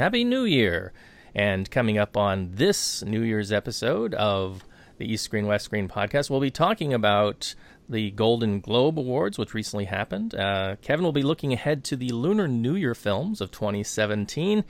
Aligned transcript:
Happy 0.00 0.24
New 0.24 0.44
Year! 0.44 0.94
And 1.34 1.70
coming 1.70 1.98
up 1.98 2.16
on 2.16 2.52
this 2.54 3.02
New 3.02 3.20
Year's 3.20 3.52
episode 3.52 4.14
of 4.14 4.64
the 4.96 5.04
East 5.04 5.24
Screen 5.24 5.46
West 5.46 5.66
Screen 5.66 5.88
podcast, 5.88 6.30
we'll 6.30 6.40
be 6.40 6.50
talking 6.50 6.94
about 6.94 7.54
the 7.86 8.10
Golden 8.12 8.60
Globe 8.60 8.98
Awards, 8.98 9.36
which 9.36 9.52
recently 9.52 9.84
happened. 9.84 10.34
Uh, 10.34 10.76
Kevin 10.80 11.04
will 11.04 11.12
be 11.12 11.22
looking 11.22 11.52
ahead 11.52 11.84
to 11.84 11.96
the 11.96 12.08
Lunar 12.12 12.48
New 12.48 12.76
Year 12.76 12.94
films 12.94 13.42
of 13.42 13.50
2017 13.50 14.64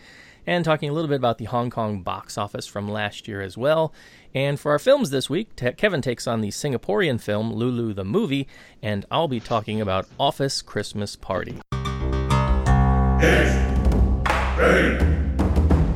and 0.48 0.64
talking 0.64 0.90
a 0.90 0.93
little 0.93 1.08
bit 1.08 1.19
about 1.19 1.38
the 1.38 1.44
Hong 1.44 1.71
Kong 1.71 2.03
box 2.03 2.37
office 2.37 2.67
from 2.67 2.90
last 2.90 3.28
year 3.28 3.40
as 3.40 3.56
well. 3.56 3.94
And 4.35 4.58
for 4.58 4.72
our 4.72 4.81
films 4.81 5.10
this 5.10 5.31
week, 5.31 5.54
Kevin 5.76 6.03
takes 6.03 6.26
on 6.26 6.40
the 6.40 6.49
Singaporean 6.49 7.21
film 7.21 7.53
Lulu 7.53 7.94
the 7.94 8.04
Movie, 8.04 8.49
and 8.83 9.06
I'll 9.12 9.28
be 9.28 9.38
talking 9.38 9.81
about 9.81 10.08
Office 10.19 10.60
Christmas 10.60 11.15
Party. 11.15 11.60
East, 13.22 13.71
Screen, 14.60 15.19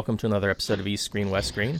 Welcome 0.00 0.16
to 0.16 0.24
another 0.24 0.48
episode 0.48 0.80
of 0.80 0.86
East 0.86 1.04
Screen 1.04 1.28
West 1.28 1.48
Screen. 1.48 1.78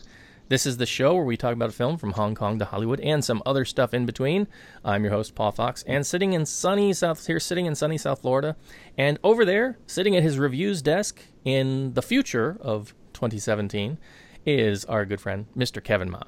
This 0.50 0.66
is 0.66 0.76
the 0.76 0.84
show 0.84 1.14
where 1.14 1.24
we 1.24 1.38
talk 1.38 1.54
about 1.54 1.70
a 1.70 1.72
film 1.72 1.96
from 1.96 2.10
Hong 2.10 2.34
Kong 2.34 2.58
to 2.58 2.66
Hollywood 2.66 3.00
and 3.00 3.24
some 3.24 3.42
other 3.46 3.64
stuff 3.64 3.94
in 3.94 4.04
between. 4.04 4.46
I'm 4.84 5.04
your 5.04 5.12
host 5.14 5.34
Paul 5.34 5.52
Fox, 5.52 5.82
and 5.86 6.06
sitting 6.06 6.34
in 6.34 6.44
sunny 6.44 6.92
South 6.92 7.26
here, 7.26 7.40
sitting 7.40 7.64
in 7.64 7.74
sunny 7.74 7.96
South 7.96 8.20
Florida, 8.20 8.56
and 8.98 9.18
over 9.24 9.46
there, 9.46 9.78
sitting 9.86 10.16
at 10.16 10.22
his 10.22 10.38
reviews 10.38 10.82
desk 10.82 11.22
in 11.46 11.94
the 11.94 12.02
future 12.02 12.58
of 12.60 12.92
2017, 13.14 13.96
is 14.44 14.84
our 14.84 15.06
good 15.06 15.22
friend 15.22 15.46
Mr. 15.56 15.82
Kevin 15.82 16.10
Ma. 16.10 16.20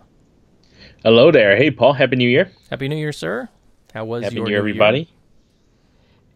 Hello 1.03 1.31
there. 1.31 1.59
Hey, 1.59 1.71
Paul. 1.71 1.93
Happy 1.93 2.17
New 2.17 2.31
Year. 2.31 2.51
Happy 2.71 2.89
New 2.89 2.97
Year, 2.97 3.13
sir. 3.13 3.51
How 3.93 4.07
was 4.07 4.25
Happy 4.25 4.37
your 4.37 4.45
New 4.47 4.51
Year, 4.53 4.59
everybody. 4.61 5.11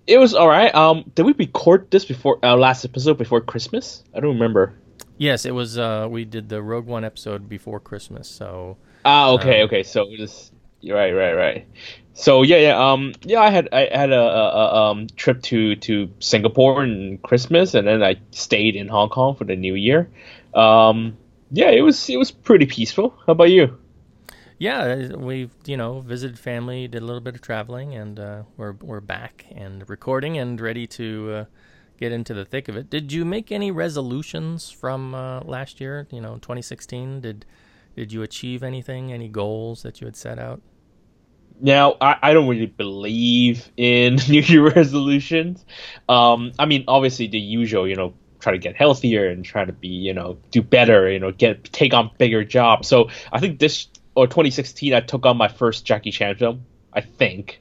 It 0.06 0.18
was 0.18 0.34
all 0.34 0.48
right. 0.48 0.74
Um, 0.74 1.10
did 1.14 1.24
we 1.24 1.32
record 1.32 1.90
this 1.90 2.04
before 2.04 2.40
our 2.42 2.58
last 2.58 2.84
episode 2.84 3.16
before 3.16 3.40
Christmas? 3.40 4.04
I 4.14 4.20
don't 4.20 4.34
remember. 4.34 4.74
Yes, 5.18 5.44
it 5.46 5.52
was. 5.52 5.78
Uh, 5.78 6.06
we 6.10 6.24
did 6.24 6.48
the 6.48 6.62
Rogue 6.62 6.86
One 6.86 7.04
episode 7.04 7.48
before 7.48 7.80
Christmas, 7.80 8.28
so 8.28 8.78
Ah, 9.04 9.30
okay, 9.32 9.62
Um, 9.62 9.66
okay. 9.66 9.82
So 9.82 10.02
it 10.10 10.20
was 10.20 10.52
right, 10.84 11.12
right, 11.12 11.32
right. 11.34 11.66
So 12.14 12.42
yeah, 12.42 12.56
yeah. 12.56 12.92
Um, 12.92 13.12
yeah. 13.22 13.40
I 13.40 13.50
had 13.50 13.68
I 13.72 13.88
had 13.92 14.10
a, 14.10 14.20
a, 14.20 14.48
a 14.50 14.90
um 14.90 15.06
trip 15.16 15.42
to 15.44 15.76
to 15.76 16.10
Singapore 16.20 16.84
in 16.84 17.18
Christmas, 17.18 17.74
and 17.74 17.86
then 17.86 18.02
I 18.02 18.16
stayed 18.30 18.76
in 18.76 18.88
Hong 18.88 19.08
Kong 19.10 19.36
for 19.36 19.44
the 19.44 19.56
New 19.56 19.74
Year. 19.74 20.10
Um, 20.54 21.18
yeah, 21.50 21.70
it 21.70 21.82
was 21.82 22.08
it 22.10 22.16
was 22.18 22.30
pretty 22.30 22.66
peaceful. 22.66 23.10
How 23.26 23.32
about 23.32 23.50
you? 23.50 23.78
yeah, 24.58 25.14
we've 25.16 25.50
you 25.66 25.76
know 25.76 26.00
visited 26.00 26.38
family, 26.38 26.88
did 26.88 27.02
a 27.02 27.04
little 27.04 27.20
bit 27.20 27.34
of 27.34 27.42
traveling, 27.42 27.94
and 27.94 28.18
uh, 28.18 28.42
we're 28.56 28.72
we're 28.72 29.00
back 29.00 29.46
and 29.50 29.88
recording 29.88 30.38
and 30.38 30.60
ready 30.60 30.86
to 30.86 31.30
uh, 31.32 31.44
get 31.96 32.12
into 32.12 32.34
the 32.34 32.44
thick 32.44 32.68
of 32.68 32.76
it. 32.76 32.90
Did 32.90 33.12
you 33.12 33.24
make 33.24 33.50
any 33.50 33.70
resolutions 33.70 34.70
from 34.70 35.14
uh, 35.14 35.40
last 35.40 35.80
year? 35.80 36.06
You 36.10 36.20
know, 36.20 36.34
2016. 36.34 37.20
Did 37.20 37.46
did 37.96 38.12
you 38.12 38.22
achieve 38.22 38.62
anything? 38.62 39.12
Any 39.12 39.28
goals 39.28 39.82
that 39.82 40.00
you 40.00 40.06
had 40.06 40.16
set 40.16 40.38
out? 40.38 40.60
Now, 41.60 41.96
I, 42.00 42.16
I 42.22 42.34
don't 42.34 42.48
really 42.48 42.66
believe 42.66 43.70
in 43.76 44.16
New 44.28 44.40
Year 44.40 44.70
resolutions. 44.70 45.64
Um, 46.08 46.52
I 46.58 46.66
mean, 46.66 46.84
obviously 46.86 47.28
the 47.28 47.38
usual, 47.38 47.88
you 47.88 47.96
know, 47.96 48.12
try 48.40 48.52
to 48.52 48.58
get 48.58 48.76
healthier 48.76 49.28
and 49.28 49.44
try 49.44 49.64
to 49.64 49.72
be, 49.72 49.88
you 49.88 50.12
know, 50.12 50.38
do 50.50 50.60
better, 50.60 51.10
you 51.10 51.18
know, 51.18 51.32
get 51.32 51.64
take 51.64 51.94
on 51.94 52.10
bigger 52.18 52.44
jobs. 52.44 52.88
So 52.88 53.10
I 53.32 53.40
think 53.40 53.58
this 53.58 53.88
or 54.14 54.26
2016, 54.26 54.94
I 54.94 55.00
took 55.00 55.26
on 55.26 55.36
my 55.36 55.48
first 55.48 55.84
Jackie 55.84 56.10
Chan 56.10 56.36
film. 56.36 56.64
I 56.92 57.02
think. 57.02 57.60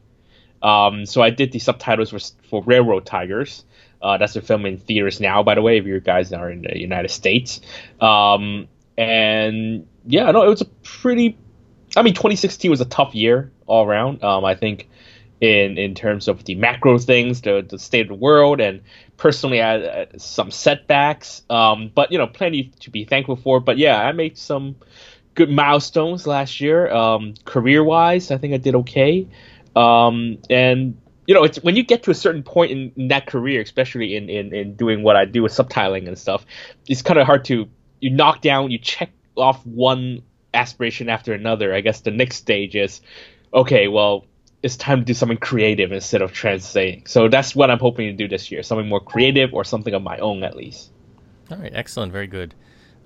Um, 0.63 1.05
so 1.05 1.21
I 1.21 1.29
did 1.29 1.51
the 1.51 1.59
subtitles 1.59 2.09
for 2.09 2.19
for 2.49 2.63
Railroad 2.63 3.05
Tigers. 3.05 3.65
Uh, 4.01 4.17
that's 4.17 4.35
a 4.35 4.41
film 4.41 4.65
in 4.65 4.77
theaters 4.77 5.19
now, 5.19 5.43
by 5.43 5.55
the 5.55 5.61
way, 5.61 5.77
if 5.77 5.85
you 5.85 5.99
guys 5.99 6.31
are 6.31 6.49
in 6.49 6.61
the 6.61 6.79
United 6.79 7.09
States. 7.09 7.61
Um, 7.99 8.67
and 8.97 9.87
yeah, 10.05 10.31
no, 10.31 10.43
it 10.43 10.49
was 10.49 10.61
a 10.61 10.65
pretty 10.83 11.37
I 11.95 12.01
mean, 12.01 12.13
2016 12.13 12.69
was 12.69 12.81
a 12.81 12.85
tough 12.85 13.15
year 13.15 13.51
all 13.67 13.85
around. 13.85 14.23
Um, 14.23 14.43
I 14.43 14.55
think 14.55 14.89
in 15.41 15.77
in 15.77 15.95
terms 15.95 16.27
of 16.27 16.43
the 16.43 16.55
macro 16.55 16.97
things, 16.97 17.41
the 17.41 17.65
the 17.67 17.79
state 17.79 18.01
of 18.01 18.07
the 18.07 18.15
world, 18.15 18.59
and 18.59 18.81
personally, 19.17 19.61
I 19.61 19.79
had 19.79 20.21
some 20.21 20.51
setbacks. 20.51 21.43
Um, 21.49 21.91
but 21.93 22.11
you 22.11 22.17
know, 22.17 22.27
plenty 22.27 22.71
to 22.81 22.89
be 22.89 23.05
thankful 23.05 23.35
for. 23.35 23.59
But 23.59 23.77
yeah, 23.77 24.01
I 24.01 24.11
made 24.11 24.37
some 24.37 24.75
good 25.35 25.49
milestones 25.49 26.27
last 26.27 26.59
year. 26.59 26.91
Um, 26.91 27.33
career 27.45 27.83
wise, 27.83 28.31
I 28.31 28.37
think 28.37 28.53
I 28.53 28.57
did 28.57 28.75
okay. 28.75 29.27
Um, 29.75 30.37
and 30.49 30.97
you 31.27 31.33
know, 31.33 31.43
it's 31.43 31.57
when 31.63 31.75
you 31.75 31.83
get 31.83 32.03
to 32.03 32.11
a 32.11 32.15
certain 32.15 32.43
point 32.43 32.71
in, 32.71 32.91
in 32.95 33.07
that 33.09 33.25
career, 33.27 33.61
especially 33.61 34.15
in, 34.15 34.29
in 34.29 34.53
in 34.53 34.75
doing 34.75 35.03
what 35.03 35.15
I 35.15 35.25
do 35.25 35.43
with 35.43 35.51
subtitling 35.51 36.07
and 36.07 36.17
stuff, 36.17 36.45
it's 36.87 37.01
kind 37.01 37.19
of 37.19 37.25
hard 37.25 37.45
to 37.45 37.67
you 37.99 38.09
knock 38.09 38.41
down, 38.41 38.71
you 38.71 38.77
check 38.77 39.11
off 39.35 39.65
one 39.65 40.21
aspiration 40.53 41.09
after 41.09 41.33
another. 41.33 41.73
I 41.73 41.81
guess 41.81 42.01
the 42.01 42.11
next 42.11 42.37
stage 42.37 42.75
is, 42.75 43.01
okay, 43.53 43.87
well, 43.87 44.25
it's 44.61 44.77
time 44.77 44.99
to 44.99 45.05
do 45.05 45.13
something 45.13 45.37
creative 45.37 45.91
instead 45.91 46.21
of 46.21 46.31
translating. 46.31 47.05
So 47.05 47.27
that's 47.29 47.55
what 47.55 47.69
I'm 47.69 47.79
hoping 47.79 48.07
to 48.07 48.13
do 48.13 48.27
this 48.27 48.51
year, 48.51 48.63
something 48.63 48.87
more 48.87 48.99
creative 48.99 49.53
or 49.53 49.63
something 49.63 49.93
of 49.93 50.01
my 50.01 50.17
own 50.17 50.43
at 50.43 50.55
least. 50.55 50.91
All 51.51 51.57
right, 51.57 51.71
excellent, 51.73 52.11
very 52.11 52.27
good. 52.27 52.55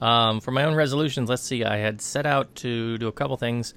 Um, 0.02 0.40
for 0.40 0.52
my 0.52 0.64
own 0.64 0.76
resolutions, 0.76 1.30
let's 1.30 1.44
see. 1.44 1.66
I 1.66 1.78
had 1.78 2.00
set 2.00 2.26
out 2.26 2.56
to 2.56 2.98
do 2.98 3.08
a 3.08 3.12
couple 3.12 3.36
things. 3.36 3.74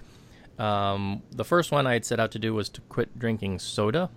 Um, 0.58 1.22
the 1.32 1.44
first 1.44 1.72
one 1.72 1.86
I 1.86 1.94
had 1.94 2.04
set 2.04 2.20
out 2.20 2.30
to 2.32 2.38
do 2.38 2.54
was 2.54 2.68
to 2.70 2.80
quit 2.82 3.18
drinking 3.18 3.58
soda, 3.58 4.10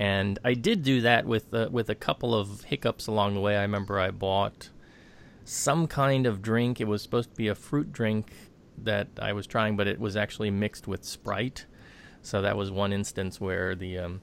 and 0.00 0.38
I 0.42 0.54
did 0.54 0.82
do 0.82 1.02
that 1.02 1.26
with 1.26 1.52
uh, 1.52 1.68
with 1.70 1.90
a 1.90 1.94
couple 1.94 2.34
of 2.34 2.64
hiccups 2.64 3.06
along 3.06 3.34
the 3.34 3.40
way. 3.40 3.58
I 3.58 3.62
remember 3.62 4.00
I 4.00 4.10
bought 4.10 4.70
some 5.44 5.86
kind 5.86 6.26
of 6.26 6.40
drink. 6.40 6.80
It 6.80 6.88
was 6.88 7.02
supposed 7.02 7.28
to 7.28 7.36
be 7.36 7.48
a 7.48 7.54
fruit 7.54 7.92
drink 7.92 8.32
that 8.78 9.08
I 9.20 9.34
was 9.34 9.46
trying, 9.46 9.76
but 9.76 9.86
it 9.86 10.00
was 10.00 10.16
actually 10.16 10.50
mixed 10.50 10.88
with 10.88 11.04
Sprite. 11.04 11.66
So 12.22 12.40
that 12.40 12.56
was 12.56 12.70
one 12.70 12.94
instance 12.94 13.42
where 13.42 13.74
the 13.74 13.98
um, 13.98 14.22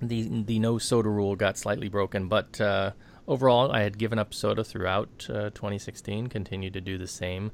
the 0.00 0.44
the 0.44 0.60
no 0.60 0.78
soda 0.78 1.08
rule 1.08 1.34
got 1.34 1.58
slightly 1.58 1.88
broken, 1.88 2.28
but 2.28 2.60
uh, 2.60 2.92
overall, 3.26 3.72
I 3.72 3.80
had 3.80 3.98
given 3.98 4.20
up 4.20 4.32
soda 4.32 4.62
throughout 4.62 5.26
uh, 5.28 5.50
2016. 5.50 6.28
Continued 6.28 6.74
to 6.74 6.80
do 6.80 6.96
the 6.96 7.08
same. 7.08 7.50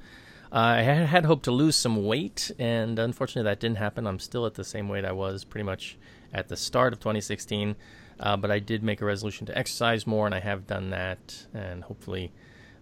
I 0.53 0.83
had, 0.83 1.07
had 1.07 1.25
hoped 1.25 1.45
to 1.45 1.51
lose 1.51 1.77
some 1.77 2.05
weight, 2.05 2.51
and 2.59 2.99
unfortunately, 2.99 3.49
that 3.51 3.61
didn't 3.61 3.79
happen. 3.79 4.07
I'm 4.07 4.19
still 4.19 4.45
at 4.45 4.55
the 4.55 4.65
same 4.65 4.91
weight 4.91 5.07
I 5.07 5.13
was 5.13 5.45
pretty 5.45 5.65
much 5.65 5.99
at 6.33 6.49
the 6.49 6.57
start 6.57 6.93
of 6.93 7.01
2016. 7.01 7.77
Uh, 8.21 8.37
but 8.37 8.51
I 8.51 8.59
did 8.59 8.83
make 8.83 9.01
a 9.01 9.05
resolution 9.05 9.47
to 9.47 9.57
exercise 9.57 10.07
more, 10.07 10.27
and 10.27 10.35
I 10.35 10.41
have 10.41 10.67
done 10.67 10.91
that. 10.91 11.47
And 11.55 11.85
hopefully, 11.85 12.33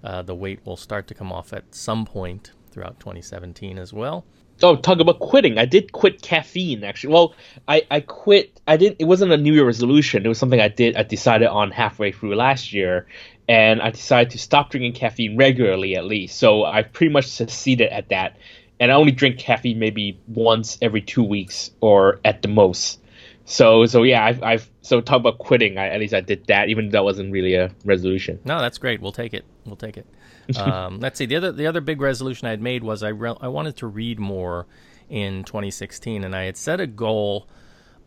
uh, 0.03 0.23
the 0.23 0.35
weight 0.35 0.61
will 0.65 0.77
start 0.77 1.07
to 1.09 1.15
come 1.15 1.33
off 1.33 1.53
at 1.53 1.75
some 1.75 2.07
point 2.07 2.53
throughout 2.71 3.01
2017 3.01 3.79
as 3.79 3.93
well. 3.93 4.25
Oh, 4.63 4.77
talk 4.77 5.01
about 5.01 5.19
quitting. 5.19 5.59
I 5.59 5.67
did 5.67 5.93
quit 5.93 6.23
caffeine 6.23 6.83
actually. 6.83 7.13
Well, 7.13 7.35
I, 7.69 7.83
I 7.91 8.01
quit 8.01 8.61
I 8.67 8.79
didn't 8.79 8.97
it 8.99 9.05
wasn't 9.05 9.33
a 9.33 9.37
New 9.37 9.53
Year 9.53 9.67
resolution. 9.67 10.25
It 10.25 10.29
was 10.29 10.39
something 10.39 10.61
I 10.61 10.69
did 10.69 10.97
I 10.97 11.03
decided 11.03 11.49
on 11.49 11.71
halfway 11.71 12.13
through 12.13 12.35
last 12.37 12.73
year 12.73 13.07
and 13.49 13.83
I 13.83 13.91
decided 13.91 14.31
to 14.31 14.39
stop 14.39 14.71
drinking 14.71 14.95
caffeine 14.95 15.37
regularly 15.37 15.97
at 15.97 16.07
least. 16.07 16.39
So 16.39 16.65
I 16.65 16.83
pretty 16.83 17.13
much 17.13 17.27
succeeded 17.27 17.93
at 17.93 18.09
that. 18.09 18.39
And 18.81 18.91
I 18.91 18.95
only 18.95 19.13
drink 19.13 19.39
caffeine 19.39 19.79
maybe 19.79 20.21
once 20.27 20.79
every 20.81 21.03
2 21.03 21.23
weeks 21.23 21.71
or 21.81 22.21
at 22.25 22.41
the 22.43 22.49
most. 22.49 23.01
So 23.49 23.87
so 23.87 24.03
yeah, 24.03 24.25
I've, 24.25 24.43
I've 24.43 24.71
so 24.83 25.01
talk 25.01 25.21
about 25.21 25.39
quitting. 25.39 25.79
I, 25.79 25.87
at 25.89 26.01
least 26.01 26.13
I 26.13 26.21
did 26.21 26.47
that, 26.49 26.69
even 26.69 26.87
though 26.89 26.99
that 26.99 27.05
wasn't 27.05 27.33
really 27.33 27.55
a 27.55 27.71
resolution. 27.85 28.41
No, 28.45 28.59
that's 28.61 28.77
great. 28.79 29.01
We'll 29.01 29.13
take 29.13 29.33
it. 29.35 29.45
We'll 29.65 29.77
take 29.77 29.97
it. 29.97 30.07
Um, 30.57 31.01
let's 31.01 31.19
see. 31.19 31.27
The 31.27 31.35
other 31.35 31.51
the 31.51 31.67
other 31.67 31.81
big 31.81 32.01
resolution 32.01 32.47
I 32.47 32.51
had 32.51 32.63
made 32.63 32.85
was 32.85 33.03
I 33.03 33.09
re- 33.09 33.35
I 33.41 33.49
wanted 33.49 33.77
to 33.79 33.89
read 33.89 34.21
more 34.21 34.67
in 35.09 35.43
2016, 35.43 36.23
and 36.23 36.37
I 36.37 36.45
had 36.45 36.57
set 36.57 36.81
a 36.81 36.87
goal 36.87 37.49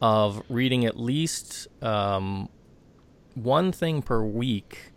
of 0.02 0.42
reading 0.48 0.86
at 0.86 0.98
least 0.98 1.68
um, 1.84 2.48
one 3.34 3.74
thing 3.74 4.02
per 4.02 4.24
week 4.24 4.94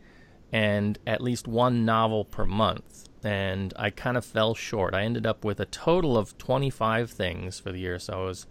and 0.53 1.01
at 1.05 1.21
least 1.21 1.49
one 1.49 1.85
novel 1.85 2.25
per 2.25 2.45
month. 2.47 3.09
and 3.25 3.73
I 3.77 3.91
kind 3.91 4.17
of 4.17 4.25
fell 4.25 4.55
short. 4.55 4.95
I 4.95 5.03
ended 5.03 5.27
up 5.27 5.45
with 5.45 5.59
a 5.59 5.67
total 5.67 6.17
of 6.17 6.39
25 6.39 7.11
things 7.11 7.59
for 7.59 7.73
the 7.73 7.81
year. 7.81 7.99
So 7.99 8.13
I 8.13 8.25
was 8.25 8.47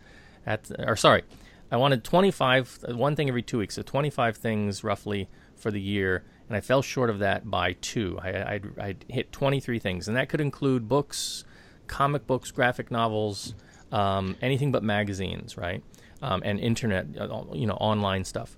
at, 0.45 0.69
or 0.79 0.97
sorry, 0.97 1.23
I 1.71 1.77
wanted 1.77 2.03
25, 2.03 2.85
one 2.89 3.15
thing 3.15 3.29
every 3.29 3.41
two 3.41 3.59
weeks, 3.59 3.75
so 3.75 3.81
25 3.81 4.35
things 4.35 4.83
roughly 4.83 5.29
for 5.55 5.71
the 5.71 5.79
year, 5.79 6.23
and 6.49 6.57
I 6.57 6.59
fell 6.59 6.81
short 6.81 7.09
of 7.09 7.19
that 7.19 7.49
by 7.49 7.73
two. 7.73 8.19
I, 8.21 8.53
I'd, 8.55 8.79
I'd 8.79 9.05
hit 9.07 9.31
23 9.31 9.79
things, 9.79 10.09
and 10.09 10.17
that 10.17 10.27
could 10.27 10.41
include 10.41 10.89
books, 10.89 11.45
comic 11.87 12.27
books, 12.27 12.51
graphic 12.51 12.91
novels, 12.91 13.55
um, 13.93 14.35
anything 14.41 14.73
but 14.73 14.83
magazines, 14.83 15.57
right? 15.57 15.81
Um, 16.21 16.41
and 16.43 16.59
internet, 16.59 17.07
uh, 17.17 17.43
you 17.53 17.67
know, 17.67 17.75
online 17.75 18.25
stuff. 18.25 18.57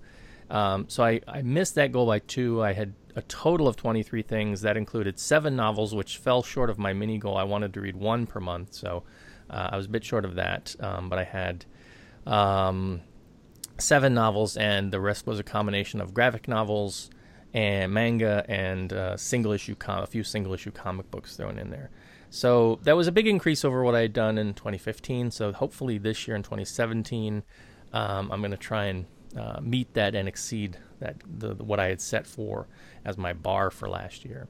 Um, 0.49 0.85
so 0.89 1.03
I, 1.03 1.21
I 1.27 1.43
missed 1.43 1.75
that 1.75 1.91
goal 1.91 2.07
by 2.07 2.19
two. 2.19 2.63
I 2.63 2.73
had 2.73 2.93
a 3.15 3.21
total 3.23 3.67
of 3.67 3.75
23 3.75 4.23
things. 4.23 4.61
That 4.61 4.75
included 4.75 5.19
seven 5.19 5.55
novels, 5.55 5.93
which 5.93 6.17
fell 6.17 6.41
short 6.41 6.69
of 6.69 6.79
my 6.79 6.93
mini 6.93 7.19
goal. 7.19 7.37
I 7.37 7.43
wanted 7.43 7.73
to 7.75 7.81
read 7.81 7.95
one 7.95 8.25
per 8.25 8.39
month, 8.39 8.73
so 8.73 9.03
uh, 9.49 9.69
I 9.71 9.77
was 9.77 9.85
a 9.85 9.89
bit 9.89 10.03
short 10.03 10.25
of 10.25 10.35
that. 10.35 10.75
Um, 10.79 11.09
but 11.09 11.19
I 11.19 11.23
had 11.23 11.65
um, 12.25 13.01
seven 13.77 14.13
novels, 14.13 14.57
and 14.57 14.91
the 14.91 14.99
rest 14.99 15.25
was 15.25 15.39
a 15.39 15.43
combination 15.43 16.01
of 16.01 16.13
graphic 16.13 16.47
novels 16.47 17.09
and 17.53 17.91
manga 17.93 18.43
and 18.47 18.91
uh, 18.91 19.15
single 19.15 19.51
issue 19.51 19.75
com- 19.75 20.03
a 20.03 20.07
few 20.07 20.23
single 20.23 20.53
issue 20.53 20.71
comic 20.71 21.09
books 21.11 21.35
thrown 21.37 21.57
in 21.59 21.69
there. 21.69 21.91
So 22.29 22.79
that 22.81 22.95
was 22.95 23.07
a 23.07 23.11
big 23.11 23.27
increase 23.27 23.63
over 23.63 23.83
what 23.83 23.93
I 23.93 24.01
had 24.01 24.13
done 24.13 24.39
in 24.39 24.55
2015. 24.55 25.29
So 25.29 25.53
hopefully 25.53 25.99
this 25.99 26.27
year 26.27 26.35
in 26.35 26.41
2017, 26.41 27.43
um, 27.93 28.31
I'm 28.31 28.41
going 28.41 28.51
to 28.51 28.57
try 28.57 28.85
and 28.85 29.05
uh, 29.37 29.59
meet 29.61 29.93
that 29.93 30.15
and 30.15 30.27
exceed 30.27 30.77
that 30.99 31.17
the, 31.27 31.53
what 31.55 31.79
I 31.79 31.89
had 31.89 32.01
set 32.01 32.25
for 32.25 32.67
as 33.05 33.19
my 33.19 33.33
bar 33.33 33.69
for 33.69 33.87
last 33.87 34.25
year. 34.25 34.47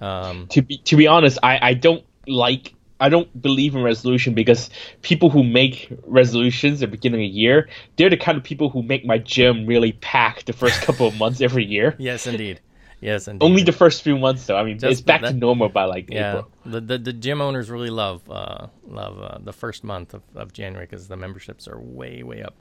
Um, 0.00 0.48
to 0.48 0.62
be 0.62 0.78
to 0.78 0.96
be 0.96 1.06
honest, 1.06 1.38
I, 1.44 1.60
I 1.62 1.74
don't 1.74 2.04
like 2.26 2.74
I 3.02 3.08
don't 3.08 3.42
believe 3.42 3.74
in 3.74 3.82
resolution 3.82 4.32
because 4.32 4.70
people 5.02 5.28
who 5.28 5.42
make 5.42 5.88
resolutions 6.06 6.82
at 6.82 6.90
the 6.90 6.96
beginning 6.96 7.20
of 7.26 7.32
the 7.32 7.36
year, 7.36 7.68
they're 7.96 8.08
the 8.10 8.16
kind 8.16 8.38
of 8.38 8.44
people 8.44 8.70
who 8.70 8.82
make 8.82 9.04
my 9.04 9.18
gym 9.18 9.66
really 9.66 9.92
packed 9.92 10.46
the 10.46 10.52
first 10.52 10.80
couple 10.82 11.08
of 11.08 11.18
months 11.18 11.40
every 11.40 11.64
year. 11.64 11.96
Yes, 12.02 12.26
indeed. 12.26 12.60
Yes, 13.00 13.26
indeed. 13.28 13.44
Only 13.44 13.62
the 13.64 13.72
first 13.72 14.02
few 14.02 14.16
months, 14.18 14.46
though. 14.46 14.56
I 14.56 14.64
mean, 14.64 14.78
Just 14.78 14.92
it's 14.92 15.00
back 15.00 15.22
that, 15.22 15.30
to 15.30 15.34
normal 15.34 15.68
by 15.68 15.84
like 15.84 16.10
yeah, 16.10 16.38
April. 16.38 16.50
The, 16.64 16.80
the 16.80 16.98
the 16.98 17.12
gym 17.12 17.40
owners 17.40 17.70
really 17.70 17.90
love 17.90 18.28
uh, 18.30 18.68
love 18.86 19.20
uh, 19.20 19.38
the 19.40 19.52
first 19.52 19.82
month 19.82 20.14
of, 20.14 20.22
of 20.34 20.52
January 20.52 20.86
because 20.86 21.08
the 21.08 21.16
memberships 21.16 21.66
are 21.68 21.78
way 21.80 22.22
way 22.22 22.42
up. 22.42 22.54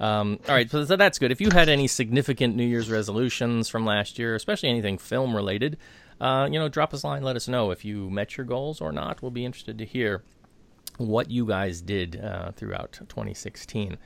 Um, 0.00 0.40
all 0.48 0.54
right, 0.54 0.70
so, 0.70 0.84
so 0.84 0.96
that's 0.96 1.18
good. 1.18 1.30
If 1.30 1.40
you 1.40 1.50
had 1.50 1.68
any 1.68 1.86
significant 1.86 2.56
New 2.56 2.66
Year's 2.66 2.90
resolutions 2.90 3.68
from 3.68 3.86
last 3.86 4.18
year, 4.18 4.34
especially 4.34 4.68
anything 4.68 4.98
film 4.98 5.34
related, 5.34 5.78
uh, 6.22 6.48
you 6.50 6.58
know, 6.58 6.68
drop 6.68 6.94
us 6.94 7.02
a 7.02 7.06
line. 7.08 7.22
Let 7.22 7.34
us 7.34 7.48
know 7.48 7.72
if 7.72 7.84
you 7.84 8.08
met 8.08 8.36
your 8.36 8.46
goals 8.46 8.80
or 8.80 8.92
not. 8.92 9.20
We'll 9.20 9.32
be 9.32 9.44
interested 9.44 9.76
to 9.78 9.84
hear 9.84 10.22
what 10.96 11.32
you 11.32 11.44
guys 11.44 11.80
did 11.80 12.20
uh, 12.22 12.52
throughout 12.52 12.92
2016. 12.92 13.98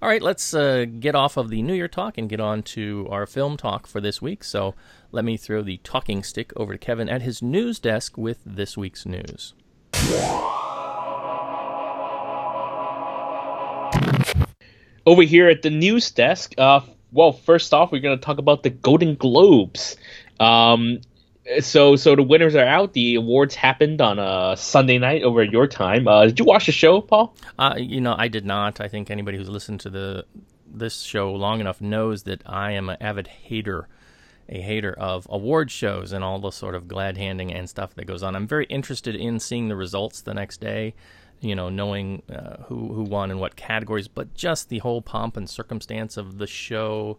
All 0.00 0.08
right, 0.08 0.22
let's 0.22 0.54
uh, 0.54 0.86
get 0.98 1.14
off 1.14 1.36
of 1.36 1.50
the 1.50 1.60
New 1.60 1.74
Year 1.74 1.86
talk 1.86 2.16
and 2.16 2.30
get 2.30 2.40
on 2.40 2.62
to 2.62 3.06
our 3.10 3.26
film 3.26 3.58
talk 3.58 3.86
for 3.86 4.00
this 4.00 4.22
week. 4.22 4.42
So 4.42 4.74
let 5.12 5.22
me 5.22 5.36
throw 5.36 5.60
the 5.60 5.76
talking 5.84 6.22
stick 6.22 6.50
over 6.56 6.72
to 6.72 6.78
Kevin 6.78 7.10
at 7.10 7.20
his 7.20 7.42
news 7.42 7.78
desk 7.78 8.16
with 8.16 8.38
this 8.46 8.78
week's 8.78 9.04
news. 9.04 9.52
over 15.06 15.22
here 15.22 15.50
at 15.50 15.60
the 15.60 15.70
news 15.70 16.10
desk, 16.10 16.54
uh, 16.56 16.80
well, 17.12 17.32
first 17.32 17.74
off, 17.74 17.92
we're 17.92 18.00
going 18.00 18.18
to 18.18 18.24
talk 18.24 18.38
about 18.38 18.62
the 18.62 18.70
Golden 18.70 19.14
Globes. 19.16 19.96
Um, 20.38 21.00
so, 21.60 21.96
so 21.96 22.14
the 22.14 22.22
winners 22.22 22.54
are 22.54 22.64
out. 22.64 22.92
The 22.92 23.16
awards 23.16 23.54
happened 23.54 24.00
on 24.00 24.18
a 24.18 24.56
Sunday 24.56 24.98
night 24.98 25.22
over 25.22 25.42
your 25.42 25.66
time. 25.66 26.06
Uh, 26.06 26.26
did 26.26 26.38
you 26.38 26.44
watch 26.44 26.66
the 26.66 26.72
show, 26.72 27.00
Paul? 27.00 27.34
Uh, 27.58 27.74
you 27.78 28.00
know, 28.00 28.14
I 28.16 28.28
did 28.28 28.44
not. 28.44 28.80
I 28.80 28.88
think 28.88 29.10
anybody 29.10 29.36
who's 29.38 29.48
listened 29.48 29.80
to 29.80 29.90
the 29.90 30.24
this 30.72 31.00
show 31.00 31.32
long 31.32 31.60
enough 31.60 31.80
knows 31.80 32.22
that 32.22 32.42
I 32.46 32.72
am 32.72 32.88
an 32.88 32.96
avid 33.00 33.26
hater, 33.26 33.88
a 34.48 34.60
hater 34.60 34.92
of 34.92 35.26
award 35.28 35.70
shows 35.70 36.12
and 36.12 36.22
all 36.22 36.38
the 36.38 36.52
sort 36.52 36.76
of 36.76 36.86
glad 36.86 37.16
handing 37.16 37.52
and 37.52 37.68
stuff 37.68 37.94
that 37.94 38.06
goes 38.06 38.22
on. 38.22 38.36
I'm 38.36 38.46
very 38.46 38.66
interested 38.66 39.16
in 39.16 39.40
seeing 39.40 39.68
the 39.68 39.74
results 39.74 40.22
the 40.22 40.32
next 40.32 40.60
day 40.60 40.94
you 41.40 41.54
know, 41.54 41.68
knowing 41.68 42.22
uh, 42.30 42.62
who 42.64 42.92
who 42.92 43.02
won 43.02 43.30
and 43.30 43.40
what 43.40 43.56
categories, 43.56 44.08
but 44.08 44.34
just 44.34 44.68
the 44.68 44.78
whole 44.78 45.02
pomp 45.02 45.36
and 45.36 45.48
circumstance 45.48 46.16
of 46.16 46.38
the 46.38 46.46
show. 46.46 47.18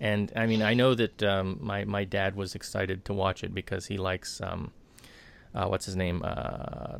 And 0.00 0.32
I 0.36 0.46
mean, 0.46 0.62
I 0.62 0.74
know 0.74 0.94
that 0.94 1.22
um, 1.22 1.58
my 1.60 1.84
my 1.84 2.04
dad 2.04 2.36
was 2.36 2.54
excited 2.54 3.04
to 3.06 3.12
watch 3.12 3.42
it 3.42 3.54
because 3.54 3.86
he 3.86 3.98
likes 3.98 4.40
um, 4.40 4.72
uh, 5.54 5.66
what's 5.66 5.86
his 5.86 5.96
name? 5.96 6.22
Uh, 6.24 6.98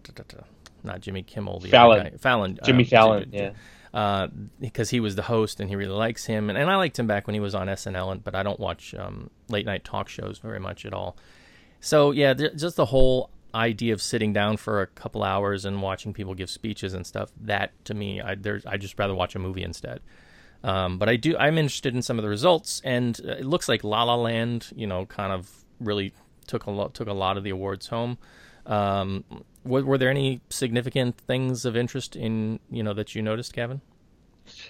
not 0.83 1.00
Jimmy 1.00 1.23
Kimmel, 1.23 1.61
the 1.61 1.71
Fallon. 1.71 2.05
Guy. 2.05 2.17
Fallon, 2.19 2.59
Jimmy 2.65 2.85
uh, 2.85 2.89
Fallon, 2.89 3.31
yeah. 3.33 3.50
Uh, 3.95 4.29
because 4.61 4.91
he 4.91 5.00
was 5.00 5.17
the 5.17 5.23
host 5.23 5.61
and 5.61 5.71
he 5.71 5.77
really 5.77 5.95
likes 5.95 6.27
him, 6.27 6.50
and, 6.50 6.59
and 6.59 6.71
I 6.71 6.77
liked 6.77 6.99
him 6.99 7.06
back 7.06 7.27
when 7.27 7.35
he 7.35 7.41
was 7.41 7.55
on 7.55 7.69
SNL, 7.69 8.23
but 8.23 8.35
I 8.35 8.43
don't 8.43 8.61
watch 8.61 8.95
um, 8.95 9.31
late 9.49 9.65
night 9.65 9.85
talk 9.85 10.09
shows 10.09 10.39
very 10.39 10.61
much 10.61 10.85
at 10.85 10.93
all. 10.93 11.17
So 11.81 12.11
yeah, 12.11 12.35
just 12.35 12.77
the 12.77 12.87
whole 12.87 13.31
idea 13.55 13.94
of 13.94 14.03
sitting 14.03 14.33
down 14.33 14.56
for 14.56 14.83
a 14.83 14.87
couple 14.87 15.23
hours 15.23 15.65
and 15.65 15.81
watching 15.81 16.12
people 16.12 16.35
give 16.35 16.51
speeches 16.51 16.93
and 16.93 17.06
stuff 17.06 17.31
that 17.41 17.73
to 17.83 17.94
me 17.94 18.21
I 18.21 18.35
there's 18.35 18.67
I 18.67 18.77
just 18.77 18.99
rather 18.99 19.15
watch 19.15 19.35
a 19.35 19.39
movie 19.39 19.62
instead. 19.62 20.01
Um, 20.64 20.99
but 20.99 21.08
I 21.08 21.16
do 21.16 21.37
I'm 21.37 21.56
interested 21.56 21.94
in 21.94 22.02
some 22.02 22.19
of 22.19 22.22
the 22.22 22.28
results 22.28 22.81
and 22.84 23.19
it 23.20 23.46
looks 23.46 23.69
like 23.69 23.84
La 23.84 24.02
La 24.02 24.16
Land 24.16 24.66
you 24.75 24.88
know 24.88 25.06
kind 25.06 25.32
of 25.32 25.49
really 25.78 26.12
took 26.46 26.66
a 26.66 26.70
lot 26.70 26.94
took 26.94 27.08
a 27.08 27.12
lot 27.12 27.37
of 27.37 27.44
the 27.44 27.50
awards 27.50 27.88
home. 27.88 28.19
Um, 28.66 29.25
were, 29.64 29.84
were 29.84 29.99
there 29.99 30.10
any 30.10 30.40
significant 30.50 31.16
things 31.16 31.64
of 31.64 31.76
interest 31.76 32.16
in 32.16 32.60
you 32.70 32.82
know 32.82 32.94
that 32.94 33.14
you 33.14 33.22
noticed, 33.22 33.52
Kevin? 33.52 33.81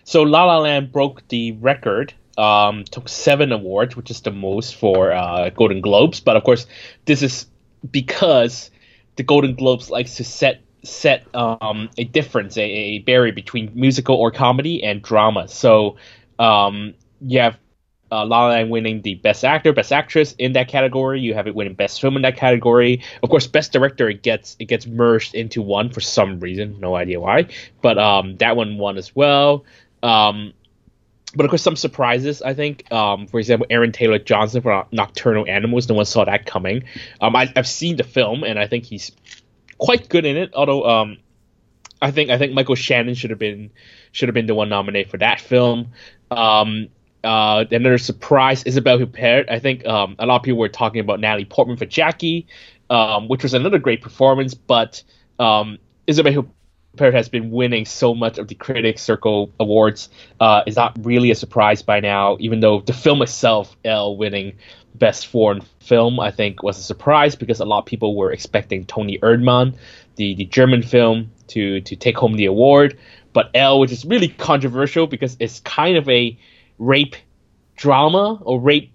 So 0.04 0.22
La 0.22 0.44
La 0.44 0.58
Land 0.58 0.92
broke 0.92 1.26
the 1.28 1.52
record 1.52 2.14
um, 2.38 2.84
took 2.84 3.08
seven 3.08 3.50
awards, 3.50 3.96
which 3.96 4.10
is 4.10 4.20
the 4.20 4.30
most 4.30 4.76
for 4.76 5.12
uh, 5.12 5.50
Golden 5.50 5.80
Globes. 5.80 6.20
But 6.20 6.36
of 6.36 6.44
course, 6.44 6.66
this 7.04 7.22
is 7.22 7.46
because 7.90 8.70
the 9.16 9.24
Golden 9.24 9.56
Globes 9.56 9.90
likes 9.90 10.14
to 10.16 10.24
set 10.24 10.62
set 10.82 11.26
um, 11.34 11.90
a 11.98 12.04
difference, 12.04 12.56
a, 12.56 12.62
a, 12.62 12.98
barrier 13.00 13.32
between 13.32 13.70
musical 13.74 14.16
or 14.16 14.30
comedy 14.30 14.82
and 14.82 15.02
drama. 15.02 15.48
So 15.48 15.96
um, 16.38 16.94
you 17.20 17.40
have 17.40 17.58
uh, 18.10 18.24
La 18.24 18.46
La 18.46 18.64
winning 18.64 19.02
the 19.02 19.16
Best 19.16 19.44
Actor, 19.44 19.72
Best 19.72 19.92
Actress 19.92 20.34
in 20.38 20.52
that 20.52 20.68
category. 20.68 21.20
You 21.20 21.34
have 21.34 21.46
it 21.46 21.54
winning 21.54 21.74
Best 21.74 22.00
Film 22.00 22.16
in 22.16 22.22
that 22.22 22.36
category. 22.36 23.02
Of 23.22 23.30
course, 23.30 23.46
Best 23.46 23.72
Director 23.72 24.08
it 24.08 24.22
gets 24.22 24.56
it 24.58 24.66
gets 24.66 24.86
merged 24.86 25.34
into 25.34 25.62
one 25.62 25.90
for 25.90 26.00
some 26.00 26.40
reason, 26.40 26.80
no 26.80 26.94
idea 26.94 27.20
why. 27.20 27.48
But 27.82 27.98
um, 27.98 28.36
that 28.36 28.56
one 28.56 28.78
won 28.78 28.96
as 28.96 29.14
well. 29.14 29.64
Um, 30.02 30.54
but 31.34 31.44
of 31.44 31.50
course, 31.50 31.62
some 31.62 31.76
surprises. 31.76 32.40
I 32.40 32.54
think, 32.54 32.90
um, 32.90 33.26
for 33.26 33.38
example, 33.38 33.66
Aaron 33.68 33.92
Taylor 33.92 34.18
Johnson 34.18 34.62
for 34.62 34.86
Nocturnal 34.92 35.46
Animals. 35.46 35.88
No 35.88 35.94
one 35.94 36.06
saw 36.06 36.24
that 36.24 36.46
coming. 36.46 36.84
Um, 37.20 37.36
I, 37.36 37.52
have 37.54 37.68
seen 37.68 37.96
the 37.96 38.04
film, 38.04 38.44
and 38.44 38.58
I 38.58 38.66
think 38.66 38.84
he's 38.84 39.12
quite 39.78 40.08
good 40.08 40.26
in 40.26 40.36
it. 40.36 40.50
Although, 40.54 40.84
um, 40.84 41.18
I 42.00 42.10
think 42.10 42.30
I 42.30 42.38
think 42.38 42.52
Michael 42.52 42.74
Shannon 42.74 43.14
should 43.14 43.30
have 43.30 43.38
been 43.38 43.70
should 44.12 44.28
have 44.28 44.34
been 44.34 44.46
the 44.46 44.54
one 44.54 44.68
nominated 44.68 45.10
for 45.10 45.18
that 45.18 45.40
film. 45.40 45.92
Um, 46.30 46.88
uh, 47.24 47.64
another 47.70 47.98
surprise, 47.98 48.62
Isabelle 48.64 48.98
Huppert. 48.98 49.50
I 49.50 49.58
think 49.58 49.84
um, 49.86 50.16
a 50.18 50.26
lot 50.26 50.36
of 50.36 50.42
people 50.42 50.58
were 50.58 50.68
talking 50.68 51.00
about 51.00 51.20
Natalie 51.20 51.44
Portman 51.44 51.76
for 51.76 51.86
Jackie, 51.86 52.46
um, 52.90 53.28
which 53.28 53.42
was 53.42 53.54
another 53.54 53.78
great 53.78 54.02
performance. 54.02 54.54
But 54.54 55.02
um, 55.38 55.78
Isabelle 56.06 56.32
Huppert 56.32 57.14
has 57.14 57.28
been 57.28 57.50
winning 57.50 57.84
so 57.84 58.14
much 58.14 58.38
of 58.38 58.48
the 58.48 58.54
Critics 58.54 59.02
Circle 59.02 59.52
awards 59.58 60.08
uh, 60.40 60.62
is 60.66 60.76
not 60.76 60.96
really 61.02 61.30
a 61.30 61.34
surprise 61.34 61.82
by 61.82 62.00
now. 62.00 62.36
Even 62.40 62.60
though 62.60 62.80
the 62.80 62.92
film 62.92 63.20
itself, 63.22 63.76
Elle 63.84 64.16
winning 64.16 64.58
Best 64.94 65.26
Foreign 65.28 65.62
Film, 65.80 66.18
I 66.20 66.30
think 66.30 66.62
was 66.62 66.78
a 66.78 66.82
surprise 66.82 67.36
because 67.36 67.60
a 67.60 67.64
lot 67.64 67.80
of 67.80 67.86
people 67.86 68.16
were 68.16 68.32
expecting 68.32 68.84
Tony 68.84 69.18
Erdmann, 69.18 69.74
the, 70.16 70.34
the 70.34 70.44
German 70.44 70.82
film, 70.82 71.30
to 71.48 71.80
to 71.82 71.96
take 71.96 72.16
home 72.16 72.36
the 72.36 72.46
award. 72.46 72.98
But 73.32 73.50
Elle, 73.54 73.80
which 73.80 73.92
is 73.92 74.04
really 74.04 74.28
controversial 74.28 75.06
because 75.06 75.36
it's 75.38 75.60
kind 75.60 75.96
of 75.96 76.08
a 76.08 76.38
rape 76.78 77.16
drama 77.76 78.40
or 78.42 78.60
rape 78.60 78.92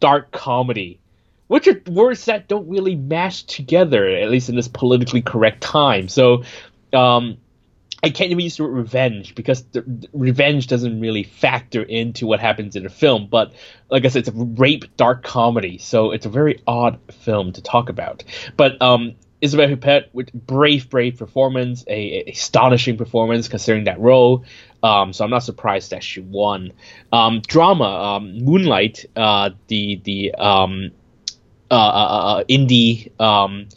dark 0.00 0.30
comedy 0.30 1.00
which 1.46 1.68
are 1.68 1.80
words 1.86 2.24
that 2.24 2.48
don't 2.48 2.68
really 2.68 2.94
match 2.94 3.44
together, 3.46 4.08
at 4.08 4.30
least 4.30 4.48
in 4.48 4.56
this 4.56 4.68
politically 4.68 5.22
correct 5.22 5.60
time. 5.60 6.08
So 6.08 6.42
um, 6.92 7.36
I 8.04 8.10
can't 8.10 8.30
even 8.30 8.40
use 8.40 8.58
the 8.58 8.64
word 8.64 8.74
revenge 8.74 9.34
because 9.34 9.64
the, 9.64 9.80
the, 9.80 10.08
revenge 10.12 10.66
doesn't 10.66 11.00
really 11.00 11.22
factor 11.22 11.82
into 11.82 12.26
what 12.26 12.38
happens 12.38 12.76
in 12.76 12.82
the 12.82 12.90
film. 12.90 13.28
But 13.30 13.52
like 13.90 14.04
I 14.04 14.08
said, 14.08 14.20
it's 14.20 14.28
a 14.28 14.32
rape 14.32 14.96
dark 14.96 15.22
comedy, 15.22 15.78
so 15.78 16.10
it's 16.10 16.26
a 16.26 16.28
very 16.28 16.62
odd 16.66 16.98
film 17.10 17.52
to 17.52 17.62
talk 17.62 17.88
about. 17.88 18.22
But 18.56 18.80
um, 18.82 19.14
Isabelle 19.40 19.68
Huppert 19.68 20.08
with 20.12 20.32
brave, 20.32 20.90
brave 20.90 21.18
performance, 21.18 21.84
a, 21.86 21.92
a, 21.92 22.30
astonishing 22.30 22.98
performance 22.98 23.48
considering 23.48 23.84
that 23.84 23.98
role. 23.98 24.44
Um, 24.82 25.14
so 25.14 25.24
I'm 25.24 25.30
not 25.30 25.42
surprised 25.42 25.90
that 25.90 26.04
she 26.04 26.20
won. 26.20 26.72
Um, 27.10 27.40
drama, 27.46 27.84
um, 27.84 28.38
Moonlight, 28.44 29.06
uh, 29.16 29.50
the 29.68 30.00
the 30.04 30.34
um, 30.34 30.90
uh, 31.70 31.74
uh, 31.74 32.38
uh 32.40 32.44
indie 32.44 33.18
um, 33.18 33.68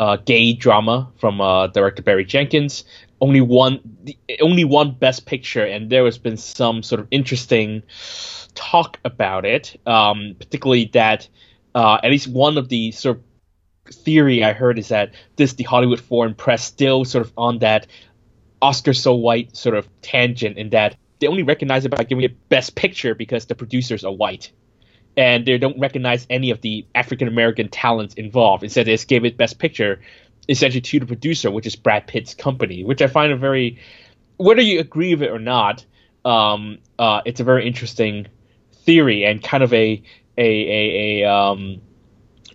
uh, 0.00 0.16
gay 0.16 0.52
drama 0.52 1.10
from 1.18 1.40
uh, 1.40 1.68
director 1.68 2.02
Barry 2.02 2.24
Jenkins. 2.24 2.84
Only 3.20 3.40
one, 3.40 3.80
only 4.40 4.64
one 4.64 4.92
Best 4.92 5.26
Picture, 5.26 5.64
and 5.64 5.90
there 5.90 6.04
has 6.04 6.18
been 6.18 6.36
some 6.36 6.82
sort 6.82 7.00
of 7.00 7.08
interesting 7.10 7.82
talk 8.54 8.98
about 9.04 9.44
it. 9.44 9.80
Um, 9.86 10.36
particularly 10.38 10.90
that 10.92 11.28
uh, 11.74 11.98
at 12.02 12.10
least 12.10 12.28
one 12.28 12.58
of 12.58 12.68
the 12.68 12.92
sort 12.92 13.18
of 13.18 13.94
theory 13.94 14.44
I 14.44 14.52
heard 14.52 14.78
is 14.78 14.88
that 14.88 15.14
this 15.36 15.54
the 15.54 15.64
Hollywood 15.64 16.00
foreign 16.00 16.34
press 16.34 16.64
still 16.64 17.04
sort 17.04 17.26
of 17.26 17.32
on 17.36 17.58
that 17.60 17.86
Oscar 18.60 18.92
so 18.92 19.14
white 19.14 19.56
sort 19.56 19.76
of 19.76 19.88
tangent 20.02 20.58
in 20.58 20.70
that 20.70 20.96
they 21.20 21.26
only 21.26 21.42
recognize 21.42 21.84
it 21.84 21.90
by 21.90 22.04
giving 22.04 22.24
it 22.24 22.48
Best 22.48 22.74
Picture 22.74 23.14
because 23.14 23.46
the 23.46 23.54
producers 23.54 24.04
are 24.04 24.12
white 24.12 24.52
and 25.16 25.46
they 25.46 25.58
don't 25.58 25.78
recognize 25.80 26.26
any 26.30 26.50
of 26.50 26.60
the 26.60 26.86
African 26.94 27.28
American 27.28 27.68
talents 27.68 28.14
involved. 28.14 28.62
Instead, 28.62 28.86
they 28.86 28.92
just 28.92 29.08
gave 29.08 29.24
it 29.24 29.36
Best 29.36 29.58
Picture, 29.58 30.00
essentially 30.48 30.80
to 30.80 31.00
the 31.00 31.06
producer, 31.06 31.50
which 31.50 31.66
is 31.66 31.76
Brad 31.76 32.06
Pitt's 32.06 32.34
company, 32.34 32.84
which 32.84 33.02
I 33.02 33.06
find 33.06 33.32
a 33.32 33.36
very, 33.36 33.78
whether 34.36 34.62
you 34.62 34.80
agree 34.80 35.14
with 35.14 35.22
it 35.22 35.30
or 35.30 35.38
not, 35.38 35.84
um, 36.24 36.78
uh, 36.98 37.20
it's 37.24 37.40
a 37.40 37.44
very 37.44 37.66
interesting 37.66 38.26
theory 38.84 39.24
and 39.24 39.42
kind 39.42 39.62
of 39.62 39.72
a 39.72 40.02
a 40.36 40.42
a, 40.42 41.22
a 41.22 41.30
um, 41.30 41.80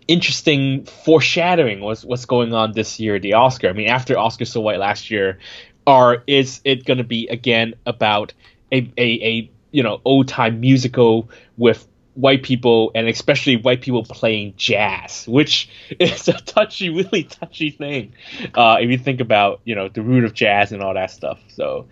interesting 0.07 0.85
foreshadowing 0.85 1.81
what's 1.81 2.03
what's 2.03 2.25
going 2.25 2.53
on 2.53 2.73
this 2.73 2.99
year 2.99 3.15
at 3.15 3.21
the 3.21 3.33
Oscar. 3.33 3.69
I 3.69 3.73
mean, 3.73 3.89
after 3.89 4.17
Oscar 4.17 4.45
So 4.45 4.61
White 4.61 4.79
last 4.79 5.11
year, 5.11 5.39
are 5.85 6.23
is 6.27 6.61
it 6.63 6.85
going 6.85 6.97
to 6.97 7.03
be 7.03 7.27
again 7.27 7.75
about 7.85 8.33
a, 8.71 8.77
a, 8.97 9.03
a 9.23 9.51
you 9.71 9.83
know 9.83 10.01
old 10.05 10.27
time 10.27 10.59
musical 10.59 11.29
with 11.57 11.87
white 12.15 12.43
people 12.43 12.91
and 12.93 13.07
especially 13.07 13.57
white 13.57 13.81
people 13.81 14.03
playing 14.03 14.53
jazz, 14.55 15.25
which 15.27 15.69
is 15.99 16.27
a 16.27 16.33
touchy, 16.33 16.89
really 16.89 17.23
touchy 17.23 17.71
thing. 17.71 18.13
Uh, 18.53 18.77
if 18.79 18.89
you 18.89 18.97
think 18.97 19.19
about, 19.19 19.61
you 19.63 19.75
know, 19.75 19.89
the 19.89 20.01
root 20.01 20.23
of 20.23 20.33
jazz 20.33 20.71
and 20.71 20.81
all 20.81 20.93
that 20.93 21.11
stuff. 21.11 21.39
So, 21.49 21.87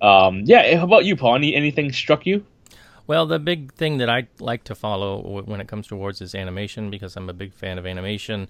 um, 0.00 0.42
yeah. 0.44 0.76
How 0.76 0.84
about 0.84 1.04
you, 1.04 1.16
Paul? 1.16 1.36
Any, 1.36 1.54
anything 1.54 1.92
struck 1.92 2.26
you? 2.26 2.44
Well, 3.06 3.26
the 3.26 3.38
big 3.38 3.72
thing 3.74 3.98
that 3.98 4.10
I 4.10 4.26
like 4.40 4.64
to 4.64 4.74
follow 4.74 5.42
when 5.42 5.60
it 5.60 5.68
comes 5.68 5.86
to 5.88 5.94
awards 5.94 6.20
is 6.20 6.34
animation 6.34 6.90
because 6.90 7.16
I'm 7.16 7.30
a 7.30 7.34
big 7.34 7.52
fan 7.54 7.78
of 7.78 7.86
animation. 7.86 8.48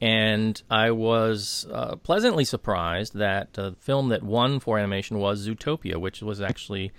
And 0.00 0.60
I 0.68 0.90
was 0.90 1.68
uh, 1.70 1.94
pleasantly 1.96 2.44
surprised 2.44 3.14
that 3.14 3.52
the 3.52 3.76
film 3.78 4.08
that 4.08 4.24
won 4.24 4.58
for 4.58 4.76
animation 4.76 5.18
was 5.18 5.46
Zootopia, 5.46 5.96
which 5.96 6.20
was 6.20 6.40
actually 6.40 6.90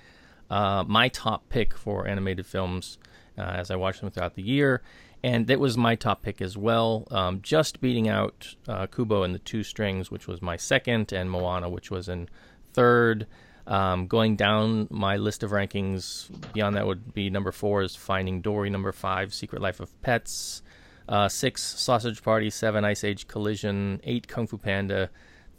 uh, 0.50 0.86
my 0.88 1.10
top 1.10 1.50
pick 1.50 1.76
for 1.76 2.08
animated 2.08 2.46
films 2.46 2.98
uh, 3.38 3.42
as 3.42 3.72
I 3.72 3.76
watched 3.76 4.02
them 4.02 4.12
throughout 4.12 4.36
the 4.36 4.44
year. 4.44 4.82
And 5.24 5.48
that 5.48 5.60
was 5.60 5.78
my 5.78 5.96
top 5.96 6.22
pick 6.22 6.42
as 6.42 6.58
well, 6.58 7.08
um, 7.10 7.42
just 7.42 7.80
beating 7.80 8.10
out 8.10 8.56
uh, 8.68 8.88
Kubo 8.88 9.24
and 9.24 9.34
the 9.34 9.40
Two 9.40 9.64
Strings, 9.64 10.12
which 10.12 10.28
was 10.28 10.42
my 10.42 10.58
second, 10.58 11.14
and 11.14 11.32
Moana, 11.32 11.70
which 11.70 11.90
was 11.90 12.10
in 12.10 12.28
third. 12.74 13.28
Um, 13.66 14.08
going 14.08 14.36
down 14.36 14.88
my 14.90 15.16
list 15.16 15.42
of 15.42 15.52
rankings, 15.52 16.30
beyond 16.52 16.76
that 16.76 16.86
would 16.86 17.14
be 17.14 17.30
number 17.30 17.54
four 17.54 17.82
is 17.82 17.96
Finding 17.96 18.42
Dory, 18.42 18.70
number 18.70 18.92
five, 18.92 19.34
Secret 19.34 19.62
Life 19.62 19.80
of 19.80 20.02
Pets, 20.02 20.62
uh, 21.08 21.30
six, 21.30 21.62
Sausage 21.62 22.22
Party, 22.22 22.50
seven, 22.50 22.84
Ice 22.84 23.06
Age 23.06 23.26
Collision, 23.30 24.02
eight, 24.04 24.28
Kung 24.28 24.48
Fu 24.48 24.58
Panda, 24.58 25.10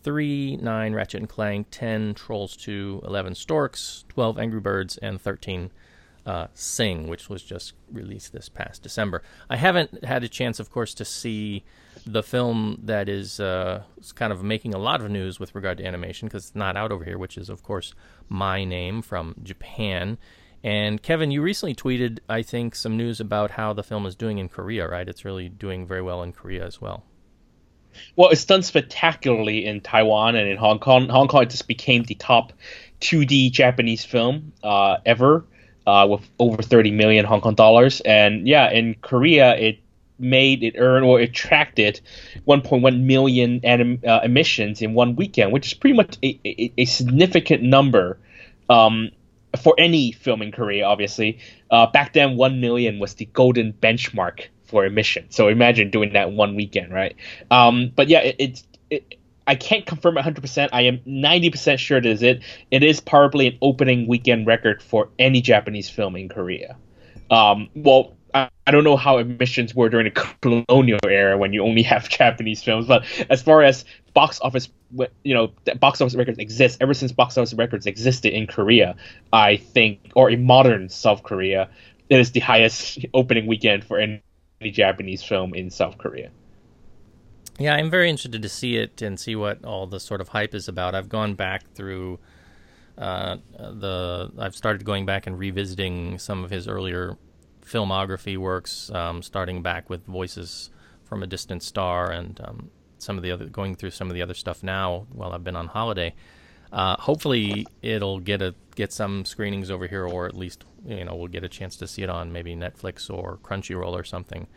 three, 0.02 0.56
nine, 0.56 0.92
Ratchet 0.92 1.20
and 1.20 1.28
Clank, 1.28 1.68
ten, 1.70 2.12
Trolls 2.12 2.56
2, 2.56 3.02
11, 3.04 3.34
Storks, 3.34 4.04
12, 4.10 4.38
Angry 4.38 4.60
Birds, 4.60 4.98
and 4.98 5.18
13, 5.18 5.72
uh, 6.26 6.46
Sing, 6.54 7.08
which 7.08 7.28
was 7.28 7.42
just 7.42 7.74
released 7.92 8.32
this 8.32 8.48
past 8.48 8.82
December. 8.82 9.22
I 9.50 9.56
haven't 9.56 10.04
had 10.04 10.24
a 10.24 10.28
chance, 10.28 10.58
of 10.58 10.70
course, 10.70 10.94
to 10.94 11.04
see 11.04 11.64
the 12.06 12.22
film 12.22 12.80
that 12.84 13.08
is, 13.08 13.40
uh, 13.40 13.82
kind 14.14 14.32
of 14.32 14.42
making 14.42 14.74
a 14.74 14.78
lot 14.78 15.00
of 15.00 15.10
news 15.10 15.38
with 15.38 15.54
regard 15.54 15.78
to 15.78 15.86
animation 15.86 16.28
because 16.28 16.46
it's 16.46 16.56
not 16.56 16.76
out 16.76 16.92
over 16.92 17.04
here, 17.04 17.18
which 17.18 17.36
is, 17.36 17.48
of 17.48 17.62
course, 17.62 17.94
My 18.28 18.64
Name 18.64 19.02
from 19.02 19.34
Japan. 19.42 20.18
And 20.62 21.02
Kevin, 21.02 21.30
you 21.30 21.42
recently 21.42 21.74
tweeted, 21.74 22.20
I 22.28 22.42
think, 22.42 22.74
some 22.74 22.96
news 22.96 23.20
about 23.20 23.50
how 23.50 23.74
the 23.74 23.82
film 23.82 24.06
is 24.06 24.14
doing 24.16 24.38
in 24.38 24.48
Korea, 24.48 24.88
right? 24.88 25.06
It's 25.06 25.24
really 25.24 25.50
doing 25.50 25.86
very 25.86 26.00
well 26.00 26.22
in 26.22 26.32
Korea 26.32 26.64
as 26.64 26.80
well. 26.80 27.04
Well, 28.16 28.30
it's 28.30 28.44
done 28.44 28.62
spectacularly 28.62 29.66
in 29.66 29.80
Taiwan 29.80 30.36
and 30.36 30.48
in 30.48 30.56
Hong 30.56 30.78
Kong. 30.78 31.08
Hong 31.08 31.28
Kong 31.28 31.48
just 31.48 31.68
became 31.68 32.02
the 32.04 32.14
top 32.14 32.52
2D 33.00 33.52
Japanese 33.52 34.04
film 34.04 34.52
uh, 34.62 34.96
ever 35.04 35.44
uh, 35.86 36.06
with 36.08 36.28
over 36.38 36.62
30 36.62 36.90
million 36.90 37.24
Hong 37.24 37.40
Kong 37.40 37.54
dollars. 37.54 38.00
And 38.00 38.46
yeah, 38.46 38.70
in 38.70 38.96
Korea, 39.00 39.56
it 39.56 39.78
made 40.18 40.62
it 40.62 40.76
earn 40.78 41.02
or 41.02 41.18
attracted 41.18 42.00
1.1 42.46 43.02
million 43.02 43.60
anim, 43.64 44.00
uh, 44.06 44.20
emissions 44.22 44.80
in 44.80 44.94
one 44.94 45.16
weekend, 45.16 45.52
which 45.52 45.66
is 45.66 45.74
pretty 45.74 45.96
much 45.96 46.16
a, 46.22 46.38
a, 46.44 46.72
a 46.78 46.84
significant 46.84 47.62
number 47.62 48.18
um, 48.68 49.10
for 49.60 49.74
any 49.78 50.12
film 50.12 50.42
in 50.42 50.52
Korea. 50.52 50.84
Obviously, 50.84 51.38
uh, 51.70 51.86
back 51.86 52.12
then 52.12 52.36
1 52.36 52.60
million 52.60 52.98
was 52.98 53.14
the 53.14 53.26
golden 53.26 53.72
benchmark 53.72 54.46
for 54.64 54.84
emission. 54.84 55.26
So 55.30 55.48
imagine 55.48 55.90
doing 55.90 56.14
that 56.14 56.32
one 56.32 56.54
weekend, 56.54 56.92
right? 56.92 57.16
Um, 57.50 57.92
but 57.94 58.08
yeah, 58.08 58.20
it, 58.20 58.36
it's 58.38 58.64
it, 58.90 59.14
I 59.46 59.54
can't 59.54 59.84
confirm 59.84 60.16
100%. 60.16 60.68
I 60.72 60.82
am 60.82 60.98
90% 61.00 61.78
sure 61.78 61.98
it 61.98 62.06
is 62.06 62.22
it. 62.22 62.42
It 62.70 62.82
is 62.82 63.00
probably 63.00 63.48
an 63.48 63.58
opening 63.60 64.06
weekend 64.06 64.46
record 64.46 64.82
for 64.82 65.08
any 65.18 65.40
Japanese 65.40 65.90
film 65.90 66.16
in 66.16 66.28
Korea. 66.28 66.76
Um, 67.30 67.68
well, 67.74 68.14
I, 68.34 68.48
I 68.66 68.70
don't 68.70 68.84
know 68.84 68.96
how 68.96 69.18
admissions 69.18 69.74
were 69.74 69.88
during 69.88 70.12
the 70.12 70.28
colonial 70.40 70.98
era 71.06 71.36
when 71.36 71.52
you 71.52 71.62
only 71.62 71.82
have 71.82 72.08
Japanese 72.20 72.62
films, 72.62 72.86
but 72.86 73.04
as 73.30 73.42
far 73.42 73.62
as 73.62 73.84
box 74.14 74.40
office, 74.40 74.68
you 75.22 75.34
know, 75.34 75.52
box 75.78 76.00
office 76.00 76.14
records 76.14 76.38
exist 76.38 76.78
ever 76.80 76.94
since 76.94 77.12
box 77.12 77.36
office 77.36 77.54
records 77.54 77.86
existed 77.86 78.32
in 78.32 78.46
Korea, 78.46 78.96
I 79.32 79.56
think, 79.56 80.12
or 80.14 80.30
in 80.30 80.44
modern 80.44 80.88
South 80.88 81.22
Korea, 81.22 81.68
it 82.08 82.20
is 82.20 82.32
the 82.32 82.40
highest 82.40 83.04
opening 83.14 83.46
weekend 83.46 83.84
for 83.84 83.98
any 83.98 84.22
Japanese 84.62 85.22
film 85.22 85.54
in 85.54 85.70
South 85.70 85.98
Korea. 85.98 86.30
Yeah, 87.58 87.74
I'm 87.74 87.88
very 87.88 88.10
interested 88.10 88.42
to 88.42 88.48
see 88.48 88.76
it 88.76 89.00
and 89.00 89.18
see 89.18 89.36
what 89.36 89.64
all 89.64 89.86
the 89.86 90.00
sort 90.00 90.20
of 90.20 90.28
hype 90.28 90.54
is 90.54 90.66
about. 90.66 90.94
I've 90.94 91.08
gone 91.08 91.34
back 91.34 91.70
through 91.74 92.18
uh, 92.98 93.36
the. 93.56 94.32
I've 94.38 94.56
started 94.56 94.84
going 94.84 95.06
back 95.06 95.26
and 95.26 95.38
revisiting 95.38 96.18
some 96.18 96.42
of 96.42 96.50
his 96.50 96.66
earlier 96.66 97.16
filmography 97.64 98.36
works, 98.36 98.90
um, 98.90 99.22
starting 99.22 99.62
back 99.62 99.88
with 99.88 100.04
Voices 100.04 100.70
from 101.04 101.22
a 101.22 101.26
Distant 101.26 101.62
Star 101.62 102.10
and 102.10 102.40
um, 102.42 102.70
some 102.98 103.16
of 103.16 103.22
the 103.22 103.30
other 103.30 103.46
going 103.46 103.76
through 103.76 103.90
some 103.90 104.08
of 104.08 104.14
the 104.14 104.22
other 104.22 104.34
stuff 104.34 104.64
now 104.64 105.06
while 105.12 105.32
I've 105.32 105.44
been 105.44 105.56
on 105.56 105.68
holiday. 105.68 106.12
Uh, 106.72 106.96
hopefully, 106.96 107.66
it'll 107.82 108.18
get 108.18 108.42
a 108.42 108.56
get 108.74 108.92
some 108.92 109.24
screenings 109.24 109.70
over 109.70 109.86
here, 109.86 110.04
or 110.04 110.26
at 110.26 110.34
least 110.36 110.64
you 110.84 111.04
know 111.04 111.14
we'll 111.14 111.28
get 111.28 111.44
a 111.44 111.48
chance 111.48 111.76
to 111.76 111.86
see 111.86 112.02
it 112.02 112.10
on 112.10 112.32
maybe 112.32 112.56
Netflix 112.56 113.08
or 113.08 113.38
Crunchyroll 113.44 113.92
or 113.92 114.02
something 114.02 114.48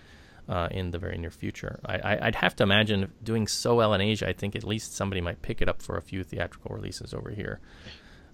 uh, 0.49 0.67
in 0.71 0.91
the 0.91 0.97
very 0.97 1.17
near 1.17 1.31
future. 1.31 1.79
I, 1.85 2.25
would 2.25 2.35
have 2.35 2.55
to 2.57 2.63
imagine 2.63 3.11
doing 3.23 3.47
so 3.47 3.75
well 3.75 3.93
in 3.93 4.01
Asia. 4.01 4.27
I 4.27 4.33
think 4.33 4.55
at 4.55 4.63
least 4.63 4.95
somebody 4.95 5.21
might 5.21 5.41
pick 5.41 5.61
it 5.61 5.69
up 5.69 5.81
for 5.81 5.97
a 5.97 6.01
few 6.01 6.23
theatrical 6.23 6.75
releases 6.75 7.13
over 7.13 7.29
here. 7.31 7.59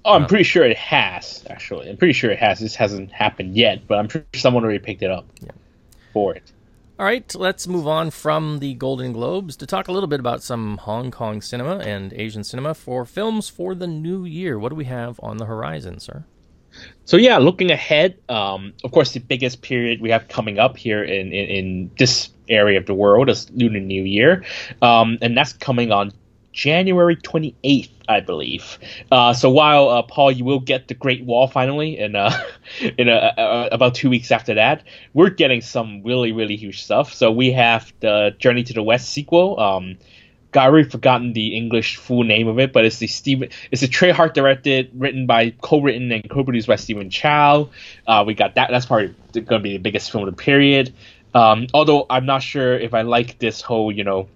Oh, 0.05 0.13
I'm 0.13 0.23
um, 0.23 0.27
pretty 0.27 0.43
sure 0.43 0.65
it 0.65 0.77
has. 0.77 1.43
Actually, 1.49 1.89
I'm 1.89 1.97
pretty 1.97 2.13
sure 2.13 2.29
it 2.29 2.39
has. 2.39 2.59
This 2.59 2.75
hasn't 2.75 3.11
happened 3.11 3.55
yet, 3.55 3.87
but 3.87 3.99
I'm 3.99 4.09
sure 4.09 4.25
someone 4.33 4.63
already 4.63 4.79
picked 4.79 5.01
it 5.01 5.11
up 5.11 5.25
yeah. 5.41 5.51
for 6.11 6.35
it. 6.35 6.51
All 6.99 7.05
right, 7.05 7.33
let's 7.33 7.67
move 7.67 7.87
on 7.87 8.11
from 8.11 8.59
the 8.59 8.75
Golden 8.75 9.13
Globes 9.13 9.55
to 9.57 9.65
talk 9.65 9.87
a 9.87 9.91
little 9.91 10.07
bit 10.07 10.19
about 10.19 10.43
some 10.43 10.77
Hong 10.77 11.09
Kong 11.09 11.41
cinema 11.41 11.77
and 11.77 12.13
Asian 12.13 12.43
cinema 12.43 12.75
for 12.75 13.03
films 13.03 13.49
for 13.49 13.73
the 13.73 13.87
new 13.87 14.25
year. 14.25 14.59
What 14.59 14.69
do 14.69 14.75
we 14.75 14.85
have 14.85 15.19
on 15.23 15.37
the 15.37 15.45
horizon, 15.45 15.99
sir? 15.99 16.25
So 17.05 17.17
yeah, 17.17 17.37
looking 17.37 17.71
ahead, 17.71 18.17
um, 18.29 18.73
of 18.83 18.91
course, 18.91 19.13
the 19.13 19.19
biggest 19.19 19.61
period 19.61 20.01
we 20.01 20.09
have 20.09 20.27
coming 20.27 20.59
up 20.59 20.77
here 20.77 21.03
in, 21.03 21.33
in, 21.33 21.49
in 21.49 21.91
this 21.97 22.29
area 22.49 22.77
of 22.77 22.85
the 22.85 22.93
world 22.93 23.29
is 23.29 23.49
Lunar 23.51 23.79
New 23.79 24.03
Year, 24.03 24.43
um, 24.81 25.17
and 25.21 25.35
that's 25.37 25.53
coming 25.53 25.91
on 25.91 26.11
January 26.53 27.15
28th, 27.15 27.89
I 28.07 28.19
believe. 28.21 28.77
Uh, 29.11 29.33
so 29.33 29.49
while 29.49 29.89
uh, 29.89 30.03
Paul, 30.03 30.31
you 30.31 30.45
will 30.45 30.59
get 30.59 30.87
the 30.87 30.93
Great 30.93 31.25
Wall 31.25 31.47
finally 31.47 31.97
in 31.97 32.15
uh, 32.15 32.31
in 32.97 33.09
a, 33.09 33.67
about 33.71 33.95
two 33.95 34.09
weeks 34.09 34.31
after 34.31 34.53
that, 34.53 34.83
we're 35.13 35.29
getting 35.29 35.61
some 35.61 36.03
really 36.03 36.31
really 36.31 36.55
huge 36.55 36.83
stuff. 36.83 37.13
So 37.13 37.31
we 37.31 37.51
have 37.51 37.91
the 37.99 38.35
Journey 38.39 38.63
to 38.63 38.73
the 38.73 38.83
West 38.83 39.09
sequel. 39.09 39.59
Um, 39.59 39.97
got 40.53 40.69
already 40.69 40.89
forgotten 40.89 41.33
the 41.33 41.55
English 41.57 41.97
full 41.97 42.23
name 42.23 42.47
of 42.47 42.59
it, 42.59 42.71
but 42.71 42.85
it's 42.85 42.99
the 42.99 43.07
Stephen. 43.07 43.49
It's 43.71 43.81
a 43.83 43.87
Tsui 43.87 44.11
Hark 44.11 44.33
directed, 44.33 44.91
written 44.93 45.25
by, 45.25 45.49
co-written 45.61 46.11
and 46.11 46.29
co-produced 46.29 46.67
by 46.67 46.77
Stephen 46.77 47.09
Chow. 47.09 47.69
Uh, 48.07 48.23
we 48.25 48.33
got 48.33 48.55
that. 48.55 48.69
That's 48.71 48.85
probably 48.85 49.13
going 49.33 49.45
to 49.45 49.59
be 49.59 49.73
the 49.73 49.79
biggest 49.79 50.11
film 50.11 50.27
of 50.27 50.35
the 50.35 50.41
period. 50.41 50.93
Um, 51.33 51.67
although 51.73 52.05
I'm 52.09 52.25
not 52.25 52.43
sure 52.43 52.77
if 52.77 52.93
I 52.93 53.01
like 53.01 53.39
this 53.39 53.61
whole, 53.61 53.91
you 53.91 54.03
know, 54.03 54.29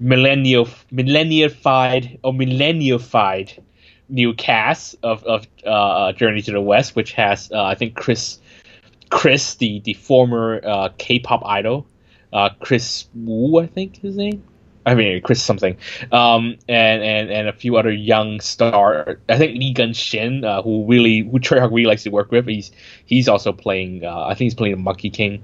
millennial, 0.00 0.68
millennified 0.90 2.18
or 2.24 2.32
millennified 2.32 3.62
new 4.08 4.34
cast 4.34 4.96
of 5.04 5.22
of 5.24 5.46
uh, 5.64 6.12
Journey 6.12 6.42
to 6.42 6.50
the 6.50 6.60
West, 6.60 6.96
which 6.96 7.12
has 7.12 7.52
uh, 7.52 7.62
I 7.62 7.76
think 7.76 7.94
Chris, 7.94 8.40
Chris, 9.08 9.54
the 9.54 9.80
the 9.80 9.94
former 9.94 10.60
uh, 10.64 10.88
K-pop 10.98 11.42
idol, 11.46 11.86
uh, 12.32 12.50
Kris 12.58 13.06
Wu, 13.14 13.60
I 13.60 13.66
think 13.66 14.00
his 14.00 14.16
name 14.16 14.42
I 14.86 14.94
mean 14.94 15.20
Chris 15.22 15.42
something, 15.42 15.76
um, 16.10 16.56
and 16.68 17.02
and 17.02 17.30
and 17.30 17.48
a 17.48 17.52
few 17.52 17.76
other 17.76 17.92
young 17.92 18.40
star. 18.40 19.18
I 19.28 19.36
think 19.36 19.58
Lin 19.58 19.74
Gengxin, 19.74 20.44
uh, 20.44 20.62
who 20.62 20.86
really 20.86 21.20
who 21.20 21.38
Tsui 21.38 21.58
Hark 21.58 21.70
really 21.70 21.86
likes 21.86 22.02
to 22.04 22.10
work 22.10 22.30
with. 22.30 22.46
He's 22.46 22.72
he's 23.04 23.28
also 23.28 23.52
playing. 23.52 24.04
Uh, 24.04 24.24
I 24.24 24.28
think 24.30 24.46
he's 24.46 24.54
playing 24.54 24.82
Monkey 24.82 25.10
King. 25.10 25.42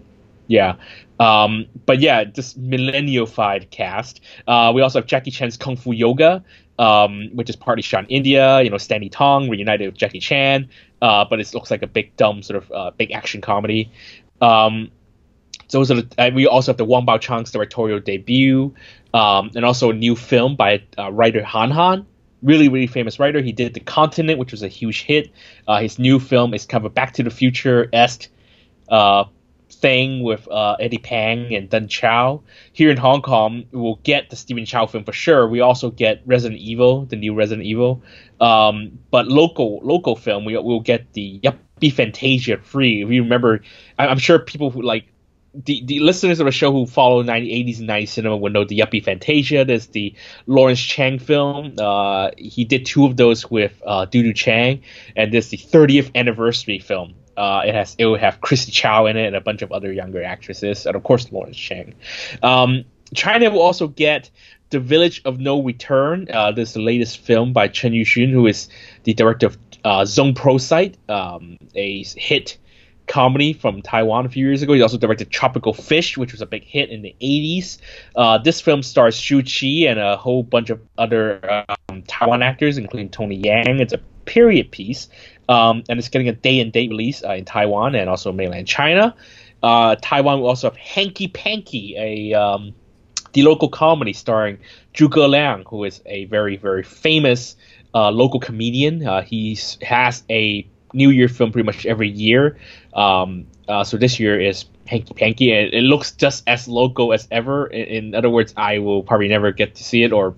Yeah. 0.48 0.76
Um, 1.18 1.66
but 1.86 1.98
yeah, 1.98 2.24
this 2.24 2.56
millennial-fied 2.56 3.70
cast. 3.70 4.20
Uh, 4.46 4.72
we 4.74 4.82
also 4.82 5.00
have 5.00 5.06
Jackie 5.06 5.30
Chan's 5.30 5.56
Kung 5.56 5.76
Fu 5.76 5.92
Yoga, 5.92 6.44
um, 6.78 7.30
which 7.32 7.48
is 7.48 7.56
partly 7.56 7.82
shot 7.82 8.04
in 8.04 8.10
India. 8.10 8.62
You 8.62 8.70
know, 8.70 8.78
Stanley 8.78 9.08
Tong 9.08 9.48
reunited 9.48 9.88
with 9.88 9.96
Jackie 9.96 10.20
Chan, 10.20 10.68
uh, 11.02 11.24
but 11.28 11.40
it 11.40 11.52
looks 11.54 11.70
like 11.70 11.82
a 11.82 11.86
big 11.86 12.16
dumb 12.16 12.42
sort 12.42 12.62
of 12.62 12.72
uh, 12.72 12.90
big 12.96 13.12
action 13.12 13.40
comedy. 13.40 13.90
Um, 14.40 14.90
those 15.70 15.90
are 15.90 16.02
the, 16.02 16.32
we 16.34 16.46
also 16.46 16.72
have 16.72 16.76
the 16.76 16.84
Wang 16.84 17.06
Baoqiang's 17.06 17.50
directorial 17.50 18.00
debut, 18.00 18.74
um, 19.12 19.50
and 19.54 19.64
also 19.64 19.90
a 19.90 19.94
new 19.94 20.16
film 20.16 20.56
by 20.56 20.82
uh, 20.98 21.10
writer 21.10 21.42
Han 21.44 21.70
Han, 21.70 22.06
really 22.42 22.68
really 22.68 22.86
famous 22.86 23.18
writer. 23.18 23.40
He 23.40 23.52
did 23.52 23.74
The 23.74 23.80
Continent, 23.80 24.38
which 24.38 24.52
was 24.52 24.62
a 24.62 24.68
huge 24.68 25.02
hit. 25.02 25.30
Uh, 25.66 25.80
his 25.80 25.98
new 25.98 26.18
film 26.18 26.54
is 26.54 26.66
kind 26.66 26.84
of 26.84 26.90
a 26.90 26.94
Back 26.94 27.14
to 27.14 27.22
the 27.22 27.30
Future 27.30 27.88
esque 27.92 28.28
uh, 28.88 29.24
thing 29.68 30.22
with 30.22 30.48
uh, 30.48 30.76
Eddie 30.80 30.98
Peng 30.98 31.54
and 31.54 31.68
Deng 31.68 31.88
Chao. 31.88 32.42
Here 32.72 32.90
in 32.90 32.96
Hong 32.96 33.22
Kong, 33.22 33.64
we'll 33.72 34.00
get 34.02 34.30
the 34.30 34.36
Stephen 34.36 34.64
Chow 34.64 34.86
film 34.86 35.04
for 35.04 35.12
sure. 35.12 35.48
We 35.48 35.60
also 35.60 35.90
get 35.90 36.22
Resident 36.24 36.60
Evil, 36.60 37.04
the 37.04 37.16
new 37.16 37.34
Resident 37.34 37.66
Evil. 37.66 38.02
Um, 38.40 38.98
but 39.10 39.26
local 39.26 39.80
local 39.82 40.16
film, 40.16 40.44
we, 40.44 40.56
we'll 40.58 40.80
get 40.80 41.12
the 41.12 41.40
Yuppie 41.40 41.92
Fantasia 41.92 42.58
free. 42.58 43.02
If 43.02 43.10
you 43.10 43.22
remember, 43.22 43.60
I'm 43.98 44.18
sure 44.18 44.38
people 44.38 44.70
who 44.70 44.82
like 44.82 45.06
the, 45.64 45.82
the 45.84 46.00
listeners 46.00 46.40
of 46.40 46.46
the 46.46 46.52
show 46.52 46.70
who 46.72 46.86
follow 46.86 47.22
90, 47.22 47.64
80s 47.64 47.80
and 47.80 47.88
90s 47.88 48.08
cinema 48.08 48.36
would 48.36 48.52
know 48.52 48.64
the 48.64 48.78
Yuppie 48.78 49.02
Fantasia. 49.02 49.64
There's 49.64 49.86
the 49.88 50.14
Lawrence 50.46 50.80
Cheng 50.80 51.18
film. 51.18 51.74
Uh, 51.78 52.30
he 52.36 52.64
did 52.64 52.86
two 52.86 53.06
of 53.06 53.16
those 53.16 53.50
with 53.50 53.72
uh, 53.86 54.04
Dodo 54.04 54.32
Cheng, 54.32 54.82
and 55.14 55.32
there's 55.32 55.48
the 55.48 55.56
30th 55.56 56.14
anniversary 56.14 56.78
film 56.78 57.14
uh, 57.36 57.62
it 57.66 57.74
has 57.74 57.94
it 57.98 58.06
will 58.06 58.18
have 58.18 58.40
Christy 58.40 58.72
Chow 58.72 59.06
in 59.06 59.16
it 59.16 59.26
and 59.26 59.36
a 59.36 59.40
bunch 59.40 59.62
of 59.62 59.72
other 59.72 59.92
younger 59.92 60.22
actresses, 60.22 60.86
and 60.86 60.96
of 60.96 61.02
course 61.02 61.30
Lawrence 61.30 61.56
Cheng. 61.56 61.94
Um, 62.42 62.84
China 63.14 63.50
will 63.50 63.62
also 63.62 63.86
get 63.88 64.30
The 64.70 64.80
Village 64.80 65.22
of 65.24 65.38
No 65.38 65.62
Return. 65.62 66.28
Uh, 66.32 66.52
this 66.52 66.70
is 66.70 66.74
the 66.74 66.80
latest 66.80 67.18
film 67.18 67.52
by 67.52 67.68
Chen 67.68 67.92
Yuxun, 67.92 68.30
who 68.30 68.46
is 68.46 68.68
the 69.04 69.14
director 69.14 69.46
of 69.46 69.58
uh, 69.84 70.04
Zone 70.04 70.34
Pro 70.34 70.58
Site, 70.58 70.96
um, 71.08 71.58
a 71.74 72.02
hit 72.04 72.58
comedy 73.06 73.52
from 73.52 73.82
Taiwan 73.82 74.26
a 74.26 74.28
few 74.28 74.46
years 74.46 74.62
ago. 74.62 74.72
He 74.72 74.82
also 74.82 74.98
directed 74.98 75.30
Tropical 75.30 75.72
Fish, 75.72 76.16
which 76.16 76.32
was 76.32 76.40
a 76.42 76.46
big 76.46 76.64
hit 76.64 76.90
in 76.90 77.02
the 77.02 77.14
80s. 77.20 77.78
Uh, 78.14 78.38
this 78.38 78.60
film 78.60 78.82
stars 78.82 79.16
Shu 79.18 79.42
Qi 79.42 79.88
and 79.88 79.98
a 79.98 80.16
whole 80.16 80.42
bunch 80.42 80.70
of 80.70 80.80
other 80.98 81.64
um, 81.88 82.02
Taiwan 82.06 82.42
actors, 82.42 82.78
including 82.78 83.08
Tony 83.08 83.36
Yang. 83.36 83.80
It's 83.80 83.92
a 83.92 83.98
period 84.24 84.70
piece 84.70 85.08
um, 85.48 85.84
and 85.88 85.98
it's 85.98 86.08
getting 86.08 86.28
a 86.28 86.32
day 86.32 86.60
and 86.60 86.72
date 86.72 86.90
release 86.90 87.22
uh, 87.24 87.32
in 87.32 87.44
Taiwan 87.44 87.94
and 87.94 88.10
also 88.10 88.32
mainland 88.32 88.66
China. 88.66 89.14
Uh, 89.62 89.96
Taiwan 90.00 90.40
will 90.40 90.48
also 90.48 90.68
have 90.70 90.76
Hanky 90.76 91.28
Panky, 91.28 91.96
a 91.96 92.38
um, 92.38 92.74
the 93.32 93.42
local 93.42 93.68
comedy 93.68 94.12
starring 94.12 94.58
Zhuge 94.94 95.28
Liang, 95.28 95.64
who 95.66 95.84
is 95.84 96.02
a 96.06 96.26
very 96.26 96.56
very 96.56 96.82
famous 96.82 97.56
uh, 97.94 98.10
local 98.10 98.40
comedian. 98.40 99.06
Uh, 99.06 99.22
he 99.22 99.58
has 99.82 100.24
a 100.28 100.68
New 100.92 101.10
Year 101.10 101.28
film 101.28 101.52
pretty 101.52 101.66
much 101.66 101.86
every 101.86 102.08
year. 102.08 102.58
Um, 102.94 103.46
uh, 103.68 103.84
so 103.84 103.96
this 103.96 104.20
year 104.20 104.40
is 104.40 104.64
Hanky 104.86 105.14
Panky, 105.14 105.52
and 105.52 105.72
it 105.72 105.82
looks 105.82 106.12
just 106.12 106.44
as 106.46 106.68
local 106.68 107.12
as 107.12 107.26
ever. 107.30 107.66
In, 107.68 107.86
in, 107.86 108.14
other 108.14 108.30
words, 108.30 108.54
I 108.56 108.78
will 108.78 109.02
probably 109.02 109.28
never 109.28 109.52
get 109.52 109.74
to 109.76 109.84
see 109.84 110.02
it 110.02 110.12
or 110.12 110.34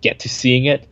get 0.00 0.18
to 0.20 0.28
seeing 0.28 0.66
it. 0.66 0.88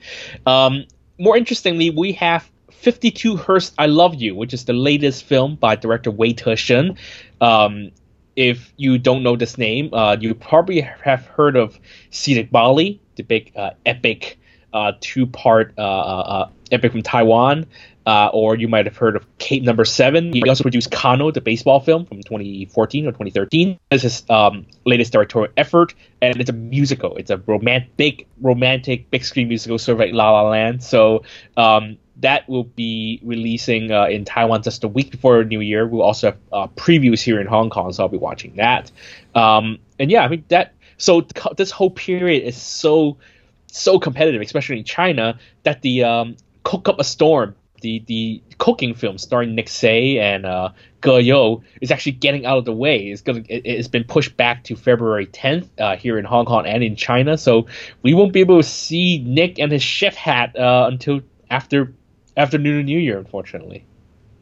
Um, 0.46 0.84
more 1.18 1.36
interestingly, 1.36 1.90
we 1.90 2.12
have 2.12 2.50
52 2.70 3.36
Hertz 3.36 3.72
I 3.78 3.86
Love 3.86 4.14
You, 4.14 4.34
which 4.34 4.54
is 4.54 4.64
the 4.64 4.72
latest 4.72 5.24
film 5.24 5.56
by 5.56 5.76
director 5.76 6.10
Wei 6.10 6.32
Te 6.32 6.96
Um, 7.40 7.90
if 8.37 8.72
you 8.76 8.98
don't 8.98 9.22
know 9.22 9.37
this 9.37 9.59
name, 9.59 9.92
uh, 9.94 10.16
you 10.20 10.35
probably 10.35 10.80
have 10.80 11.24
heard 11.26 11.57
of 11.57 11.78
Seediq 12.11 12.50
Bale, 12.50 12.98
the 13.16 13.22
big 13.22 13.52
uh, 13.57 13.70
epic 13.87 14.38
uh, 14.74 14.92
two 15.00 15.26
part 15.26 15.72
uh, 15.78 15.83
uh, 15.83 16.50
epic 16.72 16.92
from 16.92 17.02
Taiwan. 17.02 17.64
Or 18.06 18.56
you 18.56 18.68
might 18.68 18.86
have 18.86 18.96
heard 18.96 19.16
of 19.16 19.38
Cape 19.38 19.62
Number 19.62 19.84
Seven. 19.84 20.32
He 20.32 20.42
also 20.48 20.64
produced 20.64 20.90
Kano, 20.90 21.30
the 21.30 21.40
baseball 21.40 21.80
film 21.80 22.06
from 22.06 22.22
2014 22.22 23.06
or 23.06 23.10
2013. 23.12 23.78
This 23.90 24.04
is 24.04 24.24
um, 24.28 24.66
latest 24.84 25.12
directorial 25.12 25.52
effort, 25.56 25.94
and 26.20 26.40
it's 26.40 26.50
a 26.50 26.54
musical. 26.54 27.16
It's 27.16 27.30
a 27.30 27.38
romantic, 27.38 27.96
big 27.96 28.26
romantic, 28.40 29.10
big 29.10 29.24
screen 29.24 29.48
musical, 29.48 29.78
sort 29.78 29.94
of 29.94 30.00
like 30.00 30.14
La 30.14 30.30
La 30.30 30.48
Land. 30.48 30.82
So 30.82 31.24
um, 31.56 31.98
that 32.16 32.48
will 32.48 32.64
be 32.64 33.20
releasing 33.22 33.90
uh, 33.90 34.06
in 34.06 34.24
Taiwan 34.24 34.62
just 34.62 34.84
a 34.84 34.88
week 34.88 35.10
before 35.10 35.44
New 35.44 35.60
Year. 35.60 35.86
We'll 35.86 36.02
also 36.02 36.28
have 36.28 36.38
uh, 36.52 36.66
previews 36.68 37.20
here 37.20 37.40
in 37.40 37.46
Hong 37.46 37.70
Kong, 37.70 37.92
so 37.92 38.04
I'll 38.04 38.08
be 38.08 38.16
watching 38.18 38.56
that. 38.56 38.90
Um, 39.34 39.78
and 39.98 40.10
yeah, 40.10 40.22
I 40.22 40.28
mean 40.28 40.44
that. 40.48 40.74
So 40.96 41.26
this 41.56 41.70
whole 41.70 41.90
period 41.90 42.44
is 42.44 42.56
so 42.56 43.18
so 43.66 43.98
competitive, 43.98 44.40
especially 44.40 44.78
in 44.78 44.84
China, 44.84 45.38
that 45.64 45.82
the 45.82 46.04
um, 46.04 46.36
Cook 46.62 46.88
Up 46.88 47.00
a 47.00 47.04
Storm, 47.04 47.56
the 47.85 48.03
the 48.07 48.42
cooking 48.57 48.94
film 48.94 49.18
starring 49.18 49.55
Nick 49.55 49.68
Tse 49.68 50.18
and 50.18 50.47
uh, 50.47 50.70
Ge 51.05 51.23
You, 51.23 51.62
is 51.83 51.90
actually 51.90 52.12
getting 52.12 52.47
out 52.47 52.59
of 52.59 52.64
the 52.64 52.73
way. 52.73 52.97
It's 52.97 53.20
gonna 53.20 53.42
it, 53.49 53.77
has 53.77 53.88
been 53.88 54.05
pushed 54.05 54.37
back 54.37 54.64
to 54.64 54.75
February 54.75 55.27
10th 55.27 55.68
uh, 55.79 55.97
here 55.97 56.18
in 56.18 56.25
Hong 56.25 56.47
Kong 56.47 56.66
and 56.66 56.83
in 56.83 56.97
China, 56.97 57.37
so 57.37 57.66
we 58.03 58.14
won't 58.14 58.33
be 58.33 58.40
able 58.40 58.57
to 58.57 58.68
see 58.68 59.18
Nick 59.18 59.59
and 59.59 59.70
his 59.70 59.83
chef 59.83 60.14
hat 60.14 60.57
uh, 60.59 60.88
until 60.90 61.20
after 61.51 61.92
after 62.37 62.59
Lunar 62.59 62.83
New 62.83 62.99
Year, 62.99 63.18
unfortunately. 63.18 63.87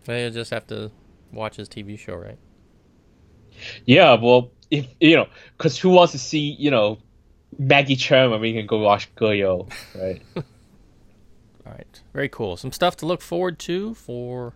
You 0.09 0.31
just 0.31 0.51
have 0.53 0.67
to 0.69 0.91
watch 1.33 1.57
his 1.57 1.69
TV 1.69 1.99
show, 1.99 2.15
right? 2.15 2.39
Yeah, 3.85 4.15
well, 4.15 4.53
if 4.71 4.87
you 5.01 5.17
know, 5.17 5.27
because 5.59 5.77
who 5.79 5.91
wants 5.91 6.13
to 6.13 6.19
see 6.19 6.57
you 6.59 6.71
know 6.71 6.99
Maggie 7.59 7.97
Cheung? 7.97 8.35
I 8.35 8.39
mean, 8.39 8.55
can 8.55 8.67
go 8.67 8.79
watch 8.79 9.09
Ge 9.19 9.35
You, 9.43 9.67
right? 9.97 10.23
All 11.66 11.72
right, 11.72 12.01
very 12.12 12.29
cool. 12.29 12.57
Some 12.57 12.72
stuff 12.72 12.96
to 12.98 13.07
look 13.07 13.20
forward 13.20 13.59
to 13.61 13.94
for 13.94 14.55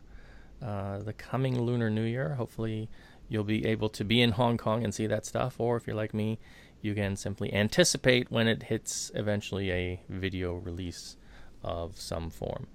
uh, 0.63 0.99
the 0.99 1.13
coming 1.13 1.61
Lunar 1.61 1.91
New 1.91 2.03
Year. 2.03 2.35
Hopefully, 2.35 2.89
you'll 3.29 3.45
be 3.45 3.67
able 3.67 3.89
to 3.91 4.05
be 4.05 4.21
in 4.21 4.33
Hong 4.33 4.57
Kong 4.57 4.83
and 4.83 4.95
see 4.95 5.07
that 5.07 5.25
stuff, 5.25 5.57
or 5.59 5.77
if 5.77 5.87
you're 5.87 5.97
like 5.97 6.15
me, 6.15 6.39
you 6.81 6.95
can 6.95 7.17
simply 7.17 7.53
anticipate 7.53 8.31
when 8.31 8.49
it 8.49 8.65
hits 8.65 9.11
eventually 9.15 9.71
a 9.71 10.01
video 10.09 10.55
release 10.55 11.17
of 11.63 11.99
some 12.01 12.31
form. 12.31 12.67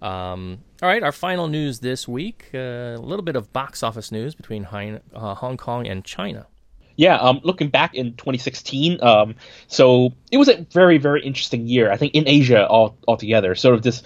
Um, 0.00 0.64
all 0.82 0.88
right, 0.88 1.02
our 1.02 1.12
final 1.12 1.46
news 1.46 1.78
this 1.78 2.08
week 2.08 2.50
uh, 2.54 2.58
a 2.58 2.98
little 2.98 3.22
bit 3.22 3.36
of 3.36 3.52
box 3.52 3.84
office 3.84 4.10
news 4.10 4.34
between 4.34 4.64
uh, 4.64 5.34
Hong 5.36 5.56
Kong 5.56 5.86
and 5.86 6.04
China. 6.04 6.46
Yeah, 6.96 7.16
um, 7.16 7.40
looking 7.42 7.68
back 7.68 7.94
in 7.94 8.14
2016, 8.14 9.02
um, 9.02 9.34
so 9.66 10.12
it 10.30 10.36
was 10.36 10.48
a 10.48 10.66
very, 10.70 10.98
very 10.98 11.22
interesting 11.22 11.66
year. 11.66 11.90
I 11.90 11.96
think 11.96 12.14
in 12.14 12.28
Asia 12.28 12.66
all 12.66 12.96
altogether, 13.08 13.54
sort 13.54 13.74
of 13.74 13.82
this 13.82 14.02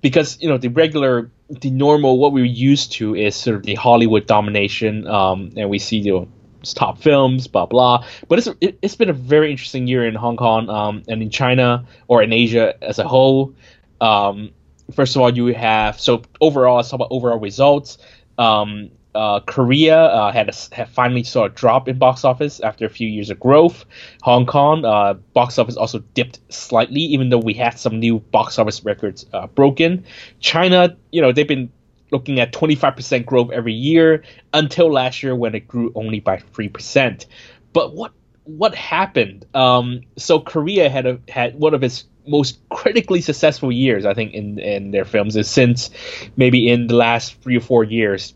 because 0.00 0.40
you 0.40 0.48
know 0.48 0.58
the 0.58 0.68
regular, 0.68 1.30
the 1.48 1.70
normal, 1.70 2.18
what 2.18 2.32
we're 2.32 2.44
used 2.44 2.92
to 2.92 3.14
is 3.14 3.34
sort 3.34 3.56
of 3.56 3.62
the 3.62 3.74
Hollywood 3.74 4.26
domination, 4.26 5.06
um, 5.06 5.52
and 5.56 5.70
we 5.70 5.78
see 5.78 5.98
you 5.98 6.12
know 6.12 6.28
top 6.74 6.98
films, 6.98 7.46
blah 7.48 7.66
blah. 7.66 8.04
But 8.28 8.38
it's 8.38 8.48
it, 8.60 8.78
has 8.82 8.96
been 8.96 9.10
a 9.10 9.14
very 9.14 9.50
interesting 9.50 9.86
year 9.86 10.06
in 10.06 10.14
Hong 10.14 10.36
Kong 10.36 10.68
um, 10.68 11.02
and 11.08 11.22
in 11.22 11.30
China 11.30 11.86
or 12.08 12.22
in 12.22 12.32
Asia 12.32 12.74
as 12.82 12.98
a 12.98 13.08
whole. 13.08 13.54
Um, 14.00 14.50
first 14.94 15.16
of 15.16 15.22
all, 15.22 15.34
you 15.34 15.46
have 15.54 16.00
so 16.00 16.22
overall, 16.40 16.76
let's 16.76 16.90
talk 16.90 16.98
about 16.98 17.08
overall 17.10 17.38
results. 17.38 17.98
Um, 18.38 18.90
uh, 19.16 19.40
Korea 19.40 19.96
uh, 19.96 20.32
had 20.32 20.48
a, 20.48 20.74
had 20.74 20.88
finally 20.90 21.24
saw 21.24 21.44
a 21.44 21.48
drop 21.48 21.88
in 21.88 21.98
box 21.98 22.24
office 22.24 22.60
after 22.60 22.84
a 22.84 22.88
few 22.88 23.08
years 23.08 23.30
of 23.30 23.40
growth. 23.40 23.84
Hong 24.22 24.46
Kong 24.46 24.84
uh, 24.84 25.14
box 25.14 25.58
office 25.58 25.76
also 25.76 26.00
dipped 26.14 26.40
slightly, 26.48 27.00
even 27.00 27.30
though 27.30 27.38
we 27.38 27.54
had 27.54 27.78
some 27.78 27.98
new 27.98 28.20
box 28.20 28.58
office 28.58 28.84
records 28.84 29.26
uh, 29.32 29.46
broken. 29.46 30.04
China, 30.40 30.96
you 31.10 31.22
know, 31.22 31.32
they've 31.32 31.48
been 31.48 31.72
looking 32.12 32.38
at 32.40 32.52
25% 32.52 33.26
growth 33.26 33.50
every 33.50 33.72
year 33.72 34.22
until 34.52 34.92
last 34.92 35.22
year 35.22 35.34
when 35.34 35.54
it 35.54 35.66
grew 35.66 35.92
only 35.94 36.20
by 36.20 36.36
3%. 36.36 37.26
But 37.72 37.94
what 37.94 38.12
what 38.44 38.76
happened? 38.76 39.44
Um, 39.54 40.02
so 40.16 40.38
Korea 40.38 40.88
had 40.88 41.06
a, 41.06 41.20
had 41.28 41.58
one 41.58 41.74
of 41.74 41.82
its 41.82 42.04
most 42.26 42.58
critically 42.68 43.20
successful 43.20 43.72
years, 43.72 44.04
I 44.04 44.14
think, 44.14 44.34
in 44.34 44.58
in 44.58 44.90
their 44.90 45.04
films 45.04 45.36
is 45.36 45.48
since 45.50 45.90
maybe 46.36 46.68
in 46.68 46.86
the 46.86 46.94
last 46.94 47.40
three 47.42 47.56
or 47.56 47.60
four 47.60 47.84
years. 47.84 48.34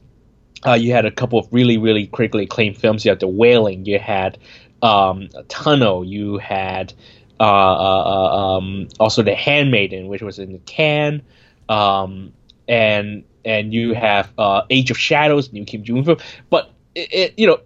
Uh, 0.67 0.75
you 0.75 0.93
had 0.93 1.07
a 1.07 1.11
couple 1.11 1.39
of 1.39 1.49
really, 1.51 1.79
really 1.79 2.07
critically 2.07 2.45
acclaimed 2.45 2.77
films. 2.77 3.05
You 3.05 3.11
had 3.11 3.21
The 3.21 3.29
Wailing. 3.29 3.87
You 3.87 3.99
had 3.99 4.39
um, 4.83 5.29
Tunnel. 5.49 6.05
You 6.05 6.39
had 6.39 6.93
uh, 7.39 7.43
uh, 7.43 8.03
uh, 8.05 8.57
um, 8.57 8.89
also 8.99 9.23
The 9.23 9.35
Handmaiden, 9.35 10.09
which 10.09 10.23
was 10.23 10.39
in 10.39 10.53
the 10.53 10.59
can, 10.59 11.23
um, 11.69 12.33
and 12.69 13.25
and 13.45 13.73
you 13.73 13.95
have 13.95 14.31
uh, 14.37 14.63
Age 14.69 14.91
of 14.91 14.99
Shadows, 14.99 15.51
new 15.53 15.65
Kim 15.65 15.83
Jee-woon 15.83 16.05
film. 16.05 16.19
But 16.51 16.71
it, 16.95 17.15
it, 17.15 17.39
you 17.39 17.47
know, 17.47 17.61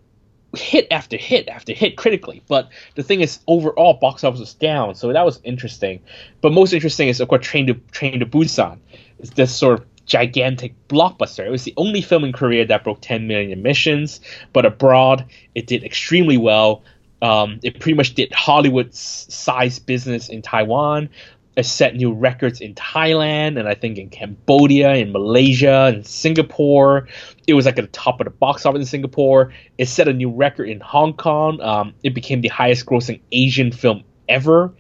hit 0.57 0.87
after 0.91 1.17
hit 1.17 1.49
after 1.49 1.73
hit 1.73 1.97
critically. 1.97 2.43
But 2.47 2.69
the 2.95 3.03
thing 3.03 3.21
is, 3.21 3.41
overall, 3.49 3.95
box 3.95 4.23
office 4.23 4.41
was 4.41 4.55
down, 4.55 4.95
so 4.95 5.13
that 5.13 5.25
was 5.25 5.41
interesting. 5.43 6.01
But 6.41 6.53
most 6.53 6.73
interesting 6.73 7.09
is 7.09 7.21
of 7.21 7.29
course 7.29 7.45
Train 7.45 7.67
to 7.67 7.75
Train 7.91 8.21
to 8.21 8.27
Busan. 8.27 8.79
It's 9.19 9.31
this 9.31 9.55
sort 9.55 9.81
of 9.81 9.87
gigantic 10.07 10.75
blockbuster. 10.89 11.47
It 11.47 11.51
was 11.51 11.65
the 11.65 11.75
only 11.77 12.03
film 12.03 12.25
in 12.25 12.33
Korea 12.33 12.67
that 12.67 12.85
broke 12.85 13.01
10 13.01 13.27
million 13.27 13.53
admissions, 13.53 14.21
but 14.53 14.67
abroad 14.67 15.27
it 15.55 15.67
did 15.67 15.85
extremely 15.85 16.37
well. 16.37 16.83
Um, 17.23 17.61
it 17.63 17.81
pretty 17.81 17.97
much 17.97 18.15
did 18.15 18.33
Hollywood 18.33 18.95
size 18.95 19.79
business 19.79 20.29
in 20.29 20.43
Taiwan. 20.43 21.09
It 21.57 21.65
set 21.65 21.95
new 21.95 22.13
records 22.13 22.61
in 22.61 22.75
Thailand 22.75 23.59
and 23.59 23.69
I 23.69 23.75
think 23.75 23.97
in 23.97 24.11
Cambodia, 24.11 24.95
in 24.95 25.13
Malaysia, 25.13 25.85
and 25.95 26.05
Singapore. 26.05 27.09
It 27.47 27.55
was 27.55 27.65
like 27.65 27.79
at 27.79 27.83
the 27.83 27.89
top 27.89 28.21
of 28.21 28.25
the 28.25 28.31
box 28.31 28.67
office 28.67 28.81
in 28.81 28.87
Singapore. 28.87 29.53
It 29.79 29.87
set 29.87 30.09
a 30.09 30.13
new 30.13 30.31
record 30.31 30.69
in 30.69 30.81
Hong 30.81 31.15
Kong. 31.15 31.61
Um, 31.61 31.95
it 32.03 32.13
became 32.13 32.41
the 32.41 32.49
highest 32.49 32.87
grossing 32.87 33.21
Asian 33.31 33.71
film 33.71 34.03
ever, 34.29 34.75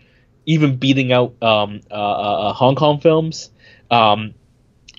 even 0.46 0.76
beating 0.76 1.12
out 1.12 1.40
um, 1.42 1.80
uh, 1.90 1.94
uh, 1.94 2.48
uh 2.48 2.52
Hong 2.52 2.74
Kong 2.74 3.00
films. 3.00 3.50
Um, 3.90 4.34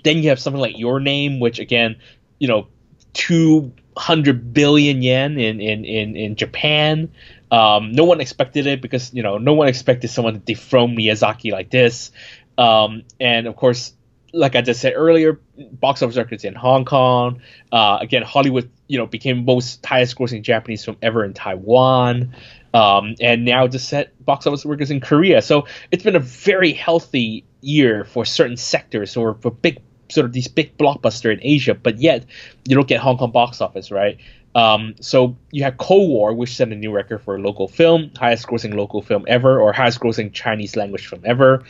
then 0.05 0.23
you 0.23 0.29
have 0.29 0.39
something 0.39 0.61
like 0.61 0.77
Your 0.77 1.01
Name, 1.01 1.41
which 1.41 1.59
again, 1.59 1.97
you 2.39 2.47
know, 2.47 2.67
200 3.13 4.53
billion 4.53 5.01
yen 5.01 5.37
in, 5.37 5.59
in, 5.59 5.83
in, 5.83 6.15
in 6.15 6.35
Japan. 6.35 7.11
Um, 7.51 7.91
no 7.91 8.05
one 8.05 8.21
expected 8.21 8.67
it 8.67 8.81
because 8.81 9.13
you 9.13 9.23
know 9.23 9.37
no 9.37 9.53
one 9.53 9.67
expected 9.67 10.09
someone 10.09 10.33
to 10.33 10.39
dethrone 10.39 10.95
Miyazaki 10.95 11.51
like 11.51 11.69
this. 11.69 12.11
Um, 12.57 13.03
and 13.19 13.47
of 13.47 13.55
course, 13.55 13.93
like 14.33 14.55
I 14.55 14.61
just 14.61 14.81
said 14.81 14.93
earlier, 14.95 15.39
box 15.57 16.01
office 16.01 16.17
records 16.17 16.43
in 16.43 16.53
Hong 16.55 16.85
Kong. 16.85 17.41
Uh, 17.71 17.97
again, 18.01 18.23
Hollywood, 18.23 18.69
you 18.87 18.97
know, 18.97 19.05
became 19.05 19.45
most 19.45 19.85
highest 19.85 20.17
grossing 20.17 20.41
Japanese 20.41 20.83
film 20.83 20.97
ever 21.01 21.23
in 21.23 21.33
Taiwan. 21.33 22.35
Um, 22.73 23.15
and 23.21 23.45
now 23.45 23.67
just 23.67 23.87
set 23.87 24.25
box 24.25 24.45
office 24.45 24.65
records 24.65 24.91
in 24.91 24.99
Korea. 24.99 25.41
So 25.41 25.67
it's 25.91 26.03
been 26.03 26.17
a 26.17 26.19
very 26.19 26.73
healthy 26.73 27.45
year 27.61 28.03
for 28.03 28.25
certain 28.25 28.57
sectors 28.57 29.15
or 29.15 29.35
for 29.35 29.49
big 29.49 29.81
sort 30.09 30.25
of 30.25 30.33
these 30.33 30.47
big 30.47 30.77
blockbuster 30.77 31.33
in 31.33 31.39
Asia, 31.41 31.73
but 31.73 31.99
yet 31.99 32.25
you 32.67 32.75
don't 32.75 32.87
get 32.87 32.99
Hong 32.99 33.17
Kong 33.17 33.31
box 33.31 33.61
office, 33.61 33.91
right? 33.91 34.17
Um, 34.53 34.95
so 35.01 35.35
you 35.51 35.63
have 35.63 35.77
Cold 35.77 36.09
War, 36.09 36.33
which 36.33 36.55
set 36.55 36.69
a 36.69 36.75
new 36.75 36.91
record 36.91 37.19
for 37.19 37.35
a 37.35 37.39
local 37.39 37.67
film, 37.67 38.11
highest 38.17 38.47
grossing 38.47 38.73
local 38.75 39.01
film 39.01 39.25
ever, 39.27 39.59
or 39.59 39.73
highest 39.73 39.99
grossing 39.99 40.31
Chinese 40.31 40.77
language 40.77 41.07
film 41.07 41.21
ever, 41.25 41.63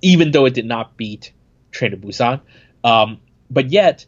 even 0.00 0.30
though 0.30 0.46
it 0.46 0.54
did 0.54 0.64
not 0.64 0.96
beat 0.96 1.32
Train 1.70 1.90
to 1.90 1.96
Busan. 1.98 2.40
Um, 2.82 3.20
but 3.50 3.70
yet, 3.70 4.06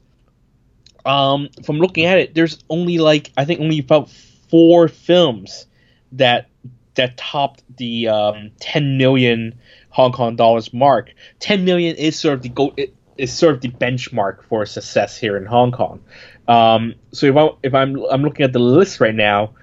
um, 1.04 1.50
from 1.64 1.76
looking 1.76 2.06
at 2.06 2.18
it, 2.18 2.34
there's 2.34 2.58
only 2.70 2.98
like 2.98 3.30
I 3.36 3.44
think 3.44 3.60
only 3.60 3.80
about 3.80 4.08
four 4.48 4.88
films 4.88 5.66
that 6.12 6.48
that 6.94 7.16
topped 7.16 7.62
the 7.76 8.08
um, 8.08 8.50
10 8.60 8.98
million 8.98 9.58
Hong 9.90 10.12
Kong 10.12 10.36
dollars 10.36 10.72
mark. 10.72 11.12
10 11.40 11.64
million 11.64 11.96
is 11.96 12.18
sort 12.18 12.34
of 12.34 12.42
the 12.42 12.48
go 12.48 12.74
is 13.18 13.32
sort 13.32 13.54
of 13.54 13.60
the 13.60 13.68
benchmark 13.68 14.42
for 14.44 14.64
success 14.66 15.16
here 15.16 15.36
in 15.36 15.46
Hong 15.46 15.72
Kong. 15.72 16.00
Um, 16.48 16.94
so 17.12 17.26
if, 17.26 17.36
I, 17.36 17.50
if 17.62 17.74
I'm 17.74 18.02
I'm 18.10 18.22
looking 18.22 18.44
at 18.44 18.52
the 18.52 18.58
list 18.58 19.00
right 19.00 19.14
now, 19.14 19.54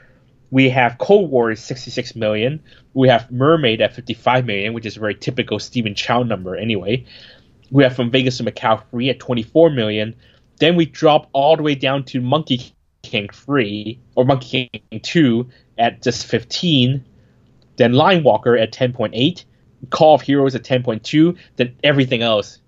we 0.52 0.70
have 0.70 0.98
Cold 0.98 1.30
War 1.30 1.52
is 1.52 1.60
66 1.64 2.16
million. 2.16 2.62
We 2.94 3.08
have 3.10 3.32
Mermaid 3.32 3.82
at 3.82 3.94
55 3.94 4.46
million, 4.46 4.74
which 4.74 4.86
is 4.86 4.98
a 4.98 5.00
very 5.00 5.16
typical 5.16 5.60
Stephen 5.60 5.96
Chow 5.96 6.24
number 6.24 6.56
anyway. 6.56 7.06
We 7.72 7.84
have 7.84 7.96
From 7.96 8.10
Vegas 8.10 8.38
to 8.38 8.44
Macau 8.44 8.82
3 8.90 9.10
at 9.10 9.20
24 9.20 9.70
million. 9.70 10.16
Then 10.58 10.76
we 10.76 10.86
drop 10.86 11.30
all 11.34 11.56
the 11.56 11.64
way 11.64 11.76
down 11.76 12.04
to 12.06 12.20
Monkey 12.22 12.74
King 13.04 13.30
3 13.32 14.00
or 14.16 14.26
Monkey 14.26 14.70
King 14.92 15.00
2 15.02 15.50
at 15.78 16.02
just 16.02 16.26
15. 16.26 17.06
Then 17.78 17.94
Line 17.94 18.24
Walker 18.24 18.58
at 18.58 18.74
10.8. 18.74 19.46
Call 19.92 20.16
of 20.16 20.22
Heroes 20.22 20.56
at 20.56 20.64
10.2. 20.64 21.38
Then 21.56 21.76
everything 21.84 22.22
else 22.22 22.60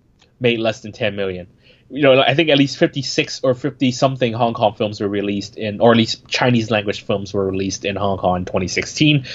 made 0.42 0.60
less 0.60 0.82
than 0.82 0.92
10 0.92 1.16
million 1.16 1.48
you 1.92 2.04
know, 2.04 2.22
I 2.22 2.34
think 2.34 2.50
at 2.50 2.58
least 2.58 2.78
56 2.78 3.42
or 3.44 3.54
50 3.54 3.92
something 3.92 4.32
Hong 4.32 4.54
Kong 4.54 4.74
films 4.74 5.02
were 5.02 5.10
released 5.10 5.58
in, 5.58 5.82
or 5.82 5.92
at 5.92 5.98
least 5.98 6.26
Chinese 6.28 6.72
language 6.72 7.06
films 7.06 7.34
were 7.34 7.46
released 7.46 7.84
in 7.84 7.98
Hong 7.98 8.18
Kong 8.18 8.38
in 8.38 8.46
2016. 8.46 9.26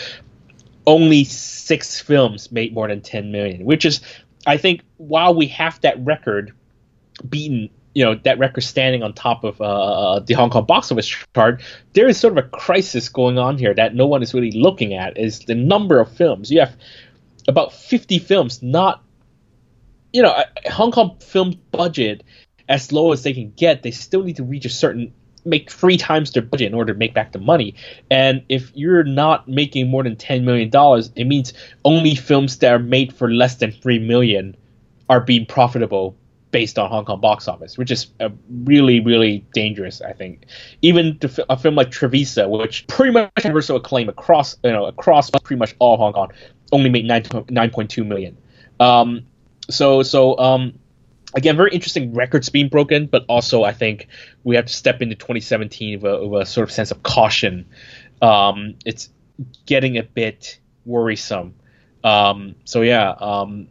Only 0.86 1.24
six 1.24 2.00
films 2.00 2.50
made 2.50 2.72
more 2.72 2.88
than 2.88 3.02
10 3.02 3.30
million, 3.30 3.66
which 3.66 3.84
is, 3.84 4.00
I 4.46 4.56
think, 4.56 4.82
while 4.96 5.34
we 5.34 5.48
have 5.48 5.78
that 5.82 6.02
record 6.02 6.52
beaten, 7.28 7.68
you 7.94 8.04
know, 8.04 8.14
that 8.24 8.38
record 8.38 8.62
standing 8.62 9.02
on 9.02 9.12
top 9.12 9.44
of 9.44 9.60
uh, 9.60 10.20
the 10.20 10.32
Hong 10.32 10.48
Kong 10.48 10.64
box 10.64 10.90
office 10.90 11.14
chart, 11.34 11.62
there 11.92 12.08
is 12.08 12.18
sort 12.18 12.38
of 12.38 12.44
a 12.44 12.48
crisis 12.48 13.10
going 13.10 13.38
on 13.38 13.58
here 13.58 13.74
that 13.74 13.94
no 13.94 14.06
one 14.06 14.22
is 14.22 14.32
really 14.32 14.52
looking 14.52 14.94
at. 14.94 15.18
Is 15.18 15.40
the 15.40 15.54
number 15.54 16.00
of 16.00 16.10
films 16.10 16.50
you 16.50 16.60
have 16.60 16.74
about 17.48 17.74
50 17.74 18.18
films 18.18 18.62
not 18.62 19.02
you 20.16 20.22
know, 20.22 20.34
Hong 20.70 20.92
Kong 20.92 21.18
film 21.20 21.60
budget 21.72 22.22
as 22.70 22.90
low 22.90 23.12
as 23.12 23.22
they 23.22 23.34
can 23.34 23.50
get, 23.50 23.82
they 23.82 23.90
still 23.90 24.22
need 24.24 24.36
to 24.36 24.44
reach 24.44 24.64
a 24.64 24.70
certain 24.70 25.12
make 25.44 25.70
three 25.70 25.98
times 25.98 26.32
their 26.32 26.42
budget 26.42 26.68
in 26.68 26.74
order 26.74 26.94
to 26.94 26.98
make 26.98 27.12
back 27.12 27.32
the 27.32 27.38
money. 27.38 27.74
And 28.10 28.42
if 28.48 28.72
you're 28.74 29.04
not 29.04 29.46
making 29.46 29.88
more 29.88 30.02
than 30.02 30.16
ten 30.16 30.46
million 30.46 30.70
dollars, 30.70 31.12
it 31.16 31.24
means 31.24 31.52
only 31.84 32.14
films 32.14 32.56
that 32.58 32.72
are 32.72 32.78
made 32.78 33.12
for 33.12 33.30
less 33.30 33.56
than 33.56 33.72
three 33.72 33.98
million 33.98 34.56
are 35.10 35.20
being 35.20 35.44
profitable 35.44 36.16
based 36.50 36.78
on 36.78 36.88
Hong 36.88 37.04
Kong 37.04 37.20
box 37.20 37.46
office, 37.46 37.76
which 37.76 37.90
is 37.90 38.06
really, 38.64 39.00
really 39.00 39.44
dangerous. 39.52 40.00
I 40.00 40.14
think 40.14 40.46
even 40.80 41.20
a 41.50 41.58
film 41.58 41.74
like 41.74 41.90
Trivisa, 41.90 42.48
which 42.48 42.86
pretty 42.86 43.12
much 43.12 43.30
universal 43.44 43.76
acclaim 43.76 44.08
across 44.08 44.56
you 44.64 44.72
know 44.72 44.86
across 44.86 45.28
pretty 45.28 45.58
much 45.58 45.76
all 45.78 45.98
Hong 45.98 46.14
Kong, 46.14 46.32
only 46.72 46.88
made 46.88 47.04
nine 47.04 47.22
nine 47.50 47.68
point 47.68 47.90
two 47.90 48.02
million. 48.02 48.38
Um, 48.80 49.26
so 49.68 50.02
so 50.02 50.38
um, 50.38 50.78
again, 51.34 51.56
very 51.56 51.70
interesting 51.72 52.14
records 52.14 52.48
being 52.48 52.68
broken, 52.68 53.06
but 53.06 53.24
also 53.28 53.62
I 53.62 53.72
think 53.72 54.08
we 54.42 54.56
have 54.56 54.66
to 54.66 54.72
step 54.72 55.02
into 55.02 55.14
2017 55.14 56.00
with 56.00 56.12
a, 56.12 56.26
with 56.26 56.42
a 56.42 56.46
sort 56.46 56.68
of 56.68 56.72
sense 56.72 56.90
of 56.90 57.02
caution. 57.02 57.66
Um, 58.22 58.76
it's 58.84 59.10
getting 59.66 59.98
a 59.98 60.02
bit 60.02 60.58
worrisome. 60.84 61.54
Um, 62.02 62.54
so 62.64 62.82
yeah, 62.82 63.10
um, 63.10 63.68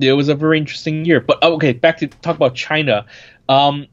it 0.00 0.12
was 0.12 0.28
a 0.28 0.34
very 0.34 0.58
interesting 0.58 1.04
year. 1.04 1.20
But 1.20 1.38
oh, 1.42 1.54
okay, 1.54 1.72
back 1.72 1.98
to 1.98 2.06
talk 2.06 2.36
about 2.36 2.54
China. 2.54 3.06
Um, 3.48 3.86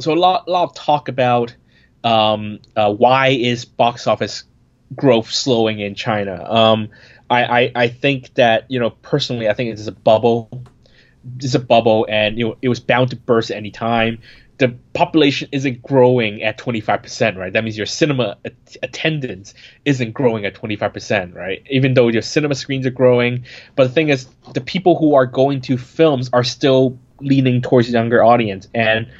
so 0.00 0.12
a 0.12 0.16
lot, 0.16 0.48
a 0.48 0.50
lot 0.50 0.64
of 0.64 0.74
talk 0.74 1.08
about 1.08 1.54
um, 2.02 2.60
uh, 2.74 2.92
why 2.92 3.28
is 3.28 3.64
box 3.64 4.06
office 4.06 4.44
growth 4.96 5.30
slowing 5.30 5.78
in 5.78 5.94
China. 5.94 6.42
Um, 6.50 6.88
I, 7.28 7.44
I, 7.44 7.72
I 7.76 7.88
think 7.88 8.34
that 8.34 8.70
you 8.70 8.80
know 8.80 8.90
personally, 8.90 9.48
I 9.48 9.54
think 9.54 9.70
it 9.70 9.78
is 9.78 9.86
a 9.86 9.92
bubble 9.92 10.64
is 11.40 11.54
a 11.54 11.58
bubble 11.58 12.06
and 12.08 12.38
you 12.38 12.48
know 12.48 12.56
it 12.62 12.68
was 12.68 12.80
bound 12.80 13.10
to 13.10 13.16
burst 13.16 13.50
at 13.50 13.56
any 13.56 13.70
time. 13.70 14.18
The 14.58 14.76
population 14.92 15.48
isn't 15.52 15.82
growing 15.82 16.42
at 16.42 16.58
25%, 16.58 17.38
right? 17.38 17.50
That 17.50 17.64
means 17.64 17.78
your 17.78 17.86
cinema 17.86 18.36
attendance 18.82 19.54
isn't 19.86 20.12
growing 20.12 20.44
at 20.44 20.54
25%, 20.54 21.34
right? 21.34 21.62
Even 21.70 21.94
though 21.94 22.08
your 22.08 22.20
cinema 22.20 22.54
screens 22.54 22.84
are 22.84 22.90
growing, 22.90 23.46
but 23.74 23.84
the 23.84 23.94
thing 23.94 24.10
is, 24.10 24.28
the 24.52 24.60
people 24.60 24.98
who 24.98 25.14
are 25.14 25.24
going 25.24 25.62
to 25.62 25.78
films 25.78 26.28
are 26.34 26.44
still 26.44 26.98
leaning 27.22 27.62
towards 27.62 27.88
younger 27.88 28.22
audience, 28.22 28.68
and 28.74 29.10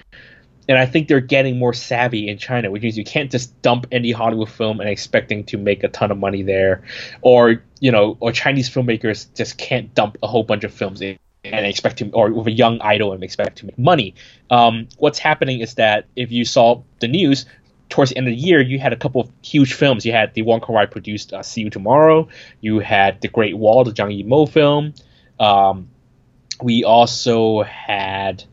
and 0.69 0.79
I 0.79 0.87
think 0.87 1.09
they're 1.09 1.21
getting 1.21 1.59
more 1.59 1.73
savvy 1.73 2.29
in 2.29 2.39
China, 2.39 2.71
which 2.71 2.83
means 2.83 2.97
you 2.97 3.05
can't 3.05 3.31
just 3.31 3.61
dump 3.63 3.87
any 3.91 4.13
Hollywood 4.13 4.51
film 4.51 4.79
and 4.79 4.89
expecting 4.89 5.43
to 5.45 5.59
make 5.59 5.83
a 5.83 5.89
ton 5.89 6.11
of 6.11 6.19
money 6.19 6.43
there, 6.43 6.83
or 7.23 7.63
you 7.81 7.91
know, 7.91 8.17
or 8.21 8.31
Chinese 8.31 8.71
filmmakers 8.71 9.35
just 9.35 9.59
can't 9.59 9.95
dump 9.95 10.19
a 10.23 10.27
whole 10.27 10.45
bunch 10.45 10.65
of 10.65 10.73
films 10.73 11.01
in 11.01 11.19
and 11.45 11.67
expect 11.67 11.99
to, 11.99 12.11
or 12.11 12.31
with 12.31 12.47
a 12.47 12.53
young 12.53 12.81
idol 12.81 13.13
and 13.13 13.23
expect 13.23 13.59
to 13.59 13.67
make 13.67 13.79
money. 13.79 14.15
Um, 14.51 14.89
what's 14.99 15.19
happening 15.19 15.61
is 15.61 15.75
that 15.75 16.07
if 16.17 16.31
you 16.31 16.45
saw 16.45 16.83
the 17.01 17.09
news, 17.09 17.47
towards 17.89 18.11
the 18.11 18.17
end 18.17 18.29
of 18.29 18.33
the 18.33 18.41
year, 18.41 18.61
you 18.61 18.79
had 18.79 18.93
a 18.93 18.97
couple 18.97 19.21
of 19.21 19.31
huge 19.43 19.75
films. 19.75 20.07
You 20.07 20.13
had 20.13 20.33
the 20.35 20.43
Wong 20.43 20.61
Kar 20.61 20.75
Wai 20.75 20.87
produced 20.87 21.33
uh, 21.33 21.43
"See 21.43 21.63
You 21.63 21.71
Tomorrow." 21.71 22.29
You 22.61 22.79
had 22.79 23.21
the 23.21 23.29
Great 23.29 23.57
Wall, 23.57 23.85
the 23.85 23.93
Zhang 23.93 24.17
Yimou 24.17 24.49
film. 24.49 24.95
Um, 25.39 25.89
we 26.63 26.85
also 26.85 27.63
had 27.63 28.45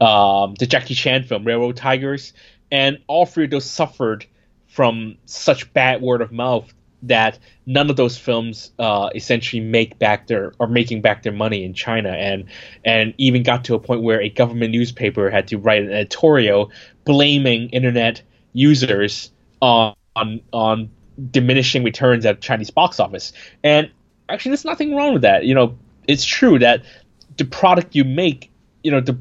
um, 0.00 0.54
the 0.54 0.66
Jackie 0.66 0.94
Chan 0.94 1.24
film 1.24 1.44
"Railroad 1.44 1.76
Tigers," 1.76 2.32
and 2.70 2.98
all 3.06 3.26
three 3.26 3.44
of 3.44 3.50
those 3.50 3.68
suffered 3.68 4.26
from 4.68 5.16
such 5.26 5.72
bad 5.72 6.00
word 6.00 6.20
of 6.20 6.32
mouth 6.32 6.72
that 7.08 7.38
none 7.66 7.90
of 7.90 7.96
those 7.96 8.16
films 8.16 8.72
uh, 8.78 9.10
essentially 9.14 9.60
make 9.60 9.98
back 9.98 10.26
their 10.26 10.52
or 10.58 10.66
making 10.66 11.00
back 11.00 11.22
their 11.22 11.32
money 11.32 11.64
in 11.64 11.74
China, 11.74 12.10
and 12.10 12.44
and 12.84 13.14
even 13.18 13.42
got 13.42 13.64
to 13.64 13.74
a 13.74 13.78
point 13.78 14.02
where 14.02 14.20
a 14.20 14.28
government 14.28 14.72
newspaper 14.72 15.30
had 15.30 15.48
to 15.48 15.58
write 15.58 15.82
an 15.82 15.92
editorial 15.92 16.70
blaming 17.04 17.68
internet 17.70 18.22
users 18.52 19.30
on 19.60 19.94
on, 20.16 20.40
on 20.52 20.90
diminishing 21.30 21.84
returns 21.84 22.24
at 22.26 22.40
Chinese 22.40 22.70
box 22.70 23.00
office. 23.00 23.32
And 23.62 23.90
actually, 24.28 24.50
there's 24.50 24.64
nothing 24.64 24.94
wrong 24.94 25.12
with 25.12 25.22
that. 25.22 25.44
You 25.44 25.54
know, 25.54 25.76
it's 26.06 26.24
true 26.24 26.58
that 26.58 26.82
the 27.36 27.44
product 27.44 27.94
you 27.94 28.04
make, 28.04 28.50
you 28.82 28.90
know, 28.90 29.00
the, 29.00 29.16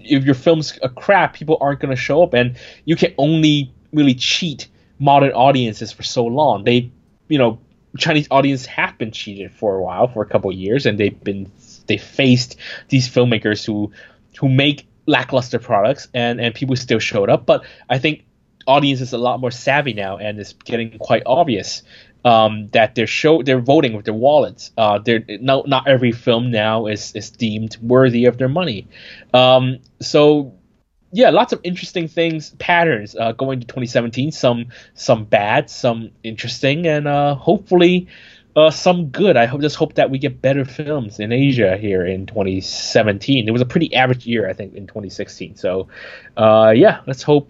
if 0.00 0.24
your 0.24 0.34
film's 0.34 0.78
a 0.82 0.88
crap, 0.88 1.34
people 1.34 1.58
aren't 1.60 1.80
going 1.80 1.94
to 1.94 2.00
show 2.00 2.22
up, 2.22 2.34
and 2.34 2.56
you 2.84 2.96
can 2.96 3.14
only 3.18 3.72
really 3.92 4.14
cheat 4.14 4.68
modern 4.98 5.32
audiences 5.32 5.92
for 5.92 6.02
so 6.02 6.24
long. 6.24 6.64
They, 6.64 6.90
you 7.28 7.38
know, 7.38 7.58
Chinese 7.96 8.28
audience 8.30 8.66
have 8.66 8.98
been 8.98 9.10
cheated 9.10 9.52
for 9.52 9.76
a 9.76 9.82
while, 9.82 10.08
for 10.08 10.22
a 10.22 10.26
couple 10.26 10.50
of 10.50 10.56
years, 10.56 10.86
and 10.86 10.98
they've 10.98 11.22
been 11.22 11.50
they 11.86 11.98
faced 11.98 12.56
these 12.88 13.08
filmmakers 13.08 13.64
who 13.64 13.92
who 14.38 14.48
make 14.48 14.86
lackluster 15.06 15.58
products, 15.58 16.08
and 16.12 16.40
and 16.40 16.54
people 16.54 16.76
still 16.76 16.98
showed 16.98 17.30
up. 17.30 17.46
But 17.46 17.64
I 17.88 17.98
think 17.98 18.24
audience 18.66 19.00
is 19.00 19.12
a 19.12 19.18
lot 19.18 19.40
more 19.40 19.50
savvy 19.50 19.94
now, 19.94 20.18
and 20.18 20.38
it's 20.38 20.52
getting 20.52 20.98
quite 20.98 21.22
obvious 21.24 21.82
um, 22.24 22.68
that 22.72 22.94
they're 22.94 23.06
show 23.06 23.42
they're 23.42 23.60
voting 23.60 23.94
with 23.94 24.04
their 24.04 24.14
wallets. 24.14 24.72
Uh, 24.76 24.98
they're 24.98 25.24
not 25.28 25.68
not 25.68 25.88
every 25.88 26.12
film 26.12 26.50
now 26.50 26.86
is 26.86 27.12
is 27.14 27.30
deemed 27.30 27.76
worthy 27.80 28.26
of 28.26 28.36
their 28.36 28.48
money. 28.48 28.88
Um, 29.32 29.78
so 30.00 30.54
yeah, 31.12 31.30
lots 31.30 31.52
of 31.52 31.60
interesting 31.62 32.08
things, 32.08 32.50
patterns 32.58 33.16
uh, 33.16 33.32
going 33.32 33.60
to 33.60 33.66
2017. 33.66 34.32
Some 34.32 34.66
some 34.94 35.24
bad, 35.24 35.70
some 35.70 36.10
interesting, 36.22 36.86
and 36.86 37.06
uh, 37.06 37.34
hopefully 37.34 38.08
uh, 38.56 38.70
some 38.70 39.08
good. 39.08 39.36
I 39.36 39.46
hope 39.46 39.60
just 39.60 39.76
hope 39.76 39.94
that 39.94 40.10
we 40.10 40.18
get 40.18 40.42
better 40.42 40.64
films 40.64 41.20
in 41.20 41.30
Asia 41.30 41.76
here 41.76 42.04
in 42.04 42.26
2017. 42.26 43.46
It 43.46 43.50
was 43.50 43.60
a 43.60 43.66
pretty 43.66 43.94
average 43.94 44.26
year, 44.26 44.48
I 44.48 44.52
think, 44.52 44.74
in 44.74 44.86
2016. 44.86 45.56
So 45.56 45.88
uh, 46.36 46.72
yeah, 46.74 47.00
let's 47.06 47.22
hope 47.22 47.48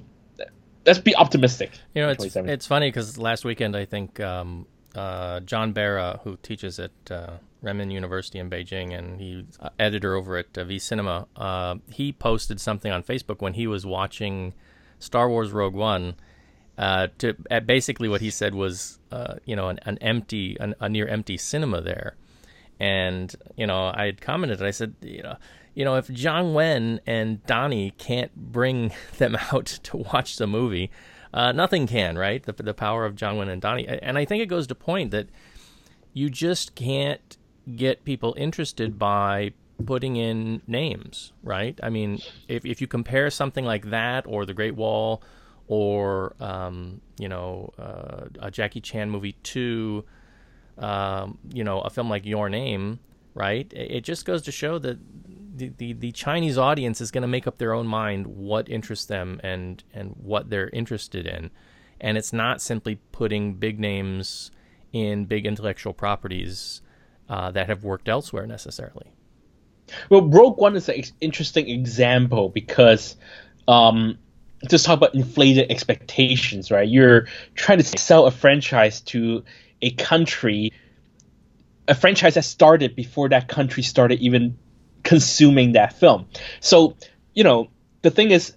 let's 0.84 0.98
be 0.98 1.14
optimistic. 1.16 1.72
You 1.94 2.02
know, 2.02 2.10
it's 2.10 2.36
it's 2.36 2.66
funny 2.66 2.88
because 2.88 3.18
last 3.18 3.44
weekend 3.44 3.76
I 3.76 3.84
think 3.84 4.20
um, 4.20 4.66
uh, 4.94 5.40
John 5.40 5.72
Barra, 5.72 6.20
who 6.24 6.36
teaches 6.42 6.78
at 6.78 6.92
uh, 7.10 7.34
Renmin 7.62 7.92
University 7.92 8.38
in 8.38 8.50
Beijing, 8.50 8.96
and 8.96 9.20
he's 9.20 9.44
editor 9.78 10.14
over 10.14 10.36
at 10.36 10.56
uh, 10.56 10.64
V 10.64 10.78
Cinema, 10.78 11.26
uh, 11.36 11.76
he 11.90 12.12
posted 12.12 12.60
something 12.60 12.92
on 12.92 13.02
Facebook 13.02 13.40
when 13.40 13.54
he 13.54 13.66
was 13.66 13.86
watching 13.86 14.54
Star 14.98 15.28
Wars 15.28 15.52
Rogue 15.52 15.74
One. 15.74 16.14
Uh, 16.78 17.08
to 17.16 17.32
basically 17.64 18.06
what 18.06 18.20
he 18.20 18.28
said 18.28 18.54
was, 18.54 18.98
uh, 19.10 19.36
you 19.46 19.56
know, 19.56 19.68
an, 19.68 19.80
an 19.86 19.96
empty, 20.02 20.58
an, 20.60 20.74
a 20.78 20.90
near 20.90 21.08
empty 21.08 21.38
cinema 21.38 21.80
there, 21.80 22.16
and 22.78 23.34
you 23.56 23.66
know, 23.66 23.90
I 23.94 24.04
had 24.04 24.20
commented. 24.20 24.62
I 24.62 24.72
said, 24.72 24.94
you 25.00 25.22
know, 25.22 25.36
you 25.74 25.84
know, 25.84 25.96
if 25.96 26.08
Jiang 26.08 26.52
Wen 26.52 27.00
and 27.06 27.44
Donnie 27.46 27.92
can't 27.96 28.34
bring 28.34 28.92
them 29.18 29.36
out 29.50 29.66
to 29.84 29.96
watch 29.96 30.36
the 30.36 30.46
movie, 30.46 30.90
uh, 31.32 31.52
nothing 31.52 31.86
can, 31.86 32.18
right? 32.18 32.42
The, 32.42 32.52
the 32.52 32.74
power 32.74 33.04
of 33.06 33.14
Jiang 33.14 33.38
Wen 33.38 33.48
and 33.48 33.62
Donnie. 33.62 33.86
And 33.86 34.18
I 34.18 34.24
think 34.24 34.42
it 34.42 34.46
goes 34.46 34.66
to 34.66 34.74
point 34.74 35.12
that 35.12 35.28
you 36.12 36.30
just 36.30 36.74
can't 36.74 37.36
get 37.74 38.04
people 38.04 38.34
interested 38.36 38.98
by 38.98 39.52
putting 39.84 40.16
in 40.16 40.62
names, 40.66 41.32
right? 41.42 41.78
I 41.82 41.90
mean, 41.90 42.20
if, 42.48 42.64
if 42.64 42.80
you 42.80 42.86
compare 42.86 43.30
something 43.30 43.64
like 43.64 43.90
that 43.90 44.24
or 44.26 44.46
The 44.46 44.54
Great 44.54 44.74
Wall 44.74 45.22
or, 45.68 46.34
um, 46.40 47.00
you 47.18 47.28
know, 47.28 47.72
uh, 47.78 48.26
a 48.38 48.50
Jackie 48.50 48.80
Chan 48.80 49.10
movie 49.10 49.32
to, 49.32 50.04
um, 50.78 51.38
you 51.52 51.64
know, 51.64 51.80
a 51.80 51.90
film 51.90 52.08
like 52.08 52.24
Your 52.24 52.48
Name, 52.48 53.00
right? 53.34 53.70
It 53.74 54.02
just 54.02 54.24
goes 54.24 54.42
to 54.42 54.52
show 54.52 54.78
that 54.78 54.98
the, 55.56 55.72
the, 55.76 55.92
the 55.92 56.12
Chinese 56.12 56.58
audience 56.58 57.00
is 57.00 57.10
going 57.10 57.22
to 57.22 57.28
make 57.28 57.46
up 57.46 57.58
their 57.58 57.74
own 57.74 57.86
mind 57.86 58.26
what 58.26 58.68
interests 58.68 59.06
them 59.06 59.40
and 59.42 59.82
and 59.94 60.14
what 60.22 60.50
they're 60.50 60.68
interested 60.68 61.26
in, 61.26 61.50
and 62.00 62.18
it's 62.18 62.32
not 62.32 62.60
simply 62.60 62.96
putting 63.12 63.54
big 63.54 63.80
names 63.80 64.50
in 64.92 65.24
big 65.24 65.46
intellectual 65.46 65.94
properties 65.94 66.82
uh, 67.28 67.50
that 67.50 67.68
have 67.68 67.84
worked 67.84 68.08
elsewhere 68.08 68.46
necessarily. 68.46 69.12
Well, 70.10 70.28
Rogue 70.28 70.58
One 70.58 70.76
is 70.76 70.88
an 70.88 71.02
interesting 71.20 71.68
example 71.68 72.48
because 72.48 73.16
um, 73.68 74.18
just 74.68 74.84
talk 74.84 74.96
about 74.96 75.14
inflated 75.14 75.70
expectations, 75.70 76.70
right? 76.70 76.88
You're 76.88 77.26
trying 77.54 77.78
to 77.78 77.84
sell 77.84 78.26
a 78.26 78.30
franchise 78.30 79.00
to 79.02 79.44
a 79.82 79.90
country, 79.90 80.72
a 81.86 81.94
franchise 81.94 82.34
that 82.34 82.44
started 82.44 82.96
before 82.96 83.28
that 83.28 83.48
country 83.48 83.82
started 83.82 84.20
even 84.20 84.58
consuming 85.02 85.72
that 85.72 85.92
film. 85.92 86.26
So, 86.60 86.96
you 87.34 87.44
know, 87.44 87.68
the 88.02 88.10
thing 88.10 88.30
is, 88.30 88.54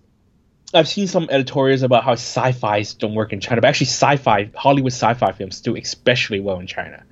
I've 0.74 0.88
seen 0.88 1.08
some 1.08 1.28
editorials 1.32 1.82
about 1.82 2.04
how 2.04 2.14
sci-fi's 2.14 2.94
don't 2.94 3.16
work 3.16 3.34
in 3.34 3.40
China, 3.40 3.62
but 3.62 3.68
actually, 3.68 3.88
sci-fi, 3.88 4.52
Hollywood 4.56 4.92
sci-fi 4.92 5.32
films 5.32 5.62
do 5.62 5.76
especially 5.76 6.40
well 6.40 6.60
in 6.60 6.68
China. 6.68 7.04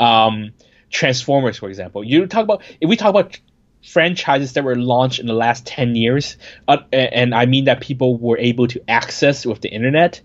Um, 0.00 0.52
Transformers, 0.92 1.58
for 1.58 1.68
example, 1.68 2.04
you 2.04 2.26
talk 2.26 2.44
about 2.44 2.62
if 2.80 2.88
we 2.88 2.96
talk 2.96 3.10
about 3.10 3.38
franchises 3.84 4.52
that 4.52 4.62
were 4.62 4.76
launched 4.76 5.18
in 5.18 5.26
the 5.26 5.34
last 5.34 5.66
10 5.66 5.96
years 5.96 6.36
uh, 6.68 6.76
and 6.92 7.34
i 7.34 7.44
mean 7.46 7.64
that 7.64 7.80
people 7.80 8.16
were 8.16 8.38
able 8.38 8.68
to 8.68 8.80
access 8.88 9.44
with 9.44 9.60
the 9.60 9.68
internet 9.68 10.20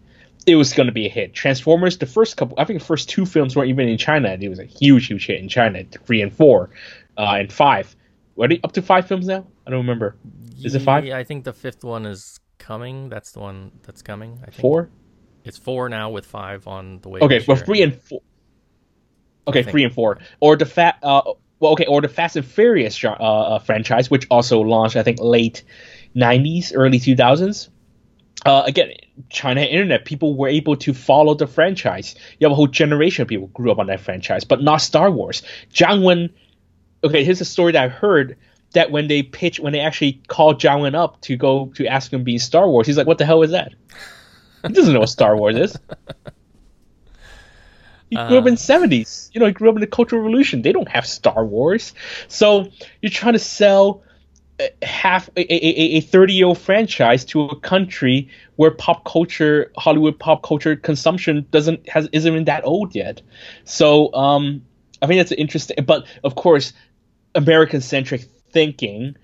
it 0.45 0.55
was 0.55 0.73
going 0.73 0.85
to 0.85 0.93
be 0.93 1.07
a 1.07 1.09
hit 1.09 1.33
transformers 1.33 1.97
the 1.97 2.05
first 2.05 2.37
couple 2.37 2.53
i 2.59 2.63
think 2.63 2.77
the 2.77 2.85
first 2.85 3.09
two 3.09 3.25
films 3.25 3.55
weren't 3.55 3.69
even 3.69 3.89
in 3.89 3.97
china 3.97 4.37
it 4.39 4.47
was 4.47 4.59
a 4.59 4.63
huge 4.63 5.07
huge 5.07 5.25
hit 5.25 5.39
in 5.41 5.49
china 5.49 5.83
three 6.05 6.21
and 6.21 6.31
four 6.31 6.69
uh, 7.17 7.33
and 7.33 7.51
five 7.51 7.95
what 8.37 8.51
are 8.51 8.57
up 8.63 8.71
to 8.73 8.83
five 8.83 9.07
films 9.07 9.25
now? 9.25 9.47
I 9.65 9.71
don't 9.71 9.79
remember. 9.79 10.15
Is 10.63 10.75
it 10.75 10.83
five? 10.83 11.03
Yeah, 11.03 11.17
I 11.17 11.23
think 11.23 11.43
the 11.43 11.53
fifth 11.53 11.83
one 11.83 12.05
is 12.05 12.39
coming. 12.59 13.09
That's 13.09 13.31
the 13.31 13.39
one 13.39 13.71
that's 13.81 14.03
coming. 14.03 14.39
I 14.43 14.51
think. 14.51 14.61
Four. 14.61 14.91
It's 15.43 15.57
four 15.57 15.89
now 15.89 16.11
with 16.11 16.27
five 16.27 16.67
on 16.67 16.99
the 17.01 17.09
way. 17.09 17.19
Okay, 17.21 17.43
well, 17.47 17.57
three 17.57 17.81
and 17.81 17.99
four. 17.99 18.21
Okay, 19.47 19.63
three 19.63 19.83
and 19.83 19.93
four, 19.93 20.19
or 20.39 20.55
the 20.55 20.65
fat. 20.65 20.97
Uh, 21.01 21.21
well, 21.59 21.71
okay, 21.71 21.85
or 21.85 22.01
the 22.01 22.09
Fast 22.09 22.35
and 22.35 22.45
Furious 22.45 23.03
uh, 23.03 23.09
uh, 23.09 23.59
franchise, 23.59 24.11
which 24.11 24.27
also 24.29 24.59
launched, 24.59 24.95
I 24.95 25.03
think, 25.03 25.19
late 25.19 25.63
'90s, 26.15 26.71
early 26.75 26.99
2000s. 26.99 27.69
Uh, 28.45 28.63
again, 28.67 28.91
China 29.29 29.61
internet, 29.61 30.05
people 30.05 30.35
were 30.35 30.47
able 30.47 30.75
to 30.75 30.93
follow 30.93 31.33
the 31.33 31.47
franchise. 31.47 32.13
You 32.39 32.45
have 32.45 32.51
a 32.51 32.55
whole 32.55 32.67
generation 32.67 33.23
of 33.23 33.27
people 33.27 33.47
grew 33.47 33.71
up 33.71 33.79
on 33.79 33.87
that 33.87 34.01
franchise, 34.01 34.43
but 34.43 34.61
not 34.61 34.77
Star 34.77 35.09
Wars. 35.09 35.41
Jiang 35.73 36.03
Wen 36.03 36.29
okay, 37.03 37.23
here's 37.23 37.41
a 37.41 37.45
story 37.45 37.73
that 37.73 37.83
I 37.83 37.87
heard 37.87 38.37
that 38.73 38.91
when 38.91 39.07
they 39.07 39.23
pitch, 39.23 39.59
when 39.59 39.73
they 39.73 39.79
actually 39.79 40.21
called 40.27 40.59
Jiang 40.59 40.81
Wen 40.81 40.95
up 40.95 41.21
to 41.21 41.37
go 41.37 41.71
to 41.75 41.87
ask 41.87 42.11
him 42.11 42.19
to 42.19 42.23
be 42.23 42.37
Star 42.37 42.67
Wars, 42.67 42.87
he's 42.87 42.97
like, 42.97 43.07
"What 43.07 43.17
the 43.17 43.25
hell 43.25 43.43
is 43.43 43.51
that?" 43.51 43.73
he 44.67 44.73
doesn't 44.73 44.93
know 44.93 45.01
what 45.01 45.09
Star 45.09 45.35
Wars 45.37 45.55
is. 45.55 45.77
He 48.09 48.15
grew 48.15 48.37
uh, 48.37 48.41
up 48.41 48.47
in 48.47 48.55
'70s. 48.55 49.29
You 49.33 49.39
know, 49.39 49.47
he 49.47 49.51
grew 49.51 49.69
up 49.69 49.75
in 49.75 49.81
the 49.81 49.87
Cultural 49.87 50.21
Revolution. 50.21 50.61
They 50.61 50.71
don't 50.71 50.89
have 50.89 51.05
Star 51.05 51.45
Wars, 51.45 51.93
so 52.27 52.69
you're 53.01 53.09
trying 53.11 53.33
to 53.33 53.39
sell 53.39 54.03
half 54.81 55.29
a 55.37 56.01
30 56.01 56.33
year 56.33 56.47
old 56.47 56.57
franchise 56.57 57.23
to 57.25 57.43
a 57.43 57.59
country 57.59 58.27
where 58.55 58.71
pop 58.71 59.05
culture 59.05 59.71
hollywood 59.77 60.17
pop 60.17 60.41
culture 60.41 60.75
consumption 60.75 61.45
doesn't 61.51 61.87
has 61.87 62.09
isn't 62.11 62.33
even 62.33 62.45
that 62.45 62.65
old 62.65 62.95
yet 62.95 63.21
so 63.65 64.11
um 64.15 64.63
I 65.01 65.07
think 65.07 65.19
that's 65.19 65.31
interesting. 65.31 65.83
But 65.85 66.05
of 66.23 66.35
course, 66.35 66.73
American 67.35 67.81
centric 67.81 68.21
thinking 68.51 69.15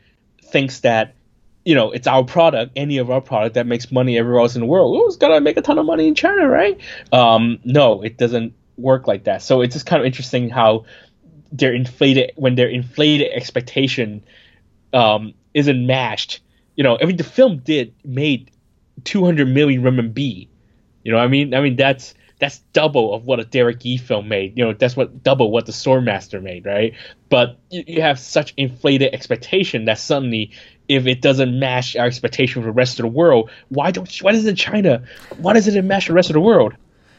thinks 0.42 0.82
that 0.82 1.16
you 1.66 1.76
know 1.76 1.92
it's 1.92 2.08
our 2.08 2.24
product, 2.24 2.74
any 2.76 2.98
of 2.98 3.10
our 3.10 3.22
product 3.22 3.56
that 3.56 3.66
makes 3.66 3.92
money 3.92 4.18
everywhere 4.18 4.42
else 4.42 4.56
in 4.56 4.62
the 4.62 4.68
world. 4.68 4.96
Oh, 4.98 5.08
it's 5.08 5.18
gotta 5.18 5.42
make 5.42 5.58
a 5.58 5.62
ton 5.62 5.80
of 5.80 5.86
money 5.86 6.08
in 6.08 6.16
China, 6.16 6.48
right? 6.48 6.80
Um, 7.12 7.60
no, 7.64 8.02
it 8.02 8.18
doesn't 8.18 8.54
work 8.78 9.08
like 9.08 9.26
that. 9.26 9.42
So 9.42 9.62
it's 9.62 9.74
just 9.74 9.86
kind 9.86 10.02
of 10.02 10.06
interesting 10.06 10.50
how 10.50 10.86
their 11.52 11.74
inflated 11.74 12.32
when 12.36 12.56
their 12.56 12.68
inflated 12.68 13.32
expectation 13.32 14.24
um, 14.94 15.34
isn't 15.54 15.86
matched. 15.86 16.42
You 16.76 16.84
know, 16.84 16.98
I 17.00 17.06
mean, 17.06 17.18
the 17.18 17.24
film 17.24 17.60
did 17.60 17.94
made 18.04 18.52
200 19.04 19.48
million 19.48 19.84
renminbi. 19.84 20.48
You 21.04 21.12
know, 21.12 21.18
I 21.18 21.28
mean, 21.28 21.54
I 21.54 21.62
mean 21.62 21.76
that's 21.76 22.14
that's 22.40 22.60
double 22.74 23.14
of 23.14 23.26
what 23.26 23.40
a 23.40 23.46
Derek 23.46 23.86
Yee 23.86 23.98
film 23.98 24.28
made. 24.28 24.58
You 24.58 24.66
know, 24.66 24.74
that's 24.74 24.98
what 24.98 25.24
double 25.24 25.52
what 25.52 25.66
the 25.66 25.72
Swordmaster 25.72 26.42
made, 26.42 26.66
right? 26.66 26.94
But 27.30 27.58
you, 27.70 27.84
you 27.88 28.02
have 28.02 28.20
such 28.20 28.54
inflated 28.58 29.14
expectation 29.14 29.86
that 29.86 30.00
suddenly, 30.00 30.52
if 30.90 31.08
it 31.08 31.22
doesn't 31.22 31.58
match 31.58 31.96
our 31.96 32.06
expectation 32.06 32.62
for 32.62 32.66
the 32.66 32.74
rest 32.74 33.00
of 33.00 33.04
the 33.04 33.12
world, 33.12 33.50
why 33.70 33.92
don't 33.92 34.12
why 34.22 34.32
does 34.32 34.46
it 34.46 34.58
China? 34.58 35.04
Why 35.38 35.54
does 35.54 35.68
it 35.68 35.82
match 35.84 36.08
the 36.08 36.14
rest 36.14 36.30
of 36.30 36.34
the 36.34 36.42
world? 36.42 36.74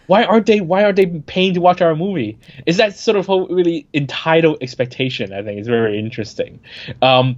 Why 0.07 0.25
aren't 0.25 0.47
they 0.47 0.61
Why 0.61 0.85
aren't 0.85 0.97
they 0.97 1.07
paying 1.07 1.55
to 1.55 1.61
watch 1.61 1.81
our 1.81 1.95
movie? 1.95 2.39
Is 2.67 2.77
that 2.77 2.97
sort 2.97 3.17
of 3.17 3.29
really 3.29 3.87
entitled 3.95 4.59
expectation? 4.61 5.33
I 5.33 5.43
think 5.43 5.61
is 5.61 5.67
very 5.67 5.99
interesting. 5.99 6.61
Um, 7.03 7.37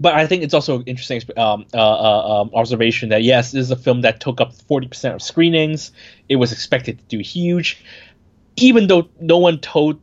but 0.00 0.14
I 0.14 0.26
think 0.26 0.42
it's 0.42 0.54
also 0.54 0.82
interesting 0.82 1.20
um, 1.36 1.66
uh, 1.74 1.78
uh, 1.78 2.40
um, 2.40 2.50
observation 2.54 3.08
that 3.08 3.22
yes, 3.22 3.52
this 3.52 3.62
is 3.62 3.70
a 3.70 3.76
film 3.76 4.02
that 4.02 4.20
took 4.20 4.40
up 4.40 4.54
40% 4.54 5.14
of 5.14 5.22
screenings. 5.22 5.90
It 6.28 6.36
was 6.36 6.52
expected 6.52 6.98
to 6.98 7.04
do 7.06 7.18
huge, 7.18 7.82
even 8.56 8.86
though 8.86 9.08
no 9.20 9.38
one 9.38 9.58
told 9.58 10.00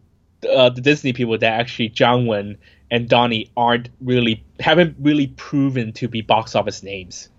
uh, 0.50 0.70
the 0.70 0.82
Disney 0.82 1.14
people 1.14 1.38
that 1.38 1.60
actually 1.60 1.90
Jiang 1.90 2.28
Wen 2.28 2.58
and 2.92 3.10
Donnie 3.10 3.52
aren't 3.56 3.90
really 4.02 4.44
haven't 4.60 4.96
really 5.00 5.28
proven 5.28 5.94
to 5.94 6.08
be 6.08 6.22
box 6.22 6.56
office 6.56 6.84
names. 6.84 7.30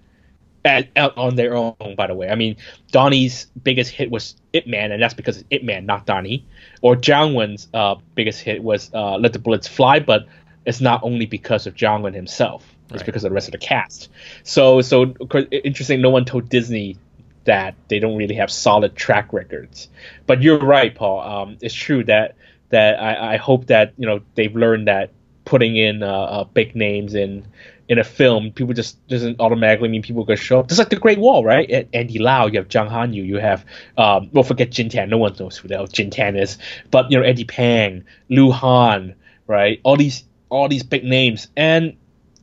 At, 0.66 1.16
on 1.16 1.36
their 1.36 1.54
own, 1.54 1.94
by 1.96 2.06
the 2.06 2.14
way. 2.14 2.28
I 2.28 2.34
mean, 2.34 2.56
Donnie's 2.90 3.46
biggest 3.62 3.90
hit 3.90 4.10
was 4.10 4.36
Ip 4.52 4.66
Man, 4.66 4.92
and 4.92 5.02
that's 5.02 5.14
because 5.14 5.38
it's 5.38 5.46
Ip 5.50 5.62
Man, 5.62 5.86
not 5.86 6.06
Donnie. 6.06 6.46
Or 6.82 6.96
Jiang 6.96 7.34
Wen's 7.34 7.68
uh, 7.72 7.96
biggest 8.14 8.40
hit 8.40 8.62
was 8.62 8.90
uh, 8.92 9.16
Let 9.16 9.32
the 9.32 9.38
Bullets 9.38 9.68
Fly, 9.68 10.00
but 10.00 10.26
it's 10.64 10.80
not 10.80 11.02
only 11.02 11.26
because 11.26 11.66
of 11.66 11.74
Jiang 11.74 12.02
Wen 12.02 12.14
himself. 12.14 12.66
It's 12.86 12.98
right. 12.98 13.06
because 13.06 13.24
of 13.24 13.30
the 13.30 13.34
rest 13.34 13.48
of 13.48 13.52
the 13.52 13.58
cast. 13.58 14.10
So, 14.44 14.80
so 14.80 15.14
interesting. 15.50 16.00
No 16.00 16.10
one 16.10 16.24
told 16.24 16.48
Disney 16.48 16.96
that 17.44 17.74
they 17.88 17.98
don't 17.98 18.16
really 18.16 18.34
have 18.36 18.50
solid 18.50 18.94
track 18.94 19.32
records. 19.32 19.88
But 20.26 20.42
you're 20.42 20.58
right, 20.58 20.94
Paul. 20.94 21.20
Um, 21.20 21.58
it's 21.60 21.74
true 21.74 22.04
that 22.04 22.36
that 22.70 23.00
I, 23.00 23.34
I 23.34 23.36
hope 23.36 23.66
that 23.66 23.94
you 23.96 24.06
know 24.06 24.20
they've 24.34 24.54
learned 24.54 24.88
that 24.88 25.10
putting 25.44 25.76
in 25.76 26.02
uh, 26.02 26.06
uh, 26.06 26.44
big 26.44 26.76
names 26.76 27.14
in 27.14 27.46
in 27.88 27.98
a 27.98 28.04
film, 28.04 28.50
people 28.52 28.74
just 28.74 29.06
doesn't 29.06 29.40
automatically 29.40 29.88
mean 29.88 30.02
people 30.02 30.24
gonna 30.24 30.36
show 30.36 30.60
up. 30.60 30.70
Like 30.76 30.88
the 30.88 30.96
Great 30.96 31.18
Wall, 31.18 31.44
right? 31.44 31.88
Andy 31.92 32.18
Lau, 32.18 32.46
you 32.46 32.58
have 32.58 32.68
Zhang 32.68 32.90
Hanyu, 32.90 33.24
you 33.24 33.36
have 33.36 33.64
um, 33.96 34.28
well, 34.32 34.42
forget 34.42 34.70
Jing 34.70 34.88
Tian. 34.88 35.08
No 35.08 35.18
one 35.18 35.34
knows 35.38 35.56
who 35.56 35.68
the 35.68 35.76
hell 35.76 35.86
Jing 35.86 36.10
Tian 36.10 36.36
is, 36.36 36.58
but 36.90 37.10
you 37.10 37.18
know 37.18 37.24
Eddie 37.24 37.44
Peng, 37.44 38.04
Lu 38.28 38.50
Han, 38.50 39.14
right? 39.46 39.80
All 39.84 39.96
these 39.96 40.24
all 40.48 40.68
these 40.68 40.82
big 40.82 41.04
names, 41.04 41.48
and 41.56 41.96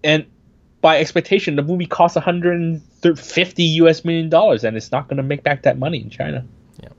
and 0.03 0.25
by 0.81 0.99
expectation, 0.99 1.55
the 1.55 1.63
movie 1.63 1.85
costs 1.85 2.15
150 2.15 3.63
US 3.63 4.05
million 4.05 4.29
dollars, 4.29 4.63
and 4.63 4.77
it's 4.77 4.91
not 4.91 5.09
gonna 5.09 5.23
make 5.23 5.43
back 5.43 5.63
that 5.63 5.77
money 5.77 6.01
in 6.01 6.09
China. 6.09 6.45
Yeah. 6.81 6.89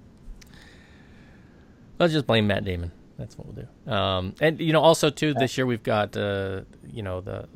Let's 1.99 2.13
just 2.13 2.27
blame 2.27 2.47
Matt 2.47 2.65
Damon. 2.65 2.93
That's 3.19 3.39
what 3.39 3.47
we'll 3.47 3.65
do. 3.65 3.91
Um, 3.91 4.35
and 4.41 4.61
you 4.61 4.73
know, 4.73 4.81
also 4.81 5.09
too, 5.09 5.35
this 5.35 5.57
year 5.57 5.67
we've 5.67 5.83
got 5.83 6.17
uh, 6.17 6.63
you 6.93 7.03
know 7.03 7.21
the 7.21 7.49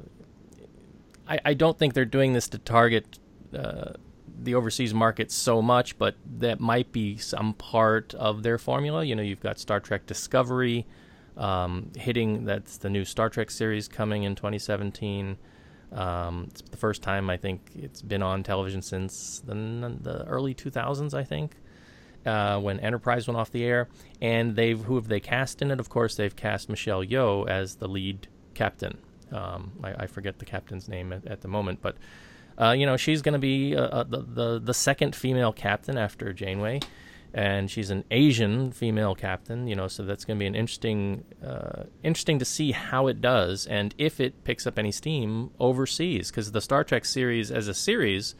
I, 1.28 1.38
I 1.44 1.54
don't 1.54 1.78
think 1.78 1.94
they're 1.94 2.04
doing 2.04 2.32
this 2.32 2.48
to 2.48 2.58
target 2.58 3.18
uh, 3.56 3.92
the 4.40 4.54
overseas 4.54 4.94
market 4.94 5.30
so 5.30 5.60
much, 5.60 5.98
but 5.98 6.16
that 6.38 6.60
might 6.60 6.92
be 6.92 7.16
some 7.16 7.54
part 7.54 8.14
of 8.14 8.42
their 8.42 8.58
formula. 8.58 9.04
You 9.04 9.16
know, 9.16 9.22
you've 9.22 9.40
got 9.40 9.58
Star 9.58 9.80
Trek 9.80 10.06
Discovery 10.06 10.86
um, 11.36 11.90
hitting. 11.96 12.44
That's 12.44 12.78
the 12.78 12.90
new 12.90 13.04
Star 13.04 13.28
Trek 13.28 13.50
series 13.50 13.88
coming 13.88 14.22
in 14.22 14.34
2017. 14.34 15.36
Um, 15.90 16.48
it's 16.50 16.62
the 16.62 16.76
first 16.76 17.02
time 17.02 17.30
I 17.30 17.36
think 17.36 17.70
it's 17.74 18.02
been 18.02 18.22
on 18.22 18.42
television 18.42 18.82
since 18.82 19.40
the, 19.44 19.54
the 20.00 20.24
early 20.26 20.54
2000s. 20.54 21.14
I 21.14 21.24
think 21.24 21.56
uh, 22.26 22.58
when 22.60 22.78
Enterprise 22.80 23.26
went 23.26 23.38
off 23.38 23.50
the 23.50 23.64
air, 23.64 23.88
and 24.20 24.54
they've 24.54 24.80
who 24.80 24.96
have 24.96 25.08
they 25.08 25.20
cast 25.20 25.62
in 25.62 25.70
it? 25.70 25.80
Of 25.80 25.88
course, 25.88 26.16
they've 26.16 26.34
cast 26.34 26.68
Michelle 26.68 27.04
Yeoh 27.04 27.48
as 27.48 27.76
the 27.76 27.88
lead 27.88 28.28
captain. 28.54 28.98
Um, 29.32 29.72
I, 29.82 30.04
I, 30.04 30.06
forget 30.06 30.38
the 30.38 30.44
captain's 30.44 30.88
name 30.88 31.12
at, 31.12 31.26
at 31.26 31.40
the 31.40 31.48
moment, 31.48 31.80
but 31.82 31.96
uh, 32.60 32.72
you 32.72 32.86
know 32.86 32.96
she's 32.96 33.22
going 33.22 33.34
to 33.34 33.38
be 33.38 33.76
uh, 33.76 33.82
uh, 33.82 34.04
the, 34.04 34.22
the 34.22 34.60
the 34.60 34.74
second 34.74 35.14
female 35.14 35.52
captain 35.52 35.98
after 35.98 36.32
Janeway, 36.32 36.80
and 37.34 37.70
she's 37.70 37.90
an 37.90 38.04
Asian 38.10 38.72
female 38.72 39.14
captain. 39.14 39.66
You 39.66 39.76
know, 39.76 39.88
so 39.88 40.04
that's 40.04 40.24
going 40.24 40.38
to 40.38 40.42
be 40.42 40.46
an 40.46 40.54
interesting 40.54 41.24
uh, 41.44 41.84
interesting 42.02 42.38
to 42.38 42.44
see 42.44 42.72
how 42.72 43.06
it 43.06 43.20
does 43.20 43.66
and 43.66 43.94
if 43.98 44.20
it 44.20 44.44
picks 44.44 44.66
up 44.66 44.78
any 44.78 44.92
steam 44.92 45.50
overseas 45.58 46.30
because 46.30 46.52
the 46.52 46.60
Star 46.60 46.84
Trek 46.84 47.04
series 47.04 47.50
as 47.50 47.68
a 47.68 47.74
series 47.74 48.34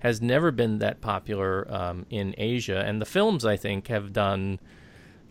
has 0.00 0.22
never 0.22 0.50
been 0.50 0.78
that 0.78 1.00
popular 1.00 1.66
um, 1.72 2.06
in 2.10 2.34
Asia, 2.38 2.82
and 2.86 3.02
the 3.02 3.06
films 3.06 3.44
I 3.44 3.56
think 3.56 3.88
have 3.88 4.12
done 4.12 4.60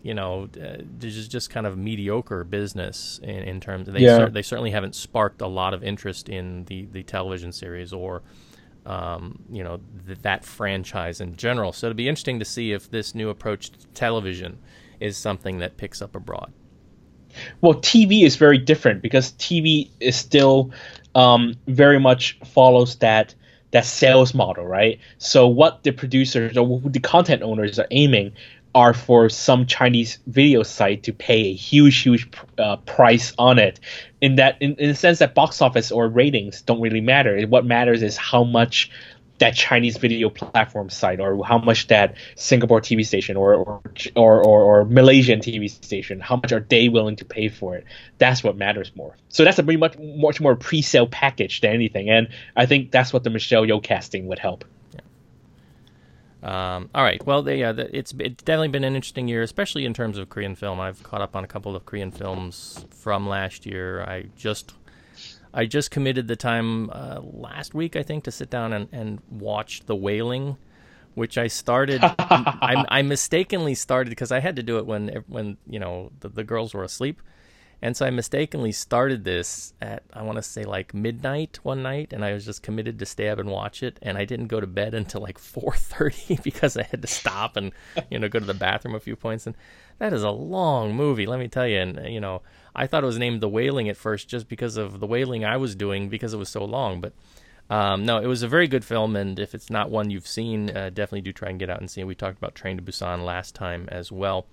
you 0.02 0.14
know, 0.14 0.48
uh, 0.60 0.82
is 1.02 1.28
just 1.28 1.50
kind 1.50 1.66
of 1.66 1.76
mediocre 1.76 2.44
business 2.44 3.20
in, 3.22 3.30
in 3.30 3.60
terms. 3.60 3.88
Of, 3.88 3.94
they 3.94 4.00
yeah. 4.00 4.16
cer- 4.16 4.30
they 4.30 4.42
certainly 4.42 4.70
haven't 4.70 4.94
sparked 4.94 5.40
a 5.40 5.46
lot 5.46 5.74
of 5.74 5.82
interest 5.82 6.28
in 6.28 6.64
the 6.64 6.86
the 6.86 7.02
television 7.02 7.52
series 7.52 7.92
or. 7.92 8.22
Um, 8.86 9.40
you 9.50 9.62
know 9.62 9.80
th- 10.06 10.20
that 10.22 10.46
franchise 10.46 11.20
in 11.20 11.36
general. 11.36 11.72
So 11.74 11.88
it'll 11.88 11.96
be 11.96 12.08
interesting 12.08 12.38
to 12.38 12.44
see 12.46 12.72
if 12.72 12.90
this 12.90 13.14
new 13.14 13.28
approach 13.28 13.68
to 13.70 13.86
television 13.88 14.58
is 14.98 15.18
something 15.18 15.58
that 15.58 15.76
picks 15.76 16.00
up 16.00 16.16
abroad. 16.16 16.52
Well, 17.60 17.74
TV 17.74 18.24
is 18.24 18.36
very 18.36 18.56
different 18.56 19.02
because 19.02 19.32
TV 19.32 19.90
is 20.00 20.16
still 20.16 20.70
um, 21.14 21.54
very 21.66 21.98
much 22.00 22.38
follows 22.44 22.96
that 22.96 23.34
that 23.70 23.84
sales 23.84 24.32
model, 24.32 24.66
right? 24.66 24.98
So 25.18 25.46
what 25.46 25.82
the 25.82 25.90
producers 25.90 26.56
or 26.56 26.80
the 26.84 27.00
content 27.00 27.42
owners 27.42 27.78
are 27.78 27.86
aiming 27.90 28.32
are 28.74 28.94
for 28.94 29.28
some 29.28 29.66
Chinese 29.66 30.18
video 30.26 30.62
site 30.62 31.02
to 31.04 31.12
pay 31.12 31.46
a 31.46 31.54
huge, 31.54 32.02
huge 32.02 32.28
uh, 32.58 32.76
price 32.76 33.32
on 33.38 33.58
it. 33.58 33.80
In 34.20 34.36
that, 34.36 34.56
in, 34.60 34.74
in 34.76 34.88
the 34.88 34.94
sense 34.94 35.20
that 35.20 35.34
box 35.34 35.62
office 35.62 35.90
or 35.90 36.08
ratings 36.08 36.62
don't 36.62 36.80
really 36.80 37.00
matter. 37.00 37.40
What 37.46 37.64
matters 37.64 38.02
is 38.02 38.16
how 38.16 38.44
much 38.44 38.90
that 39.38 39.54
Chinese 39.54 39.96
video 39.96 40.28
platform 40.30 40.90
site 40.90 41.20
or 41.20 41.44
how 41.44 41.58
much 41.58 41.86
that 41.88 42.16
Singapore 42.36 42.80
TV 42.80 43.06
station 43.06 43.36
or 43.36 43.54
or, 43.54 43.80
or, 44.16 44.44
or, 44.44 44.62
or 44.62 44.84
Malaysian 44.84 45.40
TV 45.40 45.70
station, 45.70 46.20
how 46.20 46.36
much 46.36 46.52
are 46.52 46.66
they 46.68 46.88
willing 46.88 47.16
to 47.16 47.24
pay 47.24 47.48
for 47.48 47.76
it? 47.76 47.84
That's 48.18 48.42
what 48.42 48.56
matters 48.56 48.92
more. 48.94 49.16
So 49.28 49.44
that's 49.44 49.58
a 49.58 49.62
pretty 49.62 49.78
much 49.78 49.96
much 49.98 50.40
more 50.40 50.56
pre-sale 50.56 51.06
package 51.06 51.60
than 51.60 51.72
anything, 51.72 52.10
and 52.10 52.28
I 52.56 52.66
think 52.66 52.90
that's 52.90 53.12
what 53.12 53.24
the 53.24 53.30
Michelle 53.30 53.64
Yeoh 53.64 53.82
casting 53.82 54.26
would 54.26 54.38
help. 54.38 54.64
Um, 56.42 56.88
all 56.94 57.02
right. 57.02 57.24
Well, 57.26 57.42
they, 57.42 57.64
uh, 57.64 57.74
it's 57.76 58.14
it's 58.18 58.42
definitely 58.44 58.68
been 58.68 58.84
an 58.84 58.94
interesting 58.94 59.26
year, 59.28 59.42
especially 59.42 59.84
in 59.84 59.94
terms 59.94 60.18
of 60.18 60.28
Korean 60.28 60.54
film. 60.54 60.78
I've 60.78 61.02
caught 61.02 61.20
up 61.20 61.34
on 61.34 61.42
a 61.44 61.48
couple 61.48 61.74
of 61.74 61.84
Korean 61.84 62.12
films 62.12 62.86
from 62.90 63.28
last 63.28 63.66
year. 63.66 64.02
I 64.02 64.26
just 64.36 64.74
I 65.52 65.66
just 65.66 65.90
committed 65.90 66.28
the 66.28 66.36
time 66.36 66.90
uh, 66.90 67.20
last 67.22 67.74
week, 67.74 67.96
I 67.96 68.02
think, 68.02 68.24
to 68.24 68.30
sit 68.30 68.50
down 68.50 68.72
and, 68.72 68.88
and 68.92 69.20
watch 69.30 69.86
The 69.86 69.96
Wailing, 69.96 70.56
which 71.14 71.36
I 71.36 71.48
started. 71.48 72.00
I, 72.04 72.84
I 72.88 73.02
mistakenly 73.02 73.74
started 73.74 74.10
because 74.10 74.30
I 74.30 74.40
had 74.40 74.56
to 74.56 74.62
do 74.62 74.78
it 74.78 74.86
when 74.86 75.24
when 75.26 75.56
you 75.68 75.80
know 75.80 76.12
the, 76.20 76.28
the 76.28 76.44
girls 76.44 76.72
were 76.74 76.84
asleep. 76.84 77.20
And 77.80 77.96
so 77.96 78.04
I 78.06 78.10
mistakenly 78.10 78.72
started 78.72 79.24
this 79.24 79.72
at 79.80 80.02
I 80.12 80.22
want 80.22 80.36
to 80.36 80.42
say 80.42 80.64
like 80.64 80.94
midnight 80.94 81.60
one 81.62 81.82
night, 81.82 82.12
and 82.12 82.24
I 82.24 82.32
was 82.32 82.44
just 82.44 82.62
committed 82.62 82.98
to 82.98 83.06
stay 83.06 83.28
up 83.28 83.38
and 83.38 83.48
watch 83.48 83.82
it. 83.82 83.98
And 84.02 84.18
I 84.18 84.24
didn't 84.24 84.48
go 84.48 84.60
to 84.60 84.66
bed 84.66 84.94
until 85.00 85.20
like 85.20 85.38
4:30 85.38 86.42
because 86.42 86.76
I 86.76 86.82
had 86.82 87.02
to 87.02 87.08
stop 87.08 87.56
and 87.56 87.72
you 88.10 88.18
know 88.18 88.28
go 88.28 88.40
to 88.40 88.44
the 88.44 88.54
bathroom 88.54 88.94
a 88.94 89.00
few 89.00 89.16
points. 89.16 89.46
And 89.46 89.56
that 89.98 90.12
is 90.12 90.22
a 90.22 90.30
long 90.30 90.94
movie, 90.94 91.26
let 91.26 91.38
me 91.38 91.48
tell 91.48 91.66
you. 91.66 91.78
And 91.78 92.12
you 92.12 92.20
know 92.20 92.42
I 92.74 92.86
thought 92.86 93.02
it 93.02 93.06
was 93.06 93.18
named 93.18 93.40
The 93.40 93.48
Wailing 93.48 93.88
at 93.88 93.96
first 93.96 94.28
just 94.28 94.48
because 94.48 94.76
of 94.76 95.00
the 95.00 95.06
wailing 95.06 95.44
I 95.44 95.56
was 95.56 95.74
doing 95.74 96.08
because 96.08 96.32
it 96.32 96.38
was 96.38 96.48
so 96.48 96.64
long. 96.64 97.00
But 97.00 97.12
um, 97.70 98.06
no, 98.06 98.18
it 98.18 98.26
was 98.26 98.42
a 98.42 98.48
very 98.48 98.66
good 98.66 98.84
film, 98.84 99.14
and 99.14 99.38
if 99.38 99.54
it's 99.54 99.68
not 99.68 99.90
one 99.90 100.10
you've 100.10 100.26
seen, 100.26 100.74
uh, 100.74 100.88
definitely 100.88 101.20
do 101.20 101.32
try 101.32 101.50
and 101.50 101.58
get 101.58 101.68
out 101.68 101.80
and 101.80 101.90
see 101.90 102.00
it. 102.00 102.06
We 102.06 102.14
talked 102.14 102.38
about 102.38 102.54
Train 102.54 102.78
to 102.78 102.82
Busan 102.82 103.24
last 103.24 103.54
time 103.54 103.88
as 103.90 104.10
well. 104.10 104.46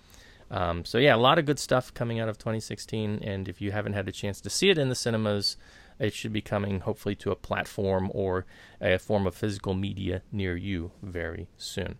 Um, 0.52 0.86
so 0.86 0.98
yeah, 0.98 1.16
a 1.16 1.18
lot 1.18 1.40
of 1.40 1.46
good 1.46 1.60
stuff 1.60 1.94
coming 1.94 2.20
out 2.20 2.30
of 2.30 2.38
2016, 2.38 3.20
and 3.24 3.48
if 3.48 3.62
you 3.62 3.72
haven't 3.72 3.94
had 3.94 4.08
a 4.08 4.12
chance 4.12 4.40
to 4.42 4.50
see 4.50 4.70
it 4.70 4.78
in 4.78 4.90
the 4.90 4.96
cinemas, 4.96 5.58
it 6.00 6.14
should 6.14 6.34
be 6.34 6.42
coming 6.42 6.82
hopefully 6.82 7.16
to 7.16 7.32
a 7.32 7.36
platform 7.36 8.12
or 8.14 8.46
a 8.82 8.98
form 8.98 9.26
of 9.26 9.36
physical 9.36 9.74
media 9.74 10.22
near 10.32 10.56
you 10.56 10.92
very 11.02 11.48
soon. 11.58 11.98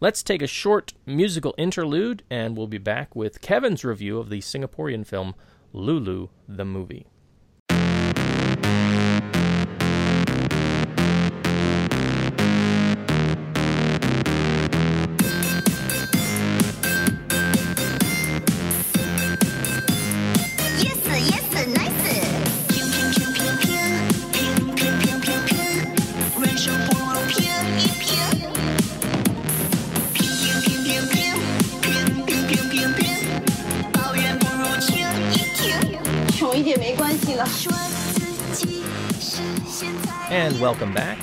Let's 0.00 0.22
take 0.22 0.42
a 0.42 0.46
short 0.46 0.92
musical 1.06 1.54
interlude, 1.56 2.22
and 2.28 2.56
we'll 2.56 2.66
be 2.66 2.78
back 2.78 3.16
with 3.16 3.40
Kevin's 3.40 3.84
review 3.84 4.18
of 4.18 4.28
the 4.28 4.40
Singaporean 4.40 5.06
film 5.06 5.34
Lulu 5.72 6.28
the 6.48 6.64
Movie. 6.64 7.06
Welcome 40.60 40.94
back. 40.94 41.18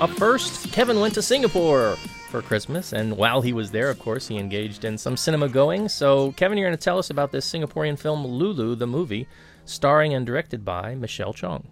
Up 0.00 0.10
first, 0.10 0.72
Kevin 0.72 0.98
went 0.98 1.14
to 1.14 1.22
Singapore 1.22 1.96
for 2.30 2.42
Christmas, 2.42 2.92
and 2.92 3.16
while 3.16 3.40
he 3.40 3.52
was 3.52 3.70
there, 3.70 3.90
of 3.90 3.98
course, 4.00 4.26
he 4.26 4.38
engaged 4.38 4.84
in 4.84 4.98
some 4.98 5.16
cinema 5.16 5.48
going. 5.48 5.88
So, 5.88 6.32
Kevin, 6.32 6.58
you're 6.58 6.68
going 6.68 6.76
to 6.76 6.82
tell 6.82 6.98
us 6.98 7.08
about 7.10 7.30
this 7.30 7.48
Singaporean 7.48 7.96
film, 7.98 8.26
Lulu, 8.26 8.74
the 8.74 8.86
movie, 8.86 9.28
starring 9.64 10.14
and 10.14 10.26
directed 10.26 10.64
by 10.64 10.96
Michelle 10.96 11.32
Chong. 11.32 11.68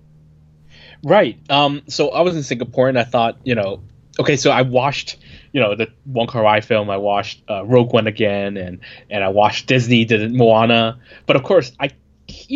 Right. 1.02 1.38
Um, 1.50 1.82
so 1.88 2.10
I 2.10 2.20
was 2.20 2.36
in 2.36 2.44
Singapore, 2.44 2.88
and 2.88 2.98
I 2.98 3.04
thought, 3.04 3.38
you 3.42 3.56
know, 3.56 3.82
okay, 4.20 4.36
so 4.36 4.50
I 4.50 4.62
watched, 4.62 5.16
you 5.52 5.60
know, 5.60 5.74
the 5.74 5.88
Wong 6.06 6.28
Kar 6.28 6.44
Wai 6.44 6.60
film. 6.60 6.90
I 6.90 6.98
watched 6.98 7.42
uh, 7.50 7.64
Rogue 7.64 7.92
One 7.92 8.06
again, 8.06 8.56
and 8.56 8.80
and 9.08 9.24
I 9.24 9.28
watched 9.28 9.66
Disney 9.66 10.04
did 10.04 10.32
Moana. 10.32 11.00
But 11.26 11.36
of 11.36 11.42
course, 11.42 11.72
I 11.80 11.90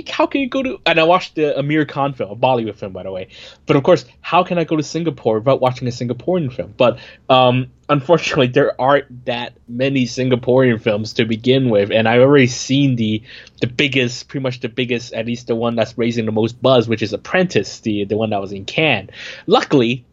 how 0.09 0.27
can 0.27 0.41
you 0.41 0.49
go 0.49 0.63
to? 0.63 0.81
And 0.87 0.99
I 0.99 1.05
watched 1.05 1.35
the 1.35 1.55
Aamir 1.57 1.89
Khan 1.89 2.15
film, 2.15 2.31
a 2.31 2.37
Bollywood 2.37 2.77
film, 2.77 2.93
by 2.93 3.03
the 3.03 3.13
way. 3.13 3.29
But 3.67 3.77
of 3.77 3.83
course, 3.83 4.05
how 4.21 4.45
can 4.45 4.59
I 4.59 4.65
go 4.65 4.77
to 4.77 4.83
Singapore 4.83 5.39
without 5.39 5.61
watching 5.61 5.89
a 5.89 5.91
Singaporean 5.91 6.53
film? 6.53 6.75
But 6.77 6.99
um, 7.29 7.71
unfortunately, 7.89 8.49
there 8.49 8.81
aren't 8.81 9.25
that 9.27 9.55
many 9.69 10.05
Singaporean 10.05 10.81
films 10.81 11.13
to 11.15 11.25
begin 11.25 11.71
with, 11.71 11.91
and 11.91 12.09
I've 12.09 12.23
already 12.23 12.47
seen 12.47 12.97
the 12.97 13.23
the 13.61 13.67
biggest, 13.67 14.29
pretty 14.29 14.43
much 14.43 14.61
the 14.61 14.69
biggest, 14.69 15.13
at 15.13 15.27
least 15.27 15.47
the 15.47 15.55
one 15.55 15.77
that's 15.77 15.97
raising 15.97 16.27
the 16.27 16.33
most 16.33 16.61
buzz, 16.61 16.89
which 16.89 17.03
is 17.03 17.13
Apprentice, 17.13 17.81
the 17.81 18.05
the 18.05 18.17
one 18.17 18.31
that 18.31 18.41
was 18.41 18.53
in 18.53 18.65
Cannes. 18.65 19.11
Luckily, 19.47 20.05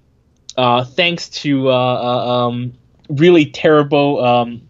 uh, 0.57 0.83
thanks 0.83 1.29
to 1.29 1.69
uh, 1.69 1.73
uh, 1.73 2.47
um, 2.47 2.73
really 3.09 3.45
terrible. 3.45 4.23
Um, 4.23 4.61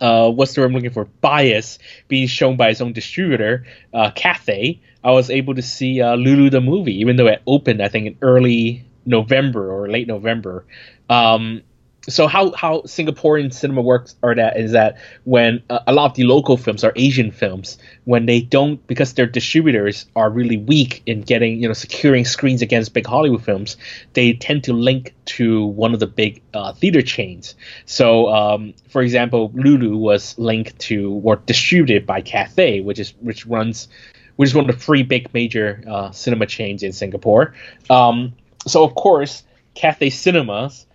uh, 0.00 0.30
what's 0.30 0.54
the 0.54 0.60
word 0.60 0.68
I'm 0.68 0.72
looking 0.74 0.90
for? 0.90 1.04
Bias 1.20 1.78
being 2.08 2.26
shown 2.26 2.56
by 2.56 2.68
its 2.70 2.80
own 2.80 2.92
distributor, 2.92 3.66
uh, 3.92 4.10
Cathay. 4.14 4.80
I 5.02 5.10
was 5.12 5.30
able 5.30 5.54
to 5.54 5.62
see 5.62 6.00
uh, 6.00 6.16
Lulu 6.16 6.50
the 6.50 6.60
movie, 6.60 7.00
even 7.00 7.16
though 7.16 7.28
it 7.28 7.42
opened, 7.46 7.82
I 7.82 7.88
think, 7.88 8.06
in 8.06 8.18
early 8.22 8.84
November 9.04 9.70
or 9.70 9.88
late 9.88 10.08
November. 10.08 10.64
Um, 11.08 11.62
so 12.08 12.26
how 12.26 12.52
how 12.52 12.80
Singaporean 12.82 13.52
cinema 13.52 13.82
works 13.82 14.14
are 14.22 14.34
that 14.34 14.56
is 14.58 14.72
that 14.72 14.98
when 15.24 15.62
uh, 15.70 15.80
a 15.86 15.92
lot 15.92 16.10
of 16.10 16.14
the 16.14 16.24
local 16.24 16.56
films 16.56 16.84
are 16.84 16.92
Asian 16.94 17.30
films 17.30 17.78
when 18.04 18.26
they 18.26 18.40
don't 18.40 18.84
because 18.86 19.14
their 19.14 19.26
distributors 19.26 20.06
are 20.14 20.30
really 20.30 20.56
weak 20.56 21.02
in 21.06 21.22
getting 21.22 21.60
you 21.60 21.66
know 21.66 21.74
securing 21.74 22.24
screens 22.24 22.62
against 22.62 22.94
big 22.94 23.06
Hollywood 23.06 23.44
films 23.44 23.76
they 24.12 24.32
tend 24.34 24.64
to 24.64 24.72
link 24.72 25.14
to 25.24 25.66
one 25.66 25.94
of 25.94 26.00
the 26.00 26.06
big 26.06 26.42
uh, 26.54 26.72
theater 26.72 27.02
chains. 27.02 27.54
So 27.86 28.28
um, 28.28 28.74
for 28.88 29.02
example 29.02 29.50
Lulu 29.54 29.96
was 29.96 30.38
linked 30.38 30.78
to 30.80 31.20
or 31.24 31.36
distributed 31.36 32.06
by 32.06 32.20
Cathay 32.20 32.80
which 32.80 33.00
is 33.00 33.14
which 33.20 33.46
runs 33.46 33.88
which 34.36 34.50
is 34.50 34.54
one 34.54 34.68
of 34.68 34.76
the 34.76 34.80
three 34.80 35.02
big 35.02 35.32
major 35.34 35.82
uh, 35.88 36.10
cinema 36.12 36.46
chains 36.46 36.82
in 36.82 36.92
Singapore. 36.92 37.54
Um, 37.90 38.34
so 38.66 38.84
of 38.84 38.94
course 38.94 39.42
Cathay 39.74 40.10
Cinemas 40.10 40.86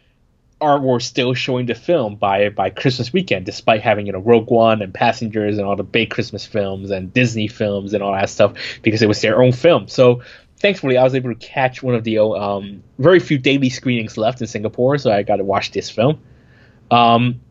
are 0.61 0.79
were 0.79 0.99
still 0.99 1.33
showing 1.33 1.65
the 1.65 1.75
film 1.75 2.15
by 2.15 2.49
by 2.49 2.69
Christmas 2.69 3.11
weekend, 3.11 3.45
despite 3.45 3.81
having 3.81 4.05
you 4.05 4.13
know 4.13 4.19
Rogue 4.19 4.49
One 4.49 4.81
and 4.81 4.93
Passengers 4.93 5.57
and 5.57 5.67
all 5.67 5.75
the 5.75 5.83
big 5.83 6.09
Christmas 6.11 6.45
films 6.45 6.91
and 6.91 7.11
Disney 7.11 7.47
films 7.47 7.93
and 7.93 8.03
all 8.03 8.13
that 8.13 8.29
stuff 8.29 8.53
because 8.81 9.01
it 9.01 9.07
was 9.07 9.19
their 9.21 9.41
own 9.41 9.51
film. 9.51 9.87
So 9.87 10.21
thankfully, 10.57 10.97
I 10.97 11.03
was 11.03 11.15
able 11.15 11.33
to 11.33 11.47
catch 11.47 11.81
one 11.81 11.95
of 11.95 12.03
the 12.03 12.19
um, 12.19 12.83
very 12.99 13.19
few 13.19 13.37
daily 13.37 13.69
screenings 13.69 14.17
left 14.17 14.39
in 14.41 14.47
Singapore, 14.47 14.97
so 14.97 15.11
I 15.11 15.23
got 15.23 15.37
to 15.37 15.43
watch 15.43 15.71
this 15.71 15.89
film. 15.89 16.21
Um, 16.91 17.41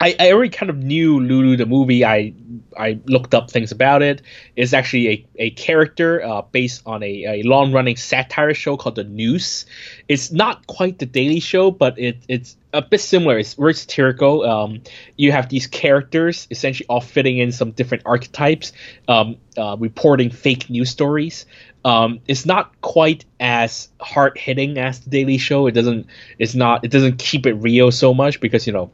I, 0.00 0.16
I 0.18 0.32
already 0.32 0.50
kind 0.50 0.70
of 0.70 0.76
knew 0.78 1.20
Lulu 1.20 1.56
the 1.56 1.66
movie. 1.66 2.04
I 2.04 2.34
I 2.76 2.98
looked 3.06 3.34
up 3.34 3.50
things 3.50 3.70
about 3.70 4.02
it. 4.02 4.22
It's 4.56 4.72
actually 4.72 5.08
a, 5.08 5.26
a 5.36 5.50
character 5.50 6.24
uh, 6.24 6.42
based 6.42 6.82
on 6.86 7.02
a, 7.02 7.24
a 7.24 7.42
long 7.42 7.72
running 7.72 7.96
satire 7.96 8.54
show 8.54 8.76
called 8.76 8.96
The 8.96 9.04
Noose. 9.04 9.66
It's 10.08 10.32
not 10.32 10.66
quite 10.66 10.98
the 10.98 11.06
Daily 11.06 11.38
Show, 11.40 11.70
but 11.70 11.98
it, 11.98 12.18
it's 12.28 12.56
a 12.72 12.82
bit 12.82 13.00
similar. 13.00 13.38
It's 13.38 13.54
very 13.54 13.74
satirical. 13.74 14.42
Um, 14.42 14.82
you 15.16 15.30
have 15.30 15.48
these 15.48 15.68
characters 15.68 16.48
essentially 16.50 16.86
all 16.88 17.00
fitting 17.00 17.38
in 17.38 17.52
some 17.52 17.70
different 17.70 18.02
archetypes, 18.06 18.72
um, 19.06 19.36
uh, 19.56 19.76
reporting 19.78 20.30
fake 20.30 20.68
news 20.68 20.90
stories. 20.90 21.46
Um, 21.84 22.20
it's 22.26 22.44
not 22.44 22.80
quite 22.80 23.24
as 23.38 23.88
hard 24.00 24.36
hitting 24.38 24.78
as 24.78 25.00
the 25.00 25.10
Daily 25.10 25.38
Show. 25.38 25.66
It 25.66 25.72
doesn't. 25.72 26.06
It's 26.38 26.54
not. 26.54 26.84
It 26.84 26.90
doesn't 26.90 27.18
keep 27.18 27.46
it 27.46 27.54
real 27.54 27.92
so 27.92 28.12
much 28.12 28.40
because 28.40 28.66
you 28.66 28.72
know 28.72 28.90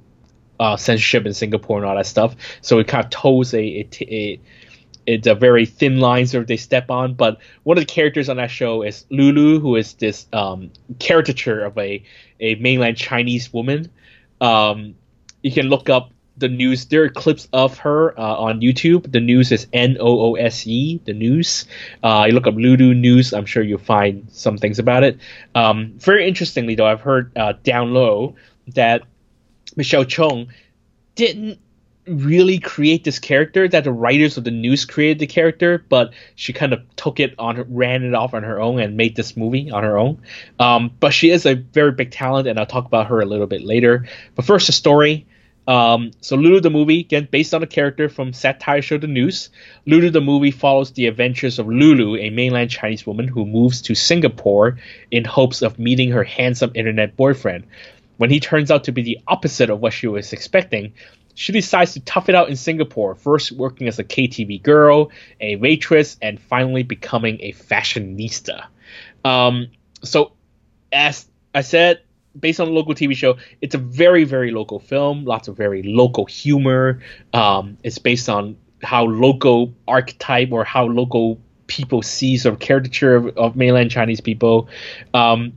uh, 0.61 0.77
censorship 0.77 1.27
in 1.27 1.35
Singapore 1.35 1.79
and 1.79 1.87
all 1.87 1.97
that 1.97 2.07
stuff. 2.07 2.37
So 2.61 2.79
it 2.79 2.87
kind 2.87 3.05
of 3.05 3.11
toes 3.11 3.55
a, 3.55 3.59
a, 3.59 3.89
a 4.03 4.41
it's 5.07 5.27
a 5.27 5.35
very 5.35 5.67
thin 5.67 5.99
line 5.99 6.27
sort 6.27 6.43
of 6.43 6.49
they 6.49 6.59
step 6.59 6.91
on. 6.91 7.15
But 7.15 7.39
one 7.65 7.79
of 7.79 7.83
the 7.83 7.93
characters 7.93 8.29
on 8.29 8.37
that 8.37 8.51
show 8.51 8.83
is 8.83 9.07
Lulu, 9.11 9.59
who 9.59 9.77
is 9.77 9.95
this 9.95 10.27
um, 10.33 10.71
caricature 10.99 11.65
of 11.65 11.77
a 11.79 12.05
a 12.39 12.55
mainland 12.57 12.97
Chinese 12.97 13.53
woman. 13.53 13.91
Um, 14.41 14.95
you 15.43 15.51
can 15.51 15.69
look 15.69 15.89
up 15.89 16.13
the 16.37 16.49
Noose. 16.49 16.87
There 16.87 17.05
are 17.05 17.09
clips 17.09 17.49
of 17.53 17.79
her 17.79 18.19
uh, 18.19 18.37
on 18.37 18.61
YouTube. 18.61 19.11
The 19.11 19.21
Noose 19.21 19.53
is 19.53 19.67
N 19.73 19.97
O 19.99 20.21
O 20.21 20.35
S 20.35 20.67
E. 20.67 21.01
The 21.05 21.15
Noose. 21.15 21.67
Uh, 22.03 22.27
you 22.29 22.35
look 22.35 22.47
up 22.47 22.55
Lulu 22.55 22.95
Noose. 22.95 23.33
I'm 23.33 23.47
sure 23.47 23.63
you'll 23.63 23.79
find 23.79 24.29
some 24.31 24.59
things 24.59 24.79
about 24.79 25.05
it. 25.05 25.19
Um, 25.55 25.95
very 25.97 26.29
interestingly, 26.29 26.75
though, 26.75 26.87
I've 26.87 27.01
heard 27.01 27.37
uh, 27.37 27.55
down 27.63 27.93
low 27.93 28.37
that 28.75 29.03
Michelle 29.77 30.05
Chong 30.05 30.49
didn't 31.15 31.59
really 32.07 32.59
create 32.59 33.05
this 33.05 33.19
character 33.19 33.69
that 33.69 33.85
the 33.85 33.93
writers 33.93 34.37
of 34.37 34.45
the 34.45 34.51
Noose 34.51 34.85
created 34.85 35.19
the 35.19 35.27
character 35.27 35.85
but 35.89 36.13
she 36.35 36.53
kind 36.53 36.73
of 36.73 36.81
took 36.97 37.21
it 37.21 37.35
on 37.39 37.65
ran 37.73 38.03
it 38.03 38.15
off 38.15 38.35
on 38.35 38.43
her 38.43 38.61
own 38.61 38.81
and 38.81 38.97
made 38.97 39.17
this 39.17 39.37
movie 39.37 39.71
on 39.71 39.85
her 39.85 39.99
own. 39.99 40.21
Um, 40.59 40.91
but 40.99 41.13
she 41.13 41.31
is 41.31 41.47
a 41.47 41.55
very 41.55 41.93
big 41.93 42.11
talent 42.11 42.49
and 42.49 42.59
i'll 42.59 42.67
talk 42.67 42.87
about 42.87 43.07
her 43.09 43.21
a 43.21 43.27
little 43.27 43.47
bit 43.47 43.63
later. 43.63 44.07
But 44.35 44.45
first 44.45 44.67
the 44.67 44.73
story. 44.73 45.27
Um, 45.69 46.13
so 46.21 46.37
lulu 46.37 46.61
the 46.61 46.71
movie 46.71 47.01
again 47.01 47.29
based 47.31 47.55
on 47.55 47.63
a 47.63 47.67
character 47.67 48.09
from 48.09 48.33
satire 48.33 48.83
show 48.83 48.99
the 48.99 49.07
Noose 49.07 49.51
lulu 49.87 50.11
the 50.11 50.21
movie 50.21 50.51
follows 50.51 50.91
the 50.93 51.07
adventures 51.07 51.59
of 51.59 51.69
lulu 51.69 52.17
a 52.17 52.31
mainland 52.31 52.71
chinese 52.71 53.07
woman 53.07 53.29
who 53.29 53.45
moves 53.45 53.83
to 53.83 53.95
singapore 53.95 54.79
in 55.11 55.25
hopes 55.25 55.61
of 55.61 55.79
meeting 55.79 56.11
her 56.11 56.25
handsome 56.25 56.73
internet 56.75 57.15
boyfriend 57.15 57.65
when 58.21 58.29
he 58.29 58.39
turns 58.39 58.71
out 58.71 58.85
to 58.85 58.93
be 58.93 59.01
the 59.01 59.19
opposite 59.27 59.71
of 59.71 59.81
what 59.81 59.95
she 59.95 60.07
was 60.07 60.35
expecting, 60.35 60.93
she 61.35 61.53
decides 61.53 61.95
to 61.95 62.01
tough 62.01 62.29
it 62.29 62.35
out 62.35 62.51
in 62.51 62.57
Singapore, 62.57 63.15
first 63.15 63.51
working 63.51 63.89
as 63.89 63.99
a 63.99 64.05
KTV 64.05 64.63
girl, 64.63 65.11
a 65.41 65.57
waitress, 65.57 66.19
and 66.21 66.39
finally 66.39 66.83
becoming 66.83 67.39
a 67.41 67.53
fashionista. 67.53 68.67
Um, 69.25 69.69
so, 70.03 70.33
as 70.93 71.29
I 71.55 71.63
said, 71.63 72.03
based 72.39 72.61
on 72.61 72.69
a 72.69 72.73
local 72.73 72.93
TV 72.93 73.17
show, 73.17 73.39
it's 73.63 73.75
a 73.75 73.79
very, 73.79 74.25
very 74.25 74.51
local 74.51 74.81
film, 74.81 75.25
lots 75.25 75.49
of 75.49 75.57
very 75.57 75.83
local 75.83 76.27
humor. 76.27 77.01
Um, 77.33 77.79
it's 77.83 77.97
based 77.97 78.29
on 78.29 78.59
how 78.83 79.05
local 79.05 79.73
archetype 79.89 80.53
or 80.53 80.65
how 80.65 80.85
local 80.85 81.41
people 81.69 82.03
see 82.03 82.37
sort 82.37 82.53
of 82.53 82.61
caricature 82.61 83.17
of, 83.17 83.39
of 83.39 83.57
mainland 83.57 83.91
Chinese 83.91 84.21
people. 84.21 84.69
Um, 85.15 85.55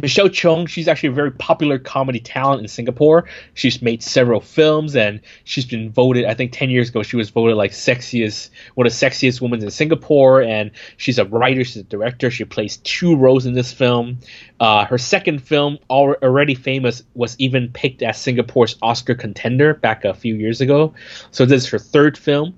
Michelle 0.00 0.28
Chong, 0.28 0.66
she's 0.66 0.86
actually 0.86 1.08
a 1.08 1.12
very 1.12 1.32
popular 1.32 1.78
comedy 1.78 2.20
talent 2.20 2.60
in 2.60 2.68
Singapore. 2.68 3.24
She's 3.54 3.82
made 3.82 4.02
several 4.02 4.40
films 4.40 4.94
and 4.94 5.20
she's 5.44 5.66
been 5.66 5.90
voted, 5.90 6.24
I 6.24 6.34
think 6.34 6.52
10 6.52 6.70
years 6.70 6.88
ago, 6.88 7.02
she 7.02 7.16
was 7.16 7.30
voted 7.30 7.56
like 7.56 7.72
sexiest, 7.72 8.50
one 8.74 8.86
of 8.86 8.92
the 8.92 9.06
sexiest 9.06 9.40
women 9.40 9.62
in 9.62 9.70
Singapore. 9.70 10.42
And 10.42 10.70
she's 10.98 11.18
a 11.18 11.24
writer, 11.24 11.64
she's 11.64 11.78
a 11.78 11.82
director. 11.82 12.30
She 12.30 12.44
plays 12.44 12.76
two 12.78 13.16
roles 13.16 13.44
in 13.46 13.54
this 13.54 13.72
film. 13.72 14.18
Uh, 14.60 14.84
her 14.84 14.98
second 14.98 15.42
film, 15.42 15.78
already 15.90 16.54
famous, 16.54 17.02
was 17.14 17.34
even 17.38 17.68
picked 17.72 18.02
as 18.02 18.20
Singapore's 18.20 18.76
Oscar 18.82 19.14
contender 19.14 19.74
back 19.74 20.04
a 20.04 20.14
few 20.14 20.34
years 20.36 20.60
ago. 20.60 20.94
So 21.32 21.44
this 21.44 21.64
is 21.64 21.70
her 21.70 21.78
third 21.78 22.16
film. 22.16 22.54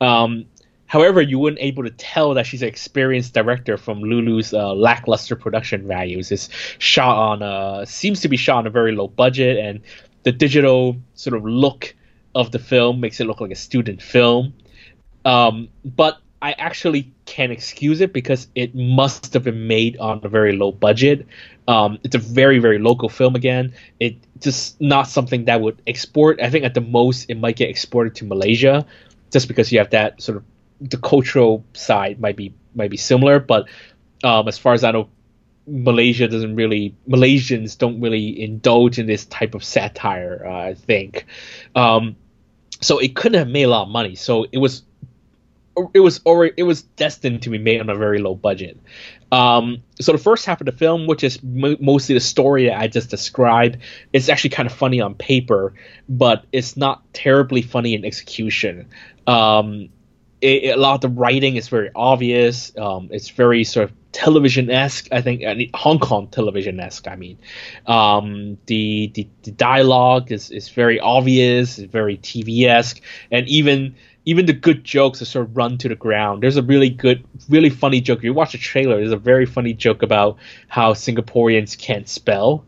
Um, 0.00 0.44
However, 0.86 1.20
you 1.20 1.38
weren't 1.38 1.58
able 1.60 1.82
to 1.82 1.90
tell 1.90 2.34
that 2.34 2.46
she's 2.46 2.62
an 2.62 2.68
experienced 2.68 3.34
director 3.34 3.76
from 3.76 4.02
Lulu's 4.02 4.54
uh, 4.54 4.72
lackluster 4.72 5.36
production 5.36 5.86
values. 5.86 6.30
It's 6.30 6.48
shot 6.78 7.16
on 7.16 7.42
a 7.42 7.86
seems 7.86 8.20
to 8.20 8.28
be 8.28 8.36
shot 8.36 8.58
on 8.58 8.66
a 8.66 8.70
very 8.70 8.92
low 8.92 9.08
budget, 9.08 9.58
and 9.58 9.80
the 10.22 10.32
digital 10.32 10.96
sort 11.14 11.36
of 11.36 11.44
look 11.44 11.94
of 12.34 12.52
the 12.52 12.58
film 12.58 13.00
makes 13.00 13.20
it 13.20 13.26
look 13.26 13.40
like 13.40 13.50
a 13.50 13.56
student 13.56 14.00
film. 14.00 14.54
Um, 15.24 15.68
but 15.84 16.18
I 16.40 16.52
actually 16.52 17.12
can 17.24 17.50
excuse 17.50 18.00
it 18.00 18.12
because 18.12 18.46
it 18.54 18.74
must 18.74 19.32
have 19.34 19.42
been 19.42 19.66
made 19.66 19.96
on 19.98 20.20
a 20.22 20.28
very 20.28 20.52
low 20.52 20.70
budget. 20.70 21.26
Um, 21.66 21.98
it's 22.04 22.14
a 22.14 22.20
very 22.20 22.60
very 22.60 22.78
local 22.78 23.08
film 23.08 23.34
again. 23.34 23.74
It 23.98 24.16
just 24.38 24.80
not 24.80 25.08
something 25.08 25.46
that 25.46 25.60
would 25.60 25.82
export. 25.86 26.40
I 26.40 26.50
think 26.50 26.64
at 26.64 26.74
the 26.74 26.80
most 26.80 27.28
it 27.28 27.38
might 27.38 27.56
get 27.56 27.70
exported 27.70 28.14
to 28.16 28.24
Malaysia, 28.24 28.86
just 29.32 29.48
because 29.48 29.72
you 29.72 29.78
have 29.78 29.90
that 29.90 30.22
sort 30.22 30.36
of 30.36 30.44
the 30.80 30.96
cultural 30.96 31.64
side 31.72 32.20
might 32.20 32.36
be 32.36 32.54
might 32.74 32.90
be 32.90 32.96
similar, 32.96 33.40
but 33.40 33.68
um, 34.22 34.48
as 34.48 34.58
far 34.58 34.74
as 34.74 34.84
I 34.84 34.92
know, 34.92 35.08
Malaysia 35.66 36.28
doesn't 36.28 36.56
really 36.56 36.94
Malaysians 37.08 37.76
don't 37.76 38.00
really 38.00 38.40
indulge 38.40 38.98
in 38.98 39.06
this 39.06 39.24
type 39.24 39.54
of 39.54 39.64
satire. 39.64 40.44
Uh, 40.46 40.68
I 40.70 40.74
think, 40.74 41.26
um, 41.74 42.16
so 42.80 42.98
it 42.98 43.14
couldn't 43.16 43.38
have 43.38 43.48
made 43.48 43.64
a 43.64 43.68
lot 43.68 43.84
of 43.84 43.88
money. 43.88 44.14
So 44.14 44.46
it 44.50 44.58
was 44.58 44.82
it 45.92 46.00
was 46.00 46.20
already 46.24 46.54
it 46.56 46.62
was 46.62 46.82
destined 46.82 47.42
to 47.42 47.50
be 47.50 47.58
made 47.58 47.80
on 47.80 47.90
a 47.90 47.94
very 47.94 48.18
low 48.18 48.34
budget. 48.34 48.78
Um, 49.32 49.82
so 50.00 50.12
the 50.12 50.18
first 50.18 50.46
half 50.46 50.60
of 50.60 50.66
the 50.66 50.72
film, 50.72 51.06
which 51.06 51.24
is 51.24 51.42
mo- 51.42 51.76
mostly 51.80 52.14
the 52.14 52.20
story 52.20 52.66
that 52.66 52.78
I 52.78 52.86
just 52.86 53.10
described, 53.10 53.78
is 54.12 54.28
actually 54.28 54.50
kind 54.50 54.66
of 54.66 54.72
funny 54.72 55.00
on 55.00 55.14
paper, 55.14 55.74
but 56.08 56.44
it's 56.52 56.76
not 56.76 57.02
terribly 57.12 57.62
funny 57.62 57.94
in 57.94 58.04
execution. 58.04 58.88
Um, 59.26 59.88
it, 60.40 60.76
a 60.76 60.80
lot 60.80 60.94
of 60.94 61.00
the 61.00 61.08
writing 61.08 61.56
is 61.56 61.68
very 61.68 61.90
obvious. 61.94 62.76
Um, 62.76 63.08
it's 63.10 63.30
very 63.30 63.64
sort 63.64 63.90
of 63.90 63.96
television 64.12 64.70
esque. 64.70 65.08
I 65.12 65.20
think 65.22 65.42
Hong 65.74 65.98
Kong 65.98 66.28
television 66.28 66.78
esque. 66.80 67.08
I 67.08 67.16
mean, 67.16 67.38
um, 67.86 68.58
the, 68.66 69.10
the 69.14 69.28
the 69.42 69.50
dialogue 69.50 70.32
is, 70.32 70.50
is 70.50 70.68
very 70.68 71.00
obvious, 71.00 71.78
very 71.78 72.18
TV 72.18 72.66
esque, 72.66 73.00
and 73.30 73.48
even 73.48 73.94
even 74.24 74.46
the 74.46 74.52
good 74.52 74.84
jokes 74.84 75.22
are 75.22 75.26
sort 75.26 75.46
of 75.46 75.56
run 75.56 75.78
to 75.78 75.88
the 75.88 75.94
ground. 75.94 76.42
There's 76.42 76.56
a 76.56 76.62
really 76.62 76.90
good, 76.90 77.24
really 77.48 77.70
funny 77.70 78.00
joke. 78.00 78.22
You 78.22 78.34
watch 78.34 78.52
the 78.52 78.58
trailer. 78.58 78.96
There's 78.96 79.12
a 79.12 79.16
very 79.16 79.46
funny 79.46 79.72
joke 79.72 80.02
about 80.02 80.36
how 80.68 80.94
Singaporeans 80.94 81.78
can't 81.78 82.08
spell 82.08 82.64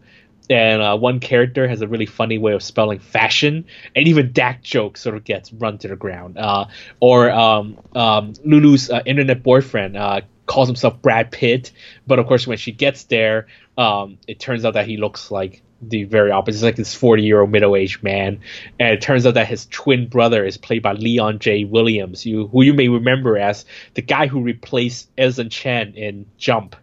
and 0.51 0.83
uh, 0.83 0.97
one 0.97 1.21
character 1.21 1.69
has 1.69 1.83
a 1.83 1.89
really 1.89 2.07
funny 2.07 2.39
way 2.39 2.53
of 2.53 2.63
spelling 2.63 2.99
fashion, 2.99 3.67
and 3.95 4.09
even 4.09 4.33
that 4.33 4.63
joke 4.63 4.97
sort 4.97 5.17
of 5.17 5.25
gets 5.25 5.53
run 5.53 5.79
to 5.79 5.89
the 5.89 5.97
ground. 5.97 6.39
Uh, 6.39 6.67
or 7.01 7.31
um, 7.31 7.79
um, 7.95 8.35
Lulu's 8.45 8.91
uh, 8.91 9.03
internet 9.05 9.43
boyfriend 9.43 9.97
uh, 9.97 10.21
calls 10.47 10.69
himself 10.69 11.01
Brad 11.03 11.31
Pitt, 11.31 11.73
but 12.07 12.19
of 12.19 12.27
course 12.27 12.47
when 12.47 12.59
she 12.59 12.73
gets 12.73 13.05
there, 13.05 13.47
um, 13.77 14.19
it 14.27 14.41
turns 14.41 14.65
out 14.65 14.75
that 14.75 14.87
he 14.87 14.97
looks 14.97 15.31
like 15.31 15.63
the 15.81 16.05
very 16.05 16.31
opposite. 16.31 16.57
It's 16.57 16.63
like 16.65 16.77
this 16.77 16.95
40 16.95 17.23
year 17.23 17.41
old 17.41 17.51
middle 17.51 17.77
aged 17.77 18.03
man. 18.03 18.41
And 18.79 18.93
it 18.93 19.01
turns 19.01 19.27
out 19.27 19.35
that 19.35 19.47
his 19.47 19.67
twin 19.67 20.09
brother 20.09 20.45
is 20.45 20.57
played 20.57 20.83
by 20.83 20.93
Leon 20.93 21.39
Jay 21.39 21.65
Williams, 21.65 22.27
you, 22.27 22.49
who 22.49 22.63
you 22.63 22.75
may 22.75 22.89
remember 22.89 23.39
as 23.39 23.65
the 23.95 24.03
guy 24.03 24.27
who 24.27 24.43
replaced 24.43 25.15
Eason 25.17 25.51
Chan 25.51 25.95
in 25.95 26.27
Jump, 26.37 26.77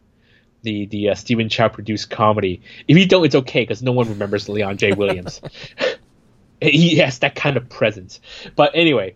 the, 0.65 0.85
the 0.87 1.09
uh, 1.09 1.15
Stephen 1.15 1.47
Chow 1.47 1.69
produced 1.69 2.09
comedy. 2.09 2.61
If 2.87 2.97
you 2.97 3.07
don't, 3.07 3.25
it's 3.25 3.35
okay 3.35 3.61
because 3.61 3.81
no 3.81 3.93
one 3.93 4.09
remembers 4.09 4.49
Leon 4.49 4.77
J. 4.77 4.91
Williams. 4.97 5.39
he 6.59 6.97
has 6.97 7.19
that 7.19 7.35
kind 7.35 7.55
of 7.55 7.69
presence. 7.69 8.19
But 8.55 8.71
anyway, 8.75 9.15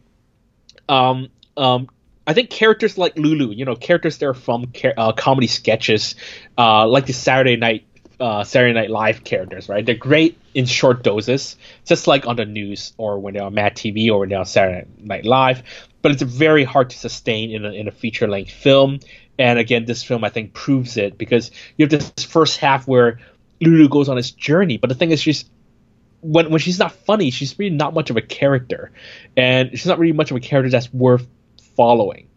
um, 0.88 1.30
um, 1.58 1.90
I 2.26 2.34
think 2.34 2.50
characters 2.50 2.98
like 2.98 3.18
Lulu, 3.18 3.52
you 3.52 3.66
know, 3.66 3.76
characters 3.76 4.18
that 4.20 4.26
are 4.28 4.34
from 4.34 4.72
uh, 4.98 5.12
comedy 5.14 5.48
sketches, 5.48 6.16
uh, 6.58 6.88
like 6.88 7.06
the 7.06 7.14
Saturday 7.14 7.58
Night 7.58 7.86
uh, 8.20 8.44
Saturday 8.44 8.74
Night 8.74 8.90
Live 8.90 9.24
characters, 9.24 9.70
right? 9.70 9.86
They're 9.86 9.96
great 9.96 10.38
in 10.54 10.66
short 10.66 11.04
doses, 11.04 11.56
just 11.86 12.08
like 12.08 12.28
on 12.28 12.36
the 12.36 12.46
Noose 12.46 12.94
or 12.98 13.20
when 13.20 13.34
they're 13.34 13.44
on 13.44 13.54
Mad 13.54 13.76
TV 13.76 14.10
or 14.10 14.20
when 14.20 14.30
they're 14.30 14.40
on 14.40 14.46
Saturday 14.46 14.88
Night 15.00 15.26
Live. 15.26 15.64
But 16.02 16.12
it's 16.12 16.22
very 16.22 16.64
hard 16.64 16.90
to 16.92 16.98
sustain 16.98 17.52
in 17.52 17.66
a, 17.66 17.72
in 17.72 17.88
a 17.88 17.92
feature 17.92 18.28
length 18.28 18.52
film. 18.52 19.00
And 19.40 19.58
again, 19.58 19.86
this 19.86 20.04
film 20.04 20.24
I 20.24 20.30
think 20.30 20.54
proves 20.54 20.98
it 20.98 21.18
because 21.18 21.50
you 21.78 21.88
have 21.88 21.90
this 21.90 22.26
first 22.26 22.60
half 22.60 22.88
where 22.88 23.20
Lulu 23.62 23.90
goes 23.90 24.10
on 24.10 24.18
his 24.18 24.32
journey, 24.32 24.78
but 24.78 24.90
the 24.90 24.96
thing 24.96 25.12
is, 25.12 25.22
she's 25.22 25.46
when 26.22 26.52
when 26.52 26.60
she's 26.60 26.78
not 26.78 26.92
funny, 26.92 27.32
she's 27.32 27.58
really 27.58 27.76
not 27.76 27.94
much 27.94 28.10
of 28.10 28.18
a 28.18 28.22
character, 28.22 28.92
and 29.36 29.72
she's 29.72 29.86
not 29.86 29.98
really 29.98 30.14
much 30.14 30.30
of 30.30 30.38
a 30.38 30.42
character 30.42 30.70
that's 30.70 30.94
worth 30.94 31.26
following. 31.76 32.28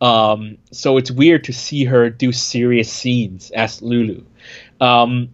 Um, 0.00 0.58
so 0.70 0.96
it's 0.96 1.10
weird 1.10 1.44
to 1.44 1.52
see 1.52 1.84
her 1.84 2.10
do 2.10 2.32
serious 2.32 2.92
scenes 2.92 3.50
as 3.50 3.82
Lulu. 3.82 4.24
Um, 4.80 5.30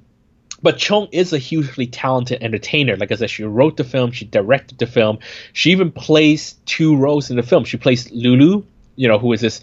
but 0.62 0.76
Chong 0.78 1.08
is 1.12 1.32
a 1.32 1.38
hugely 1.38 1.86
talented 1.86 2.42
entertainer. 2.42 2.96
Like 2.96 3.10
I 3.10 3.16
said, 3.16 3.30
she 3.30 3.44
wrote 3.44 3.76
the 3.76 3.84
film, 3.84 4.12
she 4.12 4.26
directed 4.26 4.78
the 4.78 4.86
film, 4.86 5.18
she 5.52 5.72
even 5.72 5.90
plays 5.90 6.54
two 6.66 6.96
roles 6.96 7.30
in 7.30 7.36
the 7.36 7.42
film. 7.42 7.64
She 7.64 7.78
plays 7.78 8.10
Lulu, 8.10 8.64
you 8.96 9.08
know, 9.08 9.18
who 9.18 9.32
is 9.32 9.40
this 9.40 9.60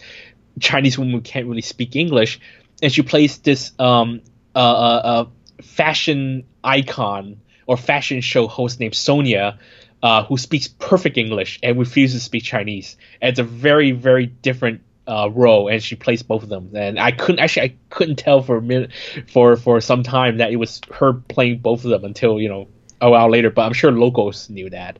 Chinese 0.60 0.98
woman 0.98 1.14
who 1.14 1.20
can't 1.20 1.46
really 1.46 1.62
speak 1.62 1.96
English, 1.96 2.40
and 2.82 2.92
she 2.92 3.02
plays 3.02 3.38
this 3.38 3.72
um, 3.78 4.20
uh, 4.54 4.58
uh, 4.58 5.24
fashion 5.62 6.44
icon 6.64 7.40
or 7.66 7.76
fashion 7.76 8.20
show 8.20 8.46
host 8.46 8.80
named 8.80 8.94
Sonia, 8.94 9.58
uh, 10.02 10.24
who 10.24 10.36
speaks 10.36 10.68
perfect 10.68 11.18
English 11.18 11.58
and 11.62 11.78
refuses 11.78 12.22
to 12.22 12.24
speak 12.24 12.44
Chinese. 12.44 12.96
And 13.20 13.30
it's 13.30 13.38
a 13.38 13.44
very, 13.44 13.92
very 13.92 14.26
different 14.26 14.80
uh, 15.06 15.30
role, 15.32 15.68
and 15.68 15.82
she 15.82 15.96
plays 15.96 16.22
both 16.22 16.42
of 16.42 16.48
them. 16.48 16.70
And 16.74 16.98
I 17.00 17.12
couldn't 17.12 17.40
actually 17.40 17.62
I 17.70 17.74
couldn't 17.90 18.16
tell 18.16 18.42
for 18.42 18.58
a 18.58 18.62
minute 18.62 18.90
for 19.32 19.56
for 19.56 19.80
some 19.80 20.02
time 20.02 20.38
that 20.38 20.52
it 20.52 20.56
was 20.56 20.80
her 20.92 21.14
playing 21.14 21.58
both 21.58 21.84
of 21.84 21.90
them 21.90 22.04
until 22.04 22.40
you 22.40 22.48
know 22.48 22.68
a 23.00 23.10
while 23.10 23.30
later. 23.30 23.50
But 23.50 23.62
I'm 23.62 23.72
sure 23.72 23.90
locals 23.90 24.50
knew 24.50 24.70
that. 24.70 24.98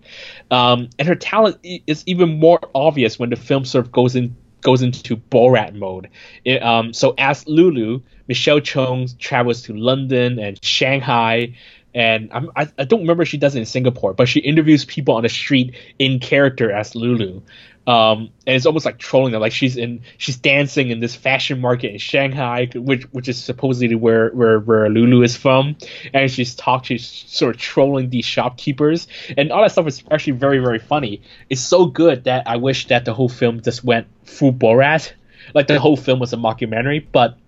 Um, 0.50 0.88
and 0.98 1.06
her 1.06 1.14
talent 1.14 1.58
is 1.62 2.02
even 2.06 2.38
more 2.38 2.60
obvious 2.74 3.18
when 3.18 3.30
the 3.30 3.36
film 3.36 3.64
sort 3.64 3.84
of 3.84 3.92
goes 3.92 4.16
in 4.16 4.34
goes 4.60 4.82
into 4.82 5.16
Borat 5.16 5.74
mode. 5.74 6.08
It, 6.44 6.62
um, 6.62 6.92
so 6.92 7.14
as 7.18 7.46
Lulu, 7.46 8.00
Michelle 8.26 8.60
Chong 8.60 9.08
travels 9.18 9.62
to 9.62 9.74
London 9.74 10.38
and 10.38 10.62
Shanghai 10.64 11.54
and 11.94 12.28
I'm, 12.32 12.50
I, 12.54 12.68
I 12.78 12.84
don't 12.84 13.00
remember 13.00 13.24
she 13.24 13.38
does 13.38 13.54
it 13.54 13.60
in 13.60 13.66
Singapore, 13.66 14.12
but 14.12 14.28
she 14.28 14.40
interviews 14.40 14.84
people 14.84 15.14
on 15.14 15.22
the 15.22 15.28
street 15.28 15.74
in 15.98 16.20
character 16.20 16.70
as 16.70 16.94
Lulu. 16.94 17.40
Um, 17.88 18.28
and 18.46 18.54
it's 18.54 18.66
almost 18.66 18.84
like 18.84 18.98
trolling 18.98 19.32
them. 19.32 19.40
Like 19.40 19.52
she's 19.52 19.78
in, 19.78 20.02
she's 20.18 20.36
dancing 20.36 20.90
in 20.90 21.00
this 21.00 21.16
fashion 21.16 21.58
market 21.58 21.90
in 21.90 21.96
Shanghai, 21.96 22.68
which 22.74 23.04
which 23.12 23.28
is 23.30 23.42
supposedly 23.42 23.94
where 23.94 24.28
where, 24.28 24.60
where 24.60 24.90
Lulu 24.90 25.22
is 25.22 25.34
from, 25.38 25.74
and 26.12 26.30
she's 26.30 26.54
talking, 26.54 26.98
she's 26.98 27.24
sort 27.28 27.54
of 27.54 27.60
trolling 27.60 28.10
these 28.10 28.26
shopkeepers, 28.26 29.08
and 29.38 29.50
all 29.50 29.62
that 29.62 29.72
stuff 29.72 29.86
is 29.86 30.04
actually 30.10 30.34
very 30.34 30.58
very 30.58 30.78
funny. 30.78 31.22
It's 31.48 31.62
so 31.62 31.86
good 31.86 32.24
that 32.24 32.46
I 32.46 32.58
wish 32.58 32.88
that 32.88 33.06
the 33.06 33.14
whole 33.14 33.30
film 33.30 33.62
just 33.62 33.82
went 33.82 34.06
full 34.24 34.52
Borat, 34.52 35.10
like 35.54 35.66
the 35.66 35.80
whole 35.80 35.96
film 35.96 36.18
was 36.18 36.34
a 36.34 36.36
mockumentary. 36.36 37.06
But 37.10 37.38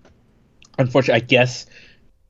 unfortunately, 0.79 1.21
I 1.21 1.25
guess 1.25 1.67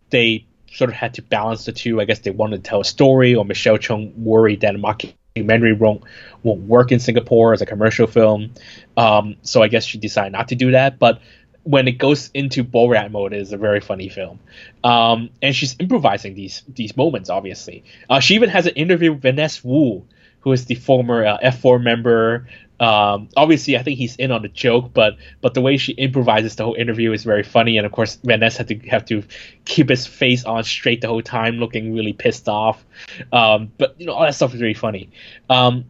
they 0.10 0.48
sort 0.70 0.90
of 0.90 0.98
had 0.98 1.14
to 1.14 1.22
balance 1.22 1.64
the 1.64 1.72
two. 1.72 2.02
I 2.02 2.04
guess 2.04 2.20
they 2.20 2.32
wanted 2.32 2.66
to 2.66 2.70
tell 2.70 2.82
a 2.82 2.86
story, 2.86 3.36
or 3.36 3.46
Michelle 3.46 3.78
Chong 3.78 4.12
worried 4.18 4.60
that 4.62 4.76
a 4.76 4.78
mockumentary 4.78 5.14
documentary 5.36 5.74
won't 5.74 6.04
won't 6.44 6.62
work 6.62 6.92
in 6.92 7.00
Singapore 7.00 7.54
as 7.54 7.62
a 7.62 7.66
commercial 7.66 8.08
film. 8.08 8.52
Um, 8.98 9.38
so 9.44 9.62
I 9.62 9.68
guess 9.68 9.86
she 9.86 9.98
decided 9.98 10.34
not 10.34 10.50
to 10.50 10.56
do 10.56 10.72
that. 10.72 11.00
But 11.00 11.22
when 11.64 11.88
it 11.88 11.94
goes 11.94 12.32
into 12.34 12.64
Borat 12.64 13.12
mode, 13.12 13.34
it 13.34 13.42
is 13.42 13.54
a 13.54 13.58
very 13.58 13.80
funny 13.80 14.10
film. 14.10 14.40
Um, 14.84 15.30
and 15.42 15.56
she's 15.56 15.76
improvising 15.80 16.36
these 16.36 16.64
these 16.68 16.98
moments. 16.98 17.30
Obviously, 17.30 17.84
uh, 18.10 18.20
she 18.20 18.36
even 18.36 18.50
has 18.50 18.68
an 18.68 18.74
interview 18.74 19.14
with 19.14 19.22
Vanness 19.22 19.64
Wu, 19.64 20.06
who 20.42 20.52
is 20.52 20.66
the 20.66 20.76
former 20.76 21.26
uh, 21.26 21.38
F4 21.44 21.82
member, 21.82 22.48
um, 22.82 23.30
obviously, 23.38 23.78
I 23.78 23.84
think 23.84 24.00
he's 24.00 24.16
in 24.16 24.32
on 24.32 24.42
the 24.42 24.48
joke, 24.48 24.90
but 24.92 25.18
but 25.40 25.54
the 25.54 25.62
way 25.62 25.78
she 25.78 25.94
improvises 25.94 26.56
the 26.56 26.64
whole 26.64 26.74
interview 26.74 27.12
is 27.12 27.24
very 27.24 27.44
funny, 27.44 27.78
and 27.78 27.86
of 27.86 27.92
course, 27.92 28.18
Vanness 28.26 28.58
had 28.58 28.68
to 28.70 28.76
have 28.90 29.06
to 29.06 29.24
keep 29.66 29.88
his 29.88 30.08
face 30.08 30.44
on 30.46 30.64
straight 30.64 31.02
the 31.02 31.08
whole 31.08 31.22
time, 31.22 31.58
looking 31.58 31.94
really 31.94 32.14
pissed 32.14 32.50
off. 32.50 32.84
Um, 33.32 33.72
but 33.78 33.94
you 34.00 34.08
know, 34.08 34.14
all 34.14 34.24
that 34.24 34.34
stuff 34.34 34.56
is 34.56 34.62
really 34.62 34.74
funny. 34.74 35.12
Um, 35.48 35.86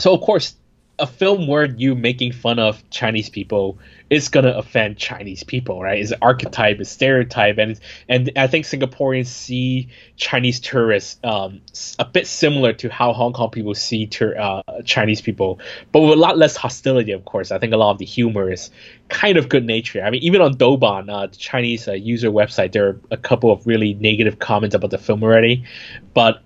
so 0.00 0.12
of 0.12 0.22
course, 0.22 0.56
a 0.98 1.06
film 1.06 1.48
where 1.48 1.64
you 1.64 1.94
making 1.94 2.32
fun 2.32 2.58
of 2.58 2.88
Chinese 2.90 3.28
people 3.28 3.78
is 4.10 4.28
gonna 4.28 4.50
offend 4.50 4.96
Chinese 4.96 5.42
people, 5.42 5.82
right? 5.82 5.98
It's 5.98 6.12
an 6.12 6.18
archetype, 6.22 6.78
it's 6.78 6.90
stereotype, 6.90 7.58
and 7.58 7.80
and 8.08 8.30
I 8.36 8.46
think 8.46 8.64
Singaporeans 8.64 9.26
see 9.26 9.88
Chinese 10.16 10.60
tourists 10.60 11.18
um, 11.24 11.62
a 11.98 12.04
bit 12.04 12.26
similar 12.26 12.72
to 12.74 12.88
how 12.90 13.12
Hong 13.12 13.32
Kong 13.32 13.50
people 13.50 13.74
see 13.74 14.06
tur- 14.06 14.38
uh, 14.38 14.62
Chinese 14.84 15.20
people, 15.20 15.58
but 15.90 16.00
with 16.00 16.12
a 16.12 16.20
lot 16.20 16.38
less 16.38 16.56
hostility, 16.56 17.12
of 17.12 17.24
course. 17.24 17.50
I 17.50 17.58
think 17.58 17.72
a 17.72 17.76
lot 17.76 17.90
of 17.90 17.98
the 17.98 18.04
humor 18.04 18.50
is 18.50 18.70
kind 19.08 19.36
of 19.36 19.48
good 19.48 19.64
nature. 19.64 20.02
I 20.02 20.10
mean, 20.10 20.22
even 20.22 20.40
on 20.42 20.54
Douban, 20.54 21.10
uh, 21.10 21.26
the 21.26 21.36
Chinese 21.36 21.88
uh, 21.88 21.92
user 21.92 22.30
website, 22.30 22.72
there 22.72 22.88
are 22.88 23.00
a 23.10 23.16
couple 23.16 23.50
of 23.50 23.66
really 23.66 23.94
negative 23.94 24.38
comments 24.38 24.74
about 24.76 24.90
the 24.90 24.98
film 24.98 25.24
already, 25.24 25.64
but 26.12 26.42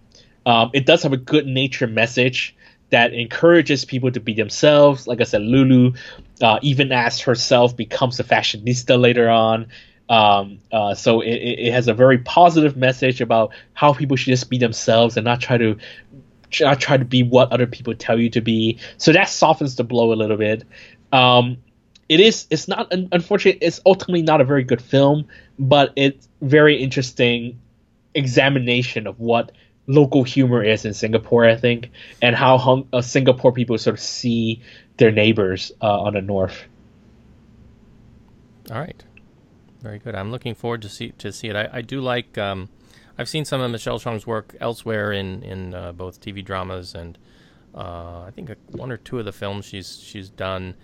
um, 0.47 0.71
it 0.73 0.87
does 0.87 1.03
have 1.03 1.13
a 1.13 1.19
good 1.19 1.47
nature 1.47 1.87
message 1.87 2.55
that 2.91 3.13
encourages 3.13 3.85
people 3.85 4.11
to 4.11 4.21
be 4.21 4.35
themselves. 4.35 5.07
Like 5.07 5.21
I 5.21 5.25
said, 5.25 5.43
Lulu, 5.43 5.93
uh, 6.41 6.59
even 6.63 6.93
as 6.93 7.21
herself, 7.21 7.77
becomes 7.77 8.19
a 8.19 8.25
fashionista 8.25 8.99
later 8.99 9.29
on. 9.29 9.67
Um, 10.09 10.61
uh, 10.73 10.95
so 10.95 11.21
it, 11.21 11.35
it 11.35 11.73
has 11.73 11.87
a 11.89 11.95
very 11.95 12.19
positive 12.19 12.77
message 12.77 13.21
about 13.21 13.53
how 13.75 13.93
people 13.93 14.17
should 14.17 14.31
just 14.31 14.49
be 14.49 14.57
themselves 14.57 15.17
and 15.17 15.25
not 15.25 15.41
try 15.41 15.59
to 15.59 15.77
not 16.61 16.81
try 16.81 16.97
to 16.97 17.05
be 17.05 17.23
what 17.23 17.53
other 17.53 17.67
people 17.67 17.95
tell 17.95 18.19
you 18.19 18.31
to 18.31 18.41
be. 18.41 18.79
So 18.97 19.13
that 19.13 19.29
softens 19.29 19.77
the 19.77 19.85
blow 19.85 20.13
a 20.13 20.15
little 20.15 20.39
bit. 20.39 20.65
Um, 21.13 21.59
it 22.09 22.21
is 22.21 22.47
it's 22.49 22.69
not 22.69 22.89
unfortunately 22.91 23.61
it's 23.61 23.81
ultimately 23.85 24.23
not 24.23 24.41
a 24.41 24.45
very 24.45 24.65
good 24.65 24.81
film, 24.81 25.27
but 25.59 25.93
it's 25.95 26.27
very 26.41 26.83
interesting 26.83 27.61
examination 28.15 29.07
of 29.07 29.21
what 29.21 29.53
local 29.89 30.23
humor 30.23 30.63
is 30.63 30.85
in 30.85 30.95
Singapore, 30.95 31.47
I 31.47 31.57
think, 31.57 31.91
and 32.23 32.37
how 32.37 32.59
hung, 32.59 32.89
uh, 32.93 33.01
Singapore 33.01 33.53
people 33.53 33.77
sort 33.79 33.95
of 33.95 34.01
see 34.01 34.63
their 34.99 35.11
neighbors 35.11 35.73
uh, 35.83 36.03
on 36.03 36.15
the 36.15 36.21
north. 36.21 36.63
All 38.71 38.79
right, 38.79 39.03
very 39.81 39.99
good. 39.99 40.15
I'm 40.15 40.31
looking 40.31 40.55
forward 40.55 40.83
to 40.83 40.89
see 40.89 41.13
to 41.13 41.33
see 41.33 41.49
it. 41.49 41.57
I, 41.57 41.69
I 41.73 41.81
do 41.81 42.01
like. 42.01 42.37
Um, 42.37 42.69
I've 43.17 43.29
seen 43.29 43.45
some 43.45 43.61
of 43.61 43.71
Michelle 43.71 43.99
Chong's 43.99 44.27
work 44.27 44.55
elsewhere 44.61 45.11
in 45.11 45.43
in 45.43 45.75
uh, 45.75 45.93
both 45.93 46.21
TV 46.21 46.45
dramas 46.45 46.95
and 46.95 47.19
uh, 47.75 48.25
I 48.27 48.31
think 48.35 48.51
one 48.71 48.93
or 48.93 48.99
two 48.99 49.19
of 49.19 49.25
the 49.25 49.33
films 49.33 49.65
she's 49.65 49.99
she's 49.99 50.29
done. 50.29 50.77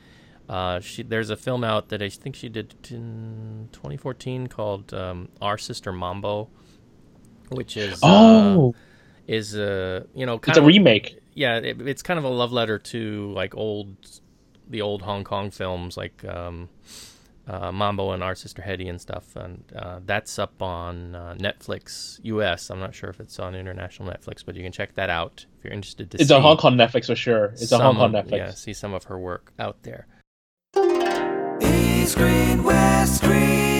Uh, 0.48 0.80
she, 0.80 1.02
there's 1.02 1.30
a 1.30 1.36
film 1.36 1.64
out 1.64 1.88
that 1.88 2.02
I 2.02 2.09
think 2.09 2.36
she 2.36 2.50
did 2.50 2.74
in 2.90 3.68
2014 3.72 4.46
called 4.46 4.92
um, 4.92 5.28
Our 5.40 5.57
Sister 5.57 5.90
Mambo, 5.90 6.50
which 7.50 7.76
is 7.76 7.94
uh, 8.02 8.07
oh 8.07 8.74
is 9.27 9.55
a 9.55 10.07
you 10.14 10.27
know 10.27 10.41
it's 10.47 10.57
a 10.57 10.61
of, 10.61 10.66
remake. 10.66 11.18
Yeah, 11.35 11.57
it, 11.59 11.81
it's 11.83 12.03
kind 12.03 12.18
of 12.18 12.25
a 12.25 12.29
love 12.29 12.53
letter 12.53 12.79
to 12.79 13.33
like 13.33 13.57
old 13.57 13.97
the 14.68 14.83
old 14.83 15.03
Hong 15.03 15.25
Kong 15.25 15.51
films 15.51 15.97
like 15.97 16.25
um, 16.25 16.68
uh, 17.47 17.72
Mambo 17.72 18.12
and 18.12 18.22
Our 18.22 18.35
Sister 18.35 18.62
Hetty 18.62 18.89
and 18.89 19.01
stuff, 19.01 19.37
and 19.37 19.64
uh, 19.77 20.01
that's 20.05 20.39
up 20.39 20.62
on 20.62 21.14
uh, 21.14 21.35
Netflix 21.39 22.20
US. 22.22 22.70
I'm 22.70 22.81
not 22.81 22.95
sure 22.95 23.11
if 23.11 23.20
it's 23.20 23.39
on 23.39 23.55
international 23.55 24.09
Netflix, 24.09 24.45
but 24.45 24.55
you 24.57 24.62
can 24.62 24.72
check 24.72 24.95
that 24.95 25.11
out 25.11 25.47
if 25.59 25.64
you're 25.64 25.72
interested 25.72 26.11
to. 26.12 26.18
See. 26.18 26.22
It's 26.22 26.29
see 26.29 26.37
a 26.37 26.41
Hong 26.41 26.57
Kong 26.57 26.77
Netflix 26.77 27.07
for 27.07 27.16
sure. 27.16 27.47
It's 27.47 27.72
a 27.72 27.79
Hong 27.79 27.97
Kong 27.97 28.12
Netflix. 28.12 28.37
Yeah, 28.37 28.51
see 28.51 28.72
some 28.72 28.95
of 28.95 29.05
her 29.05 29.18
work 29.18 29.53
out 29.59 29.83
there. 29.83 30.07
East 31.61 32.12
Screen, 32.12 32.62
West 32.62 33.18
Screen. 33.18 33.74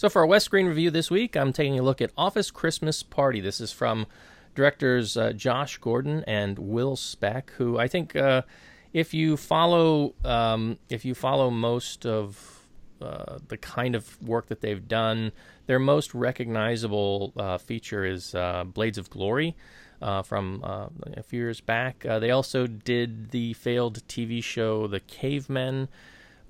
So 0.00 0.08
for 0.08 0.20
our 0.20 0.26
West 0.26 0.46
Screen 0.46 0.64
review 0.64 0.90
this 0.90 1.10
week, 1.10 1.36
I'm 1.36 1.52
taking 1.52 1.78
a 1.78 1.82
look 1.82 2.00
at 2.00 2.10
Office 2.16 2.50
Christmas 2.50 3.02
Party. 3.02 3.38
This 3.38 3.60
is 3.60 3.70
from 3.70 4.06
directors 4.54 5.14
uh, 5.14 5.34
Josh 5.34 5.76
Gordon 5.76 6.24
and 6.26 6.58
Will 6.58 6.96
Speck, 6.96 7.50
who 7.58 7.78
I 7.78 7.86
think 7.86 8.16
uh, 8.16 8.40
if 8.94 9.12
you 9.12 9.36
follow 9.36 10.14
um, 10.24 10.78
if 10.88 11.04
you 11.04 11.14
follow 11.14 11.50
most 11.50 12.06
of 12.06 12.66
uh, 13.02 13.40
the 13.48 13.58
kind 13.58 13.94
of 13.94 14.16
work 14.22 14.46
that 14.46 14.62
they've 14.62 14.88
done. 14.88 15.32
Their 15.66 15.78
most 15.78 16.14
recognizable 16.14 17.34
uh, 17.36 17.58
feature 17.58 18.06
is 18.06 18.34
uh, 18.34 18.64
Blades 18.64 18.96
of 18.96 19.10
Glory 19.10 19.54
uh, 20.00 20.22
from 20.22 20.62
a 20.64 21.22
few 21.22 21.40
years 21.40 21.60
back. 21.60 22.04
They 22.04 22.30
also 22.30 22.66
did 22.66 23.32
the 23.32 23.52
failed 23.52 24.02
TV 24.08 24.42
show 24.42 24.86
The 24.86 25.00
Cavemen, 25.00 25.88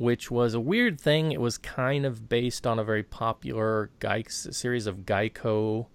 which 0.00 0.30
was 0.30 0.54
a 0.54 0.60
weird 0.60 0.98
thing. 0.98 1.30
It 1.30 1.42
was 1.42 1.58
kind 1.58 2.06
of 2.06 2.26
based 2.26 2.66
on 2.66 2.78
a 2.78 2.84
very 2.84 3.02
popular 3.02 3.90
Gy- 4.00 4.24
series 4.30 4.86
of 4.86 5.00
Geico 5.00 5.88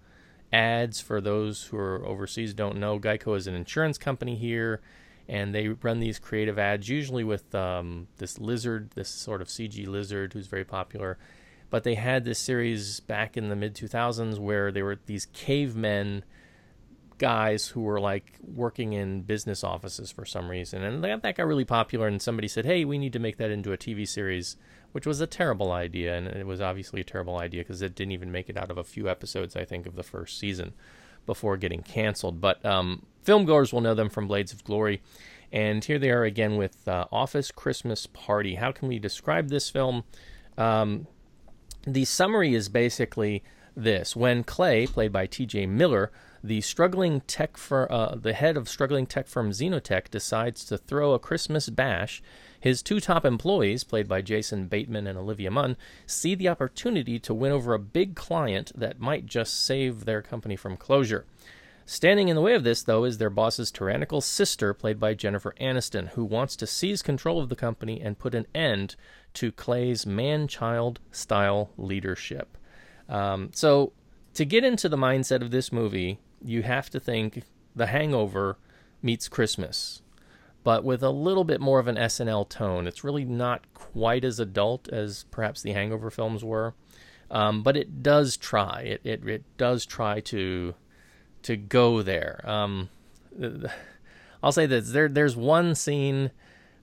ads. 0.54 1.02
For 1.02 1.20
those 1.20 1.64
who 1.64 1.78
are 1.78 2.06
overseas 2.06 2.54
don't 2.54 2.78
know, 2.78 3.00
Geico 3.00 3.36
is 3.36 3.48
an 3.48 3.56
insurance 3.56 3.98
company 3.98 4.36
here 4.36 4.80
and 5.28 5.56
they 5.56 5.70
run 5.70 6.00
these 6.00 6.20
creative 6.20 6.60
ads 6.60 6.88
usually 6.88 7.24
with 7.24 7.56
um, 7.56 8.08
this 8.18 8.38
lizard, 8.38 8.92
this 8.94 9.10
sort 9.10 9.42
of 9.42 9.48
CG 9.48 9.88
lizard 9.88 10.34
who's 10.34 10.46
very 10.46 10.66
popular. 10.66 11.18
But 11.72 11.84
they 11.84 11.96
had 11.96 12.26
this 12.26 12.38
series 12.38 13.00
back 13.00 13.36
in 13.36 13.50
the 13.50 13.56
mid 13.56 13.74
2000s 13.74 14.38
where 14.38 14.72
they 14.72 14.84
were 14.84 15.00
these 15.08 15.26
cavemen 15.34 16.24
guys 17.18 17.68
who 17.68 17.82
were 17.82 18.00
like 18.00 18.34
working 18.42 18.94
in 18.94 19.22
business 19.22 19.64
offices 19.64 20.12
for 20.12 20.26
some 20.26 20.50
reason. 20.50 20.84
And 20.84 21.04
that, 21.04 21.22
that 21.22 21.38
got 21.38 21.48
really 21.48 21.66
popular, 21.66 22.08
and 22.08 22.22
somebody 22.22 22.48
said, 22.48 22.66
hey, 22.66 22.86
we 22.86 22.98
need 22.98 23.14
to 23.14 23.20
make 23.20 23.38
that 23.38 23.52
into 23.52 23.72
a 23.72 23.78
TV 23.78 24.08
series, 24.08 24.58
which 24.92 25.06
was 25.06 25.22
a 25.22 25.28
terrible 25.28 25.72
idea. 25.72 26.16
And 26.16 26.28
it 26.28 26.46
was 26.46 26.62
obviously 26.62 27.02
a 27.02 27.06
terrible 27.06 27.38
idea 27.38 27.62
because 27.62 27.82
it 27.82 27.96
didn't 27.96 28.12
even 28.12 28.32
make 28.32 28.50
it 28.50 28.58
out 28.58 28.72
of 28.72 28.78
a 28.78 28.84
few 28.84 29.10
episodes, 29.10 29.56
I 29.56 29.66
think, 29.66 29.86
of 29.86 29.96
the 29.96 30.04
first 30.04 30.38
season 30.38 30.74
before 31.26 31.58
getting 31.58 31.82
canceled. 31.82 32.42
But 32.42 32.64
um, 32.66 33.06
film 33.24 33.46
goers 33.46 33.72
will 33.74 33.82
know 33.82 33.96
them 33.96 34.10
from 34.10 34.28
Blades 34.28 34.54
of 34.54 34.64
Glory. 34.64 35.02
And 35.52 35.84
here 35.84 36.00
they 36.00 36.12
are 36.12 36.24
again 36.24 36.58
with 36.58 36.88
uh, 36.88 37.06
Office 37.12 37.52
Christmas 37.52 38.08
Party. 38.08 38.56
How 38.56 38.72
can 38.72 38.88
we 38.88 39.00
describe 39.00 39.50
this 39.50 39.70
film? 39.70 40.04
Um, 40.58 41.08
the 41.88 42.06
summary 42.06 42.56
is 42.56 42.68
basically 42.68 43.44
this 43.76 44.16
when 44.16 44.44
Clay, 44.44 44.88
played 44.88 45.12
by 45.12 45.28
TJ 45.28 45.70
Miller, 45.70 46.12
the 46.46 46.62
struggling 46.62 47.22
tech 47.22 47.58
fir- 47.58 47.88
uh, 47.90 48.16
the 48.16 48.34
head 48.34 48.56
of 48.56 48.70
struggling 48.70 49.06
tech 49.06 49.28
firm 49.28 49.52
Zenotek, 49.52 50.10
decides 50.12 50.64
to 50.66 50.78
throw 50.78 51.14
a 51.14 51.20
Christmas 51.20 51.70
bash, 51.70 52.22
his 52.60 52.84
two 52.84 53.00
top 53.00 53.26
employees, 53.26 53.84
played 53.84 54.08
by 54.08 54.22
Jason 54.22 54.68
Bateman 54.68 55.08
and 55.08 55.18
Olivia 55.18 55.52
Munn, 55.52 55.78
see 56.06 56.36
the 56.36 56.50
opportunity 56.50 57.20
to 57.20 57.34
win 57.34 57.52
over 57.52 57.74
a 57.74 57.80
big 57.80 58.16
client 58.16 58.72
that 58.76 59.00
might 59.00 59.26
just 59.26 59.66
save 59.66 60.06
their 60.06 60.22
company 60.22 60.56
from 60.56 60.78
closure. 60.78 61.26
Standing 61.88 62.30
in 62.30 62.36
the 62.36 62.42
way 62.42 62.56
of 62.56 62.64
this, 62.64 62.82
though, 62.82 63.04
is 63.04 63.20
their 63.20 63.30
boss's 63.30 63.72
tyrannical 63.72 64.20
sister, 64.20 64.74
played 64.74 65.00
by 65.00 65.14
Jennifer 65.14 65.54
Aniston, 65.62 66.10
who 66.10 66.26
wants 66.26 66.56
to 66.56 66.66
seize 66.66 67.04
control 67.04 67.40
of 67.40 67.50
the 67.50 67.56
company 67.56 68.02
and 68.02 68.18
put 68.18 68.34
an 68.34 68.48
end 68.56 68.96
to 69.36 69.52
Clay's 69.52 70.06
man 70.06 70.48
child 70.48 71.00
style 71.12 71.70
leadership. 71.78 72.58
Um, 73.08 73.52
so, 73.54 73.94
to 74.36 74.46
get 74.46 74.64
into 74.64 74.88
the 74.88 74.98
mindset 74.98 75.42
of 75.42 75.50
this 75.50 75.72
movie, 75.72 76.20
you 76.44 76.62
have 76.64 76.90
to 76.92 77.00
think 77.00 77.44
The 77.76 77.88
Hangover 77.88 78.58
meets 79.02 79.28
Christmas, 79.28 80.02
but 80.64 80.84
with 80.84 81.02
a 81.02 81.10
little 81.10 81.46
bit 81.46 81.62
more 81.62 81.80
of 81.80 81.88
an 81.88 81.96
SNL 81.96 82.48
tone. 82.50 82.86
It's 82.86 83.04
really 83.04 83.26
not 83.26 83.62
quite 83.74 84.24
as 84.26 84.40
adult 84.40 84.90
as 84.90 85.26
perhaps 85.32 85.62
the 85.62 85.72
Hangover 85.72 86.12
films 86.12 86.44
were, 86.44 86.74
um, 87.32 87.64
but 87.64 87.78
it 87.78 88.04
does 88.04 88.36
try. 88.38 88.82
It, 88.82 89.02
it 89.04 89.28
it 89.28 89.44
does 89.58 89.86
try 89.86 90.20
to 90.22 90.76
to 91.44 91.56
go 91.56 92.02
there. 92.02 92.42
Um, 92.44 92.90
I'll 94.44 94.52
say 94.52 94.66
this: 94.66 94.92
there 94.92 95.08
there's 95.08 95.36
one 95.36 95.76
scene 95.76 96.32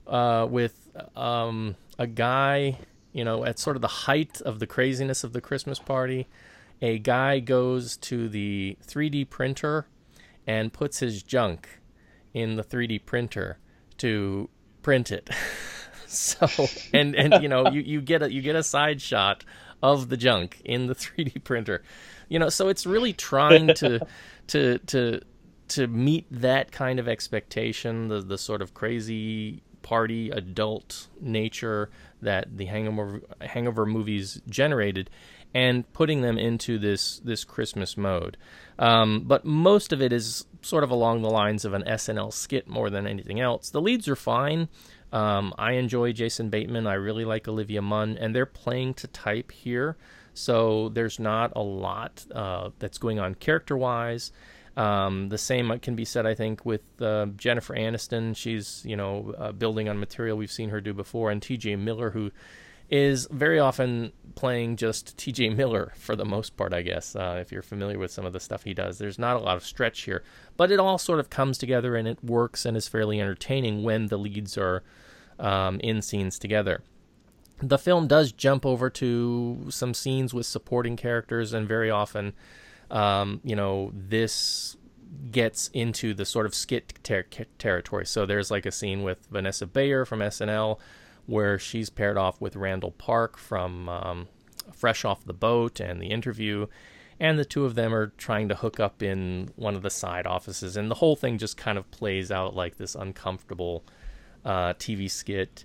uh, 0.07 0.47
with 0.49 0.89
um, 1.15 1.75
a 1.99 2.07
guy, 2.07 2.79
you 3.11 3.23
know, 3.23 3.45
at 3.45 3.59
sort 3.59 3.75
of 3.75 3.81
the 3.81 3.87
height 3.87 4.41
of 4.41 4.59
the 4.59 4.67
craziness 4.67 5.23
of 5.23 5.33
the 5.33 5.41
Christmas 5.41 5.77
party. 5.77 6.27
A 6.83 6.99
guy 6.99 7.39
goes 7.39 7.95
to 7.95 8.27
the 8.27 8.77
3D 8.85 9.29
printer 9.29 9.87
and 10.45 10.73
puts 10.73 10.99
his 10.99 11.23
junk 11.23 11.79
in 12.33 12.57
the 12.57 12.63
3D 12.63 13.05
printer 13.05 13.57
to 13.99 14.49
print 14.81 15.09
it. 15.09 15.29
so 16.07 16.45
and 16.93 17.15
and 17.15 17.41
you 17.41 17.47
know 17.47 17.69
you, 17.69 17.79
you 17.79 18.01
get 18.01 18.21
a 18.21 18.31
you 18.31 18.41
get 18.41 18.57
a 18.57 18.63
side 18.63 19.01
shot 19.01 19.45
of 19.81 20.09
the 20.09 20.17
junk 20.17 20.61
in 20.65 20.87
the 20.87 20.93
3D 20.93 21.41
printer. 21.45 21.83
You 22.27 22.37
know, 22.37 22.49
so 22.49 22.67
it's 22.67 22.85
really 22.85 23.13
trying 23.13 23.73
to 23.75 24.05
to 24.47 24.77
to 24.79 25.21
to 25.69 25.87
meet 25.87 26.27
that 26.31 26.73
kind 26.73 26.99
of 26.99 27.07
expectation, 27.07 28.09
the 28.09 28.19
the 28.19 28.37
sort 28.37 28.61
of 28.61 28.73
crazy 28.73 29.63
party 29.83 30.31
adult 30.31 31.07
nature 31.21 31.89
that 32.21 32.57
the 32.57 32.65
hangover 32.65 33.21
hangover 33.39 33.85
movies 33.85 34.41
generated 34.49 35.09
and 35.53 35.91
putting 35.93 36.21
them 36.21 36.37
into 36.37 36.77
this 36.77 37.19
this 37.19 37.43
Christmas 37.43 37.95
mode. 37.97 38.37
Um, 38.79 39.23
but 39.25 39.45
most 39.45 39.93
of 39.93 40.01
it 40.01 40.11
is 40.11 40.45
sort 40.61 40.83
of 40.83 40.91
along 40.91 41.21
the 41.21 41.29
lines 41.29 41.65
of 41.65 41.73
an 41.73 41.83
SNL 41.83 42.33
skit 42.33 42.67
more 42.67 42.89
than 42.89 43.05
anything 43.05 43.39
else. 43.39 43.69
The 43.69 43.81
leads 43.81 44.07
are 44.07 44.15
fine. 44.15 44.69
Um, 45.11 45.53
I 45.59 45.73
enjoy 45.73 46.11
Jason 46.13 46.49
Bateman. 46.49 46.87
I 46.87 46.95
really 46.95 47.23
like 47.23 47.47
Olivia 47.47 47.81
Munn, 47.81 48.17
and 48.17 48.35
they're 48.35 48.47
playing 48.47 48.95
to 48.95 49.07
type 49.07 49.51
here. 49.51 49.95
So 50.33 50.89
there's 50.89 51.19
not 51.19 51.53
a 51.55 51.61
lot 51.61 52.25
uh, 52.33 52.71
that's 52.79 52.97
going 52.97 53.19
on 53.19 53.35
character 53.35 53.77
wise. 53.77 54.31
Um, 54.75 55.29
the 55.29 55.37
same 55.37 55.77
can 55.79 55.95
be 55.95 56.05
said, 56.05 56.25
I 56.25 56.33
think, 56.33 56.65
with 56.65 56.81
uh, 56.99 57.27
Jennifer 57.37 57.75
Aniston. 57.75 58.35
She's, 58.35 58.81
you 58.85 58.95
know, 58.95 59.35
uh, 59.37 59.51
building 59.51 59.87
on 59.87 59.99
material 59.99 60.35
we've 60.35 60.51
seen 60.51 60.69
her 60.69 60.81
do 60.81 60.93
before, 60.93 61.29
and 61.29 61.41
T.J. 61.41 61.75
Miller, 61.75 62.09
who 62.09 62.31
is 62.93 63.27
very 63.31 63.57
often 63.57 64.13
playing 64.35 64.75
just 64.75 65.17
T.J. 65.17 65.49
Miller 65.49 65.93
for 65.95 66.15
the 66.15 66.25
most 66.25 66.55
part, 66.55 66.73
I 66.73 66.83
guess. 66.83 67.15
Uh, 67.15 67.39
if 67.41 67.51
you're 67.51 67.63
familiar 67.63 67.97
with 67.97 68.11
some 68.11 68.23
of 68.23 68.33
the 68.33 68.39
stuff 68.39 68.63
he 68.63 68.75
does, 68.75 68.99
there's 68.99 69.17
not 69.17 69.35
a 69.35 69.39
lot 69.39 69.57
of 69.57 69.65
stretch 69.65 70.01
here, 70.01 70.23
but 70.57 70.69
it 70.69 70.79
all 70.79 70.99
sort 70.99 71.19
of 71.19 71.31
comes 71.31 71.57
together 71.57 71.95
and 71.95 72.07
it 72.07 72.23
works 72.23 72.65
and 72.65 72.77
is 72.77 72.87
fairly 72.87 73.19
entertaining 73.19 73.81
when 73.81 74.07
the 74.07 74.17
leads 74.17 74.59
are 74.59 74.83
um, 75.39 75.79
in 75.79 76.03
scenes 76.03 76.37
together 76.37 76.83
the 77.61 77.77
film 77.77 78.07
does 78.07 78.31
jump 78.31 78.65
over 78.65 78.89
to 78.89 79.67
some 79.69 79.93
scenes 79.93 80.33
with 80.33 80.45
supporting 80.45 80.97
characters, 80.97 81.53
and 81.53 81.67
very 81.67 81.89
often, 81.89 82.33
um, 82.91 83.39
you 83.43 83.55
know, 83.55 83.91
this 83.93 84.75
gets 85.31 85.69
into 85.69 86.13
the 86.13 86.25
sort 86.25 86.45
of 86.45 86.53
skit 86.53 86.99
ter- 87.03 87.25
territory. 87.57 88.05
So 88.05 88.25
there's 88.25 88.51
like 88.51 88.65
a 88.65 88.71
scene 88.71 89.03
with 89.03 89.27
Vanessa 89.31 89.65
Bayer 89.65 90.05
from 90.05 90.19
SNL 90.19 90.79
where 91.25 91.57
she's 91.57 91.89
paired 91.89 92.17
off 92.17 92.41
with 92.41 92.55
Randall 92.55 92.91
Park 92.91 93.37
from 93.37 93.89
um, 93.89 94.27
Fresh 94.73 95.05
Off 95.05 95.25
the 95.25 95.33
Boat 95.33 95.79
and 95.79 96.01
the 96.01 96.07
interview. 96.07 96.67
And 97.19 97.39
the 97.39 97.45
two 97.45 97.65
of 97.65 97.75
them 97.75 97.93
are 97.93 98.07
trying 98.17 98.49
to 98.49 98.55
hook 98.55 98.79
up 98.79 99.01
in 99.01 99.51
one 99.55 99.75
of 99.75 99.81
the 99.81 99.89
side 99.89 100.27
offices. 100.27 100.75
And 100.75 100.89
the 100.89 100.95
whole 100.95 101.15
thing 101.15 101.37
just 101.37 101.57
kind 101.57 101.77
of 101.77 101.89
plays 101.91 102.31
out 102.31 102.55
like 102.55 102.77
this 102.77 102.95
uncomfortable 102.95 103.85
uh, 104.43 104.73
TV 104.73 105.09
skit 105.09 105.63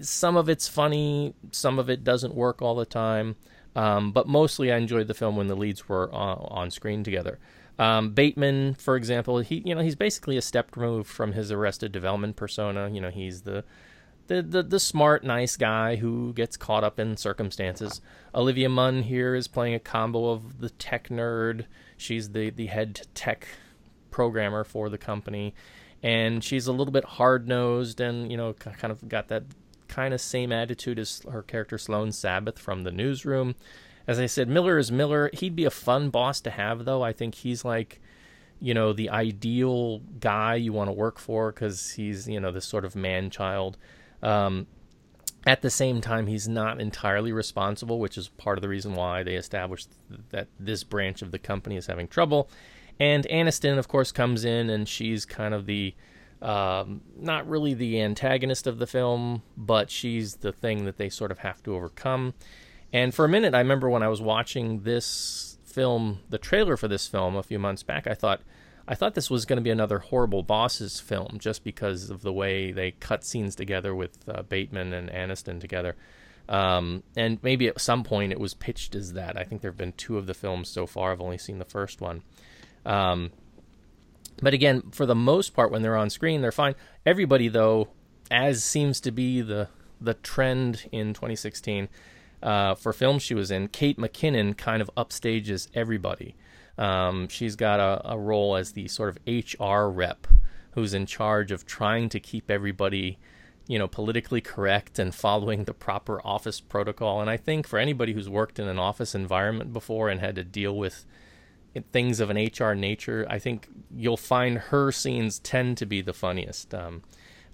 some 0.00 0.36
of 0.36 0.48
it's 0.48 0.68
funny, 0.68 1.34
some 1.50 1.78
of 1.78 1.88
it 1.88 2.04
doesn't 2.04 2.34
work 2.34 2.62
all 2.62 2.74
the 2.74 2.86
time. 2.86 3.36
Um, 3.76 4.12
but 4.12 4.28
mostly, 4.28 4.72
I 4.72 4.76
enjoyed 4.76 5.08
the 5.08 5.14
film 5.14 5.36
when 5.36 5.48
the 5.48 5.56
leads 5.56 5.88
were 5.88 6.12
on, 6.12 6.38
on 6.48 6.70
screen 6.70 7.02
together. 7.02 7.38
Um, 7.76 8.12
Bateman, 8.12 8.74
for 8.74 8.94
example, 8.94 9.38
he 9.40 9.62
you 9.64 9.74
know 9.74 9.80
he's 9.80 9.96
basically 9.96 10.36
a 10.36 10.42
step 10.42 10.76
removed 10.76 11.08
from 11.08 11.32
his 11.32 11.50
Arrested 11.50 11.90
Development 11.90 12.36
persona. 12.36 12.88
You 12.88 13.00
know, 13.00 13.10
he's 13.10 13.42
the 13.42 13.64
the, 14.26 14.42
the 14.42 14.62
the 14.62 14.80
smart, 14.80 15.24
nice 15.24 15.56
guy 15.56 15.96
who 15.96 16.32
gets 16.32 16.56
caught 16.56 16.84
up 16.84 16.98
in 16.98 17.16
circumstances. 17.16 18.00
Olivia 18.34 18.68
Munn 18.68 19.02
here 19.02 19.34
is 19.34 19.48
playing 19.48 19.74
a 19.74 19.80
combo 19.80 20.30
of 20.30 20.60
the 20.60 20.70
tech 20.70 21.08
nerd. 21.08 21.66
She's 21.96 22.30
the 22.30 22.50
the 22.50 22.66
head 22.66 23.06
tech 23.14 23.46
programmer 24.10 24.64
for 24.64 24.88
the 24.88 24.98
company, 24.98 25.54
and 26.02 26.42
she's 26.42 26.66
a 26.66 26.72
little 26.72 26.92
bit 26.92 27.04
hard 27.04 27.48
nosed 27.48 28.00
and 28.00 28.30
you 28.30 28.36
know 28.36 28.52
kind 28.52 28.90
of 28.90 29.08
got 29.08 29.28
that 29.28 29.44
kind 29.88 30.12
of 30.12 30.20
same 30.20 30.50
attitude 30.52 30.98
as 30.98 31.22
her 31.30 31.42
character 31.42 31.78
Sloan 31.78 32.08
Sabbith 32.08 32.58
from 32.58 32.82
the 32.82 32.90
newsroom. 32.90 33.54
As 34.06 34.18
I 34.18 34.26
said, 34.26 34.48
Miller 34.48 34.78
is 34.78 34.92
Miller. 34.92 35.30
He'd 35.32 35.56
be 35.56 35.64
a 35.64 35.70
fun 35.70 36.10
boss 36.10 36.40
to 36.42 36.50
have, 36.50 36.84
though. 36.84 37.02
I 37.02 37.12
think 37.12 37.36
he's 37.36 37.64
like, 37.64 38.00
you 38.60 38.74
know, 38.74 38.92
the 38.92 39.08
ideal 39.08 40.00
guy 40.20 40.56
you 40.56 40.72
want 40.72 40.88
to 40.88 40.92
work 40.92 41.18
for 41.18 41.52
because 41.52 41.92
he's, 41.92 42.28
you 42.28 42.40
know, 42.40 42.50
this 42.50 42.66
sort 42.66 42.84
of 42.84 42.94
man 42.94 43.30
child. 43.30 43.78
Um, 44.22 44.66
at 45.46 45.60
the 45.60 45.70
same 45.70 46.00
time, 46.00 46.26
he's 46.26 46.48
not 46.48 46.80
entirely 46.80 47.32
responsible, 47.32 47.98
which 47.98 48.16
is 48.16 48.28
part 48.28 48.56
of 48.56 48.62
the 48.62 48.68
reason 48.68 48.94
why 48.94 49.22
they 49.22 49.34
established 49.34 49.88
that 50.30 50.48
this 50.58 50.84
branch 50.84 51.20
of 51.20 51.32
the 51.32 51.38
company 51.38 51.76
is 51.76 51.86
having 51.86 52.08
trouble. 52.08 52.48
And 52.98 53.26
Aniston, 53.28 53.76
of 53.78 53.88
course, 53.88 54.12
comes 54.12 54.44
in 54.44 54.70
and 54.70 54.88
she's 54.88 55.26
kind 55.26 55.52
of 55.52 55.66
the 55.66 55.94
um, 56.40 57.00
not 57.16 57.48
really 57.48 57.74
the 57.74 58.00
antagonist 58.00 58.66
of 58.66 58.78
the 58.78 58.86
film, 58.86 59.42
but 59.56 59.90
she's 59.90 60.36
the 60.36 60.52
thing 60.52 60.84
that 60.84 60.98
they 60.98 61.08
sort 61.08 61.30
of 61.30 61.38
have 61.38 61.62
to 61.62 61.74
overcome. 61.74 62.34
And 62.92 63.14
for 63.14 63.24
a 63.24 63.28
minute, 63.28 63.54
I 63.54 63.58
remember 63.58 63.88
when 63.88 64.02
I 64.02 64.08
was 64.08 64.20
watching 64.20 64.82
this 64.82 65.58
film, 65.64 66.20
the 66.28 66.38
trailer 66.38 66.76
for 66.76 66.86
this 66.86 67.06
film 67.06 67.34
a 67.34 67.42
few 67.42 67.58
months 67.58 67.82
back, 67.82 68.06
I 68.06 68.14
thought, 68.14 68.42
I 68.86 68.94
thought 68.94 69.14
this 69.14 69.30
was 69.30 69.46
going 69.46 69.56
to 69.56 69.62
be 69.62 69.70
another 69.70 69.98
horrible 69.98 70.42
bosses 70.42 71.00
film, 71.00 71.38
just 71.38 71.64
because 71.64 72.10
of 72.10 72.22
the 72.22 72.32
way 72.32 72.70
they 72.70 72.90
cut 72.92 73.24
scenes 73.24 73.54
together 73.54 73.94
with 73.94 74.28
uh, 74.28 74.42
Bateman 74.42 74.92
and 74.92 75.08
Aniston 75.10 75.60
together. 75.60 75.96
Um, 76.48 77.02
and 77.16 77.38
maybe 77.42 77.68
at 77.68 77.80
some 77.80 78.04
point 78.04 78.32
it 78.32 78.38
was 78.38 78.52
pitched 78.52 78.94
as 78.94 79.14
that. 79.14 79.38
I 79.38 79.44
think 79.44 79.62
there 79.62 79.70
have 79.70 79.78
been 79.78 79.92
two 79.92 80.18
of 80.18 80.26
the 80.26 80.34
films 80.34 80.68
so 80.68 80.86
far. 80.86 81.12
I've 81.12 81.20
only 81.22 81.38
seen 81.38 81.58
the 81.58 81.64
first 81.64 82.02
one. 82.02 82.22
Um, 82.84 83.30
but 84.42 84.52
again, 84.52 84.82
for 84.90 85.06
the 85.06 85.14
most 85.14 85.54
part, 85.54 85.70
when 85.70 85.80
they're 85.80 85.96
on 85.96 86.10
screen, 86.10 86.42
they're 86.42 86.52
fine. 86.52 86.74
Everybody, 87.06 87.48
though, 87.48 87.88
as 88.30 88.62
seems 88.62 89.00
to 89.00 89.10
be 89.10 89.40
the 89.40 89.68
the 90.00 90.14
trend 90.14 90.86
in 90.92 91.14
2016 91.14 91.88
uh, 92.42 92.74
for 92.74 92.92
films 92.92 93.22
she 93.22 93.34
was 93.34 93.50
in, 93.50 93.68
Kate 93.68 93.96
McKinnon 93.96 94.56
kind 94.56 94.82
of 94.82 94.90
upstages 94.96 95.68
everybody. 95.72 96.34
Um, 96.76 97.28
she's 97.28 97.56
got 97.56 97.80
a, 97.80 98.12
a 98.12 98.18
role 98.18 98.56
as 98.56 98.72
the 98.72 98.88
sort 98.88 99.10
of 99.10 99.18
HR 99.26 99.88
rep 99.88 100.26
who's 100.72 100.92
in 100.94 101.06
charge 101.06 101.52
of 101.52 101.66
trying 101.66 102.08
to 102.08 102.20
keep 102.20 102.50
everybody 102.50 103.18
you 103.66 103.78
know, 103.78 103.88
politically 103.88 104.40
correct 104.40 104.98
and 104.98 105.14
following 105.14 105.64
the 105.64 105.72
proper 105.72 106.20
office 106.26 106.60
protocol. 106.60 107.20
And 107.20 107.30
I 107.30 107.36
think 107.36 107.66
for 107.66 107.78
anybody 107.78 108.12
who's 108.12 108.28
worked 108.28 108.58
in 108.58 108.68
an 108.68 108.78
office 108.78 109.14
environment 109.14 109.72
before 109.72 110.10
and 110.10 110.20
had 110.20 110.34
to 110.34 110.44
deal 110.44 110.76
with 110.76 111.06
things 111.90 112.20
of 112.20 112.30
an 112.30 112.36
HR 112.36 112.74
nature, 112.74 113.26
I 113.28 113.38
think 113.38 113.68
you'll 113.94 114.16
find 114.16 114.58
her 114.58 114.92
scenes 114.92 115.38
tend 115.38 115.78
to 115.78 115.86
be 115.86 116.02
the 116.02 116.12
funniest 116.12 116.74
um, 116.74 117.02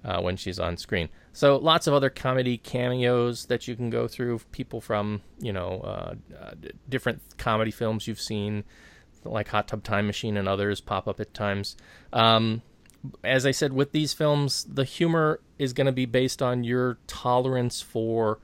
uh, 0.05 0.21
when 0.21 0.37
she's 0.37 0.59
on 0.59 0.77
screen. 0.77 1.09
So 1.33 1.57
lots 1.57 1.87
of 1.87 1.95
other 1.95 2.11
comedy 2.11 2.59
cameos 2.59 3.47
that 3.47 3.69
you 3.69 3.77
can 3.77 3.89
go 3.89 4.09
through. 4.09 4.41
People 4.51 4.81
from 4.81 5.23
you 5.39 5.53
know 5.53 5.81
uh, 5.81 6.15
uh, 6.39 6.51
different 6.89 7.23
comedy 7.39 7.71
films 7.71 8.09
you've 8.09 8.21
seen, 8.21 8.65
like 9.25 9.49
Hot 9.49 9.69
Tub 9.69 9.83
Time 9.83 10.07
Machine 10.07 10.37
and 10.37 10.49
others, 10.49 10.81
pop 10.81 11.07
up 11.07 11.21
at 11.21 11.35
times. 11.35 11.77
Um, 12.13 12.63
as 13.25 13.47
I 13.47 13.51
said, 13.51 13.73
with 13.73 13.93
these 13.93 14.13
films, 14.13 14.65
the 14.65 14.85
humor 14.85 15.41
is 15.59 15.73
going 15.73 15.87
to 15.87 15.93
be 15.93 16.07
based 16.07 16.43
on 16.43 16.65
your 16.65 16.99
tolerance 17.07 17.81
for 17.81 18.39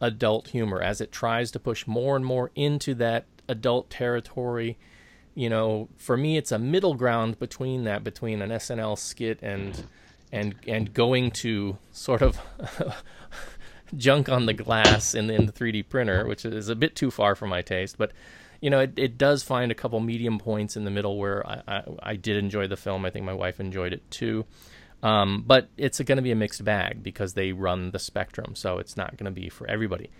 adult 0.00 0.48
humor 0.48 0.80
as 0.80 1.00
it 1.00 1.12
tries 1.12 1.50
to 1.50 1.60
push 1.60 1.86
more 1.86 2.16
and 2.16 2.24
more 2.24 2.50
into 2.54 2.94
that 2.94 3.26
adult 3.48 3.90
territory. 3.90 4.78
You 5.34 5.48
know, 5.48 5.88
for 5.96 6.16
me, 6.16 6.36
it's 6.36 6.52
a 6.52 6.58
middle 6.58 6.94
ground 6.94 7.38
between 7.38 7.84
that, 7.84 8.02
between 8.02 8.42
an 8.42 8.50
SNL 8.50 8.98
skit 8.98 9.38
and 9.42 9.84
and 10.32 10.54
and 10.66 10.92
going 10.94 11.30
to 11.30 11.76
sort 11.92 12.22
of 12.22 12.40
junk 13.96 14.28
on 14.28 14.46
the 14.46 14.52
glass 14.54 15.14
in, 15.14 15.30
in 15.30 15.46
the 15.46 15.52
3D 15.52 15.88
printer, 15.88 16.26
which 16.26 16.44
is 16.44 16.68
a 16.68 16.76
bit 16.76 16.94
too 16.94 17.10
far 17.10 17.34
for 17.34 17.46
my 17.46 17.62
taste. 17.62 17.98
But 17.98 18.12
you 18.60 18.70
know, 18.70 18.80
it, 18.80 18.92
it 18.96 19.18
does 19.18 19.42
find 19.42 19.72
a 19.72 19.74
couple 19.74 19.98
medium 20.00 20.38
points 20.38 20.76
in 20.76 20.84
the 20.84 20.90
middle 20.90 21.18
where 21.18 21.46
I, 21.46 21.62
I, 21.66 21.82
I 22.02 22.16
did 22.16 22.36
enjoy 22.36 22.66
the 22.66 22.76
film. 22.76 23.04
I 23.04 23.10
think 23.10 23.24
my 23.24 23.32
wife 23.32 23.60
enjoyed 23.60 23.92
it 23.92 24.08
too. 24.10 24.44
Um, 25.02 25.44
but 25.46 25.68
it's 25.78 25.98
going 26.00 26.16
to 26.16 26.22
be 26.22 26.30
a 26.30 26.36
mixed 26.36 26.62
bag 26.64 27.02
because 27.02 27.32
they 27.32 27.52
run 27.52 27.90
the 27.90 27.98
spectrum, 27.98 28.54
so 28.54 28.78
it's 28.78 28.96
not 28.96 29.16
going 29.16 29.32
to 29.32 29.40
be 29.40 29.48
for 29.48 29.66
everybody. 29.66 30.10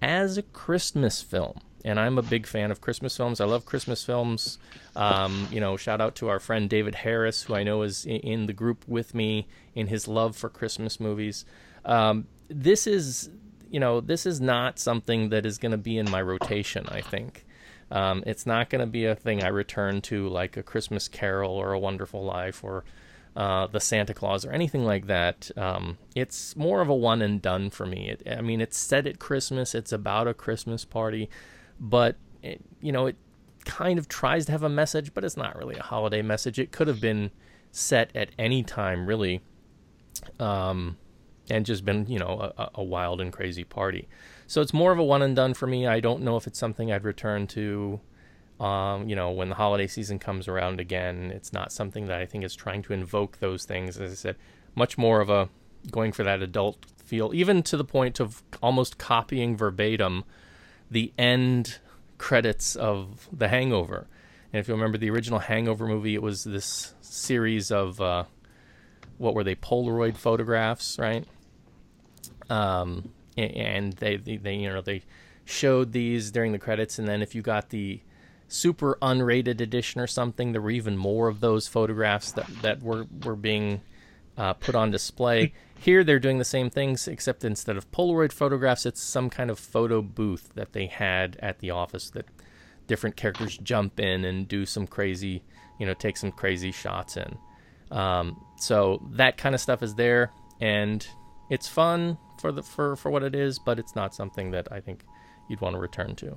As 0.00 0.38
a 0.38 0.42
Christmas 0.42 1.20
film, 1.20 1.60
and 1.84 2.00
I'm 2.00 2.16
a 2.16 2.22
big 2.22 2.46
fan 2.46 2.70
of 2.70 2.80
Christmas 2.80 3.16
films. 3.16 3.40
I 3.40 3.44
love 3.44 3.66
Christmas 3.66 4.04
films. 4.04 4.58
Um, 4.96 5.48
you 5.50 5.60
know, 5.60 5.76
shout 5.76 6.00
out 6.00 6.14
to 6.16 6.28
our 6.28 6.40
friend 6.40 6.70
David 6.70 6.94
Harris, 6.94 7.42
who 7.42 7.54
I 7.54 7.62
know 7.62 7.82
is 7.82 8.06
in 8.06 8.46
the 8.46 8.52
group 8.52 8.84
with 8.88 9.14
me 9.14 9.48
in 9.74 9.88
his 9.88 10.08
love 10.08 10.36
for 10.36 10.48
Christmas 10.48 10.98
movies. 10.98 11.44
Um, 11.84 12.26
this 12.48 12.86
is, 12.86 13.30
you 13.70 13.80
know, 13.80 14.00
this 14.00 14.24
is 14.24 14.40
not 14.40 14.78
something 14.78 15.28
that 15.28 15.44
is 15.44 15.58
going 15.58 15.72
to 15.72 15.78
be 15.78 15.98
in 15.98 16.10
my 16.10 16.22
rotation. 16.22 16.86
I 16.88 17.02
think. 17.02 17.44
Um, 17.90 18.22
it's 18.26 18.46
not 18.46 18.70
going 18.70 18.80
to 18.80 18.86
be 18.86 19.04
a 19.06 19.14
thing 19.14 19.42
I 19.42 19.48
return 19.48 20.00
to 20.02 20.28
like 20.28 20.56
a 20.56 20.62
Christmas 20.62 21.08
Carol 21.08 21.52
or 21.52 21.72
a 21.72 21.78
Wonderful 21.78 22.24
Life 22.24 22.64
or 22.64 22.84
uh, 23.36 23.66
the 23.66 23.80
Santa 23.80 24.14
Claus 24.14 24.44
or 24.44 24.52
anything 24.52 24.84
like 24.84 25.06
that. 25.06 25.50
Um, 25.56 25.98
it's 26.14 26.56
more 26.56 26.80
of 26.80 26.88
a 26.88 26.94
one 26.94 27.20
and 27.22 27.42
done 27.42 27.70
for 27.70 27.86
me. 27.86 28.10
It, 28.10 28.22
I 28.30 28.40
mean, 28.40 28.60
it's 28.60 28.78
set 28.78 29.06
at 29.06 29.18
Christmas. 29.18 29.74
It's 29.74 29.92
about 29.92 30.28
a 30.28 30.34
Christmas 30.34 30.84
party, 30.84 31.28
but 31.80 32.16
it, 32.42 32.60
you 32.80 32.92
know, 32.92 33.06
it 33.06 33.16
kind 33.64 33.98
of 33.98 34.08
tries 34.08 34.46
to 34.46 34.52
have 34.52 34.62
a 34.62 34.68
message, 34.68 35.14
but 35.14 35.24
it's 35.24 35.36
not 35.36 35.56
really 35.56 35.76
a 35.76 35.82
holiday 35.82 36.22
message. 36.22 36.58
It 36.58 36.70
could 36.70 36.86
have 36.86 37.00
been 37.00 37.30
set 37.72 38.10
at 38.14 38.30
any 38.38 38.62
time, 38.62 39.06
really, 39.06 39.40
um, 40.38 40.96
and 41.50 41.66
just 41.66 41.84
been 41.84 42.06
you 42.06 42.18
know 42.18 42.52
a, 42.56 42.70
a 42.76 42.84
wild 42.84 43.20
and 43.20 43.32
crazy 43.32 43.64
party. 43.64 44.08
So 44.46 44.60
it's 44.60 44.74
more 44.74 44.92
of 44.92 44.98
a 44.98 45.04
one 45.04 45.22
and 45.22 45.34
done 45.34 45.54
for 45.54 45.66
me. 45.66 45.86
I 45.86 46.00
don't 46.00 46.22
know 46.22 46.36
if 46.36 46.46
it's 46.46 46.58
something 46.58 46.92
I'd 46.92 47.04
return 47.04 47.46
to. 47.48 48.00
Um, 48.60 49.08
you 49.08 49.16
know, 49.16 49.30
when 49.30 49.48
the 49.48 49.56
holiday 49.56 49.86
season 49.86 50.18
comes 50.18 50.46
around 50.46 50.78
again, 50.78 51.32
it's 51.34 51.52
not 51.52 51.72
something 51.72 52.06
that 52.06 52.20
I 52.20 52.26
think 52.26 52.44
is 52.44 52.54
trying 52.54 52.82
to 52.82 52.92
invoke 52.92 53.38
those 53.38 53.64
things. 53.64 53.98
As 53.98 54.12
I 54.12 54.14
said, 54.14 54.36
much 54.74 54.96
more 54.96 55.20
of 55.20 55.28
a 55.28 55.48
going 55.90 56.12
for 56.12 56.22
that 56.24 56.40
adult 56.40 56.86
feel, 56.96 57.34
even 57.34 57.62
to 57.64 57.76
the 57.76 57.84
point 57.84 58.20
of 58.20 58.42
almost 58.62 58.96
copying 58.96 59.56
verbatim 59.56 60.24
the 60.90 61.12
end 61.18 61.78
credits 62.18 62.76
of 62.76 63.28
The 63.32 63.48
Hangover. 63.48 64.06
And 64.52 64.60
if 64.60 64.68
you 64.68 64.74
remember 64.74 64.98
the 64.98 65.10
original 65.10 65.40
Hangover 65.40 65.86
movie, 65.86 66.14
it 66.14 66.22
was 66.22 66.44
this 66.44 66.94
series 67.00 67.72
of 67.72 68.00
uh, 68.00 68.24
what 69.18 69.34
were 69.34 69.44
they 69.44 69.56
Polaroid 69.56 70.16
photographs, 70.16 70.98
right? 70.98 71.24
Um, 72.48 73.12
and 73.36 73.92
they, 73.94 74.16
they, 74.16 74.36
they, 74.36 74.54
you 74.54 74.68
know 74.68 74.80
they 74.80 75.02
showed 75.44 75.92
these 75.92 76.30
during 76.30 76.52
the 76.52 76.58
credits, 76.58 76.98
and 76.98 77.06
then 77.08 77.22
if 77.22 77.34
you 77.34 77.42
got 77.42 77.70
the 77.70 78.00
super 78.48 78.98
unrated 79.02 79.60
edition 79.60 80.00
or 80.00 80.06
something, 80.06 80.52
there 80.52 80.60
were 80.60 80.70
even 80.70 80.96
more 80.96 81.28
of 81.28 81.40
those 81.40 81.66
photographs 81.66 82.32
that 82.32 82.48
that 82.62 82.82
were 82.82 83.06
were 83.24 83.36
being 83.36 83.80
uh, 84.36 84.54
put 84.54 84.74
on 84.74 84.90
display. 84.90 85.52
Here 85.78 86.02
they're 86.02 86.18
doing 86.18 86.38
the 86.38 86.44
same 86.44 86.70
things, 86.70 87.06
except 87.08 87.44
instead 87.44 87.76
of 87.76 87.90
Polaroid 87.92 88.32
photographs, 88.32 88.86
it's 88.86 89.02
some 89.02 89.28
kind 89.28 89.50
of 89.50 89.58
photo 89.58 90.00
booth 90.00 90.50
that 90.54 90.72
they 90.72 90.86
had 90.86 91.36
at 91.40 91.58
the 91.58 91.70
office 91.70 92.10
that 92.10 92.26
different 92.86 93.16
characters 93.16 93.58
jump 93.58 94.00
in 94.00 94.24
and 94.24 94.48
do 94.48 94.64
some 94.64 94.86
crazy, 94.86 95.42
you 95.78 95.86
know, 95.86 95.94
take 95.94 96.16
some 96.16 96.32
crazy 96.32 96.72
shots 96.72 97.16
in. 97.16 97.36
Um, 97.90 98.44
so 98.56 99.02
that 99.12 99.36
kind 99.36 99.54
of 99.54 99.60
stuff 99.60 99.82
is 99.82 99.94
there, 99.94 100.30
and 100.60 101.06
it's 101.50 101.68
fun 101.68 102.18
for 102.40 102.52
the 102.52 102.62
for 102.62 102.96
for 102.96 103.10
what 103.10 103.22
it 103.22 103.34
is, 103.34 103.58
but 103.58 103.78
it's 103.78 103.94
not 103.94 104.14
something 104.14 104.50
that 104.52 104.68
I 104.72 104.80
think 104.80 105.04
you'd 105.48 105.60
want 105.60 105.74
to 105.74 105.80
return 105.80 106.14
to. 106.16 106.36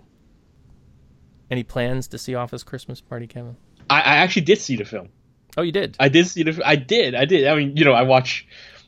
Any 1.49 1.63
plans 1.63 2.07
to 2.09 2.17
see 2.17 2.35
Office 2.35 2.63
Christmas 2.63 2.99
Party, 3.01 3.25
Kevin? 3.27 3.55
I, 3.89 3.97
I 4.01 4.15
actually 4.17 4.41
did 4.43 4.59
see 4.59 4.75
the 4.75 4.83
film. 4.85 5.09
Oh, 5.55 5.61
you 5.61 5.71
did. 5.71 5.95
I 5.99 6.09
did 6.09 6.27
see 6.27 6.43
the. 6.43 6.61
I 6.65 6.75
did. 6.75 7.15
I 7.15 7.25
did. 7.25 7.47
I 7.47 7.55
mean, 7.55 7.77
you 7.77 7.85
know, 7.85 7.93
I 7.93 8.03
watch. 8.03 8.45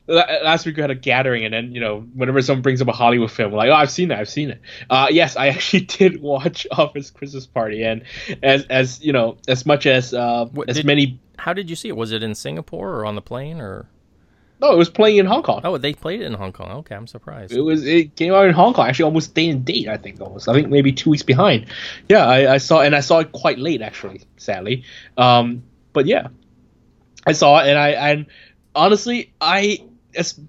Last 0.08 0.66
week 0.66 0.76
we 0.76 0.82
had 0.82 0.90
a 0.90 0.96
gathering, 0.96 1.46
and 1.46 1.54
then 1.54 1.72
you 1.72 1.80
know, 1.80 2.00
whenever 2.16 2.42
someone 2.42 2.64
brings 2.64 2.82
up 2.82 2.88
a 2.88 2.92
Hollywood 2.92 3.32
film, 3.32 3.54
like, 3.54 3.70
"Oh, 3.70 3.74
I've 3.74 3.92
seen 3.92 4.12
it. 4.12 4.18
I've 4.20 4.28
seen 4.30 4.50
it." 4.50 4.60
Uh, 4.90 5.08
yes, 5.10 5.38
I 5.38 5.48
actually 5.50 5.82
did 5.86 6.22
watch 6.22 6.66
Office 6.72 7.12
Christmas 7.12 7.46
Party, 7.48 7.84
and 7.84 8.04
as 8.44 8.66
as 8.66 9.04
you 9.04 9.14
know, 9.14 9.38
as 9.48 9.66
much 9.66 9.86
as 9.86 10.14
uh, 10.14 10.46
What, 10.52 10.70
as 10.70 10.78
did- 10.78 10.86
many. 10.86 11.20
How 11.38 11.54
did 11.54 11.70
you 11.70 11.76
see 11.78 11.88
it? 11.88 11.96
Was 11.96 12.12
it 12.12 12.22
in 12.24 12.36
Singapore 12.36 12.90
or 12.96 13.06
on 13.06 13.16
the 13.16 13.22
plane 13.22 13.62
or? 13.62 13.88
No, 14.62 14.74
it 14.74 14.78
was 14.78 14.90
playing 14.90 15.18
in 15.18 15.26
Hong 15.26 15.42
Kong. 15.42 15.62
Oh, 15.64 15.78
they 15.78 15.94
played 15.94 16.22
it 16.22 16.26
in 16.26 16.34
Hong 16.34 16.52
Kong. 16.52 16.72
Okay, 16.80 16.94
I'm 16.94 17.08
surprised. 17.08 17.54
It 17.54 17.62
was 17.62 17.86
it 17.86 18.16
came 18.16 18.34
out 18.34 18.46
in 18.46 18.54
Hong 18.54 18.74
Kong 18.74 18.88
actually 18.88 19.06
almost 19.06 19.34
day 19.34 19.50
and 19.50 19.64
date 19.64 19.88
I 19.88 19.98
think 19.98 20.20
almost 20.20 20.50
I 20.50 20.54
think 20.54 20.70
maybe 20.70 20.92
two 20.92 21.10
weeks 21.10 21.24
behind. 21.24 21.68
Yeah, 22.10 22.26
I, 22.26 22.56
I 22.56 22.58
saw 22.58 22.82
and 22.82 22.96
I 22.96 23.00
saw 23.00 23.20
it 23.20 23.32
quite 23.32 23.58
late 23.58 23.82
actually, 23.82 24.22
sadly. 24.38 24.84
Um, 25.18 25.64
but 25.94 26.08
yeah, 26.08 26.28
I 27.26 27.32
saw 27.32 27.60
it 27.60 27.70
and 27.70 27.78
I 27.78 27.90
and 27.92 28.26
honestly 28.76 29.34
I 29.40 29.80
as 30.16 30.40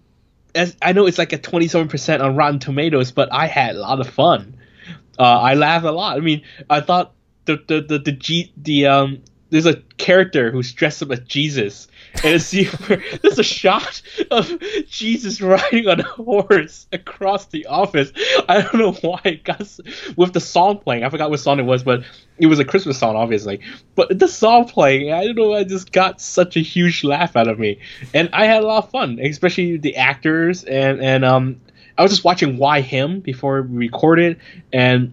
as 0.54 0.76
I 0.82 0.92
know 0.92 1.06
it's 1.06 1.18
like 1.18 1.32
a 1.32 1.38
twenty 1.38 1.68
seven 1.68 1.88
percent 1.88 2.22
on 2.22 2.34
Rotten 2.34 2.58
Tomatoes, 2.58 3.12
but 3.12 3.32
I 3.32 3.46
had 3.46 3.76
a 3.76 3.80
lot 3.80 4.00
of 4.00 4.08
fun. 4.08 4.56
Uh, 5.18 5.22
I 5.22 5.54
laughed 5.54 5.84
a 5.84 5.92
lot. 5.92 6.16
I 6.16 6.20
mean, 6.20 6.42
I 6.68 6.80
thought 6.80 7.12
the 7.44 7.62
the 7.66 7.80
the 7.82 7.98
the, 7.98 8.12
G, 8.12 8.52
the 8.56 8.86
um 8.86 9.22
there's 9.50 9.66
a 9.66 9.76
character 9.98 10.50
who's 10.50 10.72
dressed 10.72 11.02
up 11.02 11.10
as 11.10 11.20
Jesus, 11.20 11.88
and 12.22 12.34
it's 12.34 12.50
there's 13.22 13.38
a 13.38 13.44
shot 13.44 14.02
of 14.30 14.52
Jesus 14.88 15.40
riding 15.40 15.88
on 15.88 16.00
a 16.00 16.04
horse 16.04 16.86
across 16.92 17.46
the 17.46 17.66
office. 17.66 18.12
I 18.48 18.62
don't 18.62 18.74
know 18.74 18.92
why 18.92 19.20
it 19.24 19.44
got 19.44 19.60
with 20.16 20.32
the 20.32 20.40
song 20.40 20.78
playing. 20.78 21.04
I 21.04 21.08
forgot 21.08 21.30
what 21.30 21.40
song 21.40 21.58
it 21.58 21.64
was, 21.64 21.82
but 21.82 22.04
it 22.38 22.46
was 22.46 22.58
a 22.58 22.64
Christmas 22.64 22.98
song, 22.98 23.16
obviously. 23.16 23.60
But 23.94 24.18
the 24.18 24.28
song 24.28 24.66
playing, 24.66 25.12
I 25.12 25.24
don't 25.26 25.36
know, 25.36 25.54
I 25.54 25.64
just 25.64 25.92
got 25.92 26.20
such 26.20 26.56
a 26.56 26.60
huge 26.60 27.04
laugh 27.04 27.36
out 27.36 27.48
of 27.48 27.58
me, 27.58 27.78
and 28.14 28.28
I 28.32 28.46
had 28.46 28.62
a 28.62 28.66
lot 28.66 28.84
of 28.84 28.90
fun, 28.90 29.18
especially 29.20 29.76
the 29.76 29.96
actors 29.96 30.64
and 30.64 31.00
and 31.00 31.24
um. 31.24 31.60
I 31.98 32.02
was 32.02 32.12
just 32.12 32.24
watching 32.24 32.56
Why 32.56 32.80
Him 32.80 33.20
before 33.20 33.60
we 33.60 33.76
recorded, 33.76 34.40
and 34.72 35.12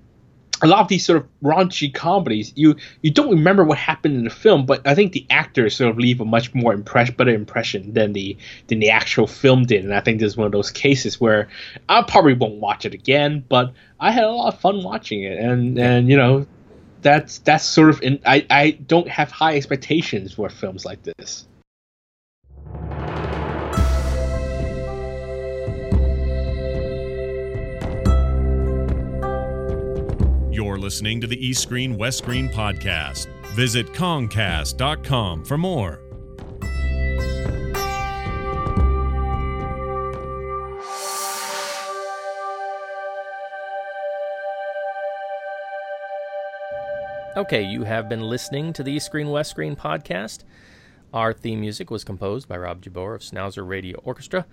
a 0.62 0.68
lot 0.68 0.80
of 0.80 0.88
these 0.88 1.06
sort 1.06 1.18
of 1.18 1.28
raunchy 1.44 1.94
comedies, 1.94 2.52
you 2.56 2.76
you 3.02 3.12
don't 3.12 3.30
remember 3.30 3.64
what 3.64 3.78
happened 3.78 4.16
in 4.16 4.24
the 4.24 4.30
film, 4.30 4.66
but 4.66 4.86
I 4.88 4.96
think 4.96 5.14
the 5.14 5.26
actors 5.30 5.76
sort 5.76 5.92
of 5.92 5.98
leave 5.98 6.20
a 6.20 6.26
much 6.26 6.54
more 6.54 6.74
impress 6.74 7.10
better 7.12 7.32
impression 7.32 7.94
than 7.94 8.14
the 8.14 8.38
than 8.68 8.80
the 8.80 8.90
actual 8.90 9.28
film 9.28 9.64
did, 9.64 9.84
and 9.84 9.94
I 9.94 10.02
think 10.02 10.20
this 10.20 10.34
is 10.34 10.38
one 10.38 10.46
of 10.46 10.52
those 10.52 10.72
cases 10.72 11.22
where 11.22 11.48
I 11.88 12.02
probably 12.02 12.34
won't 12.34 12.56
watch 12.56 12.86
it 12.86 12.94
again, 12.94 13.44
but 13.48 13.74
I 14.00 14.12
had 14.12 14.24
a 14.24 14.32
lot 14.32 14.54
of 14.54 14.60
fun 14.60 14.84
watching 14.84 15.24
it, 15.24 15.38
and 15.40 15.78
and 15.78 16.10
you 16.10 16.18
know, 16.18 16.46
that's 17.02 17.40
that's 17.40 17.64
sort 17.64 17.90
of 17.90 18.02
in, 18.02 18.20
I 18.26 18.46
I 18.50 18.72
don't 18.72 19.08
have 19.08 19.32
high 19.32 19.56
expectations 19.56 20.34
for 20.34 20.50
films 20.50 20.86
like 20.86 21.04
this. 21.04 21.47
You're 30.58 30.80
listening 30.80 31.22
to 31.22 31.28
the 31.28 31.38
East 31.46 31.62
Screen 31.62 31.96
West 32.00 32.18
Screen 32.18 32.50
podcast. 32.50 33.28
Visit 33.54 33.86
Kongcast.com 33.94 35.46
for 35.46 35.56
more. 35.56 36.00
Okay, 47.38 47.62
you 47.62 47.84
have 47.84 48.10
been 48.10 48.22
listening 48.22 48.74
to 48.74 48.82
the 48.82 48.94
East 48.94 49.06
Screen 49.06 49.30
West 49.30 49.52
Screen 49.52 49.76
podcast. 49.76 50.40
Our 51.14 51.34
theme 51.34 51.62
music 51.62 51.92
was 51.92 52.04
composed 52.04 52.48
by 52.48 52.58
Rob 52.58 52.82
Jabor 52.82 53.14
of 53.14 53.22
Schnauzer 53.22 53.68
Radio 53.68 54.00
Orchestra. 54.04 54.48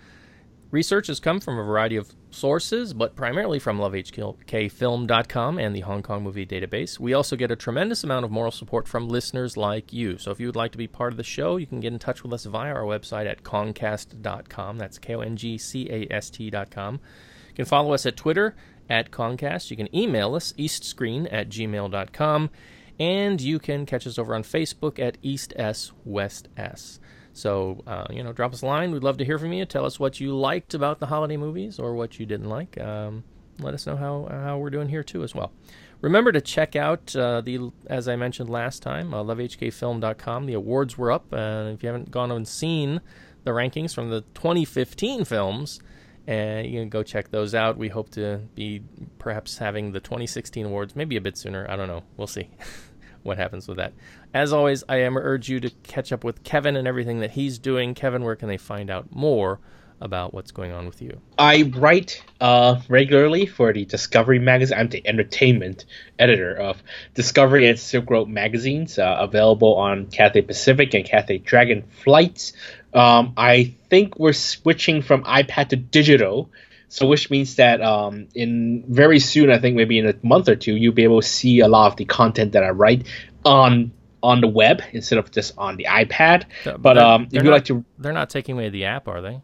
Research 0.74 1.06
has 1.06 1.20
come 1.20 1.38
from 1.38 1.56
a 1.56 1.62
variety 1.62 1.94
of 1.94 2.12
sources, 2.32 2.92
but 2.94 3.14
primarily 3.14 3.60
from 3.60 3.78
lovehkfilm.com 3.78 5.56
and 5.56 5.76
the 5.76 5.82
Hong 5.82 6.02
Kong 6.02 6.24
Movie 6.24 6.44
Database. 6.44 6.98
We 6.98 7.14
also 7.14 7.36
get 7.36 7.52
a 7.52 7.56
tremendous 7.56 8.02
amount 8.02 8.24
of 8.24 8.32
moral 8.32 8.50
support 8.50 8.88
from 8.88 9.08
listeners 9.08 9.56
like 9.56 9.92
you. 9.92 10.18
So 10.18 10.32
if 10.32 10.40
you 10.40 10.48
would 10.48 10.56
like 10.56 10.72
to 10.72 10.78
be 10.78 10.88
part 10.88 11.12
of 11.12 11.16
the 11.16 11.22
show, 11.22 11.58
you 11.58 11.66
can 11.68 11.78
get 11.78 11.92
in 11.92 12.00
touch 12.00 12.24
with 12.24 12.32
us 12.32 12.44
via 12.46 12.74
our 12.74 12.82
website 12.82 13.30
at 13.30 13.44
kongcast.com. 13.44 14.78
That's 14.78 14.98
K 14.98 15.14
O 15.14 15.20
N 15.20 15.36
G 15.36 15.58
C 15.58 15.88
A 15.90 16.12
S 16.12 16.28
T.com. 16.28 16.94
You 16.94 17.54
can 17.54 17.66
follow 17.66 17.92
us 17.92 18.04
at 18.04 18.16
Twitter 18.16 18.56
at 18.90 19.12
Kongcast. 19.12 19.70
You 19.70 19.76
can 19.76 19.94
email 19.94 20.34
us, 20.34 20.52
eastscreen 20.54 21.32
at 21.32 21.50
gmail.com. 21.50 22.50
And 22.98 23.40
you 23.40 23.60
can 23.60 23.86
catch 23.86 24.08
us 24.08 24.18
over 24.18 24.34
on 24.34 24.42
Facebook 24.42 24.98
at 24.98 25.18
East 25.22 25.52
S 25.54 25.92
West 26.04 26.48
S. 26.56 26.98
So, 27.34 27.82
uh, 27.86 28.06
you 28.10 28.22
know, 28.22 28.32
drop 28.32 28.54
us 28.54 28.62
a 28.62 28.66
line. 28.66 28.92
We'd 28.92 29.02
love 29.02 29.18
to 29.18 29.24
hear 29.24 29.38
from 29.38 29.52
you. 29.52 29.66
Tell 29.66 29.84
us 29.84 29.98
what 29.98 30.20
you 30.20 30.36
liked 30.36 30.72
about 30.72 31.00
the 31.00 31.06
holiday 31.06 31.36
movies 31.36 31.78
or 31.78 31.94
what 31.94 32.18
you 32.18 32.26
didn't 32.26 32.48
like. 32.48 32.80
Um, 32.80 33.24
let 33.58 33.74
us 33.74 33.86
know 33.86 33.96
how, 33.96 34.28
how 34.30 34.58
we're 34.58 34.70
doing 34.70 34.88
here, 34.88 35.02
too, 35.02 35.24
as 35.24 35.34
well. 35.34 35.52
Remember 36.00 36.30
to 36.32 36.40
check 36.40 36.76
out 36.76 37.14
uh, 37.16 37.40
the, 37.40 37.72
as 37.88 38.08
I 38.08 38.16
mentioned 38.16 38.48
last 38.48 38.82
time, 38.82 39.12
uh, 39.12 39.22
lovehkfilm.com. 39.22 40.46
The 40.46 40.54
awards 40.54 40.96
were 40.96 41.10
up. 41.10 41.32
Uh, 41.32 41.72
if 41.74 41.82
you 41.82 41.88
haven't 41.88 42.10
gone 42.12 42.30
and 42.30 42.46
seen 42.46 43.00
the 43.42 43.50
rankings 43.50 43.94
from 43.94 44.10
the 44.10 44.20
2015 44.34 45.24
films, 45.24 45.80
and 46.26 46.66
you 46.66 46.80
can 46.80 46.88
go 46.88 47.02
check 47.02 47.30
those 47.30 47.54
out. 47.54 47.76
We 47.76 47.88
hope 47.88 48.10
to 48.10 48.40
be 48.54 48.82
perhaps 49.18 49.58
having 49.58 49.92
the 49.92 50.00
2016 50.00 50.66
awards 50.66 50.96
maybe 50.96 51.16
a 51.16 51.20
bit 51.20 51.36
sooner. 51.36 51.66
I 51.68 51.76
don't 51.76 51.88
know. 51.88 52.02
We'll 52.16 52.26
see 52.26 52.48
what 53.24 53.36
happens 53.36 53.66
with 53.66 53.78
that. 53.78 53.92
As 54.32 54.52
always, 54.52 54.84
I 54.88 54.98
am 54.98 55.16
urge 55.16 55.48
you 55.48 55.58
to 55.60 55.70
catch 55.82 56.12
up 56.12 56.22
with 56.22 56.44
Kevin 56.44 56.76
and 56.76 56.86
everything 56.86 57.20
that 57.20 57.32
he's 57.32 57.58
doing. 57.58 57.94
Kevin, 57.94 58.22
where 58.22 58.36
can 58.36 58.48
they 58.48 58.56
find 58.56 58.90
out 58.90 59.06
more 59.10 59.58
about 60.00 60.34
what's 60.34 60.50
going 60.50 60.72
on 60.72 60.86
with 60.86 61.00
you? 61.00 61.20
I 61.38 61.70
write 61.74 62.22
uh, 62.40 62.80
regularly 62.88 63.46
for 63.46 63.72
the 63.72 63.84
Discovery 63.84 64.38
magazine. 64.38 64.78
I'm 64.78 64.88
the 64.88 65.06
entertainment 65.06 65.86
editor 66.18 66.54
of 66.54 66.82
Discovery 67.14 67.68
and 67.68 67.78
Silk 67.78 68.10
Road 68.10 68.28
magazines, 68.28 68.98
uh, 68.98 69.16
available 69.20 69.76
on 69.76 70.06
Cathay 70.06 70.42
Pacific 70.42 70.94
and 70.94 71.04
Cathay 71.04 71.38
Dragon 71.38 71.82
flights. 72.02 72.52
Um, 72.92 73.32
I 73.36 73.74
think 73.88 74.18
we're 74.18 74.32
switching 74.32 75.02
from 75.02 75.24
iPad 75.24 75.70
to 75.70 75.76
digital, 75.76 76.50
so 76.88 77.06
which 77.06 77.30
means 77.30 77.56
that 77.56 77.80
um, 77.80 78.28
in 78.34 78.84
very 78.88 79.18
soon, 79.18 79.50
I 79.50 79.58
think 79.58 79.76
maybe 79.76 79.98
in 79.98 80.06
a 80.06 80.14
month 80.22 80.48
or 80.48 80.56
two, 80.56 80.76
you'll 80.76 80.94
be 80.94 81.04
able 81.04 81.20
to 81.20 81.26
see 81.26 81.60
a 81.60 81.68
lot 81.68 81.88
of 81.88 81.96
the 81.96 82.04
content 82.04 82.52
that 82.52 82.64
I 82.64 82.70
write 82.70 83.06
on 83.44 83.92
on 84.22 84.40
the 84.40 84.48
web 84.48 84.82
instead 84.92 85.18
of 85.18 85.30
just 85.30 85.52
on 85.58 85.76
the 85.76 85.84
iPad. 85.84 86.44
But 86.78 86.98
um, 86.98 87.28
if 87.30 87.42
you 87.42 87.50
like 87.50 87.66
to, 87.66 87.84
They're 87.98 88.12
not 88.12 88.30
taking 88.30 88.54
away 88.54 88.70
the 88.70 88.86
app, 88.86 89.06
are 89.06 89.20
they? 89.20 89.42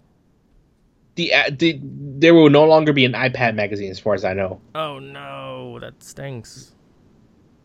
the, 1.15 1.33
the 1.51 1.81
there 1.83 2.35
will 2.35 2.51
no 2.51 2.65
longer 2.65 2.93
be 2.93 3.05
an 3.05 3.13
iPad 3.13 3.55
magazine, 3.55 3.91
as 3.91 3.99
far 3.99 4.15
as 4.15 4.25
I 4.25 4.33
know. 4.33 4.61
Oh 4.75 4.99
no, 4.99 5.79
that 5.81 6.03
stinks. 6.03 6.73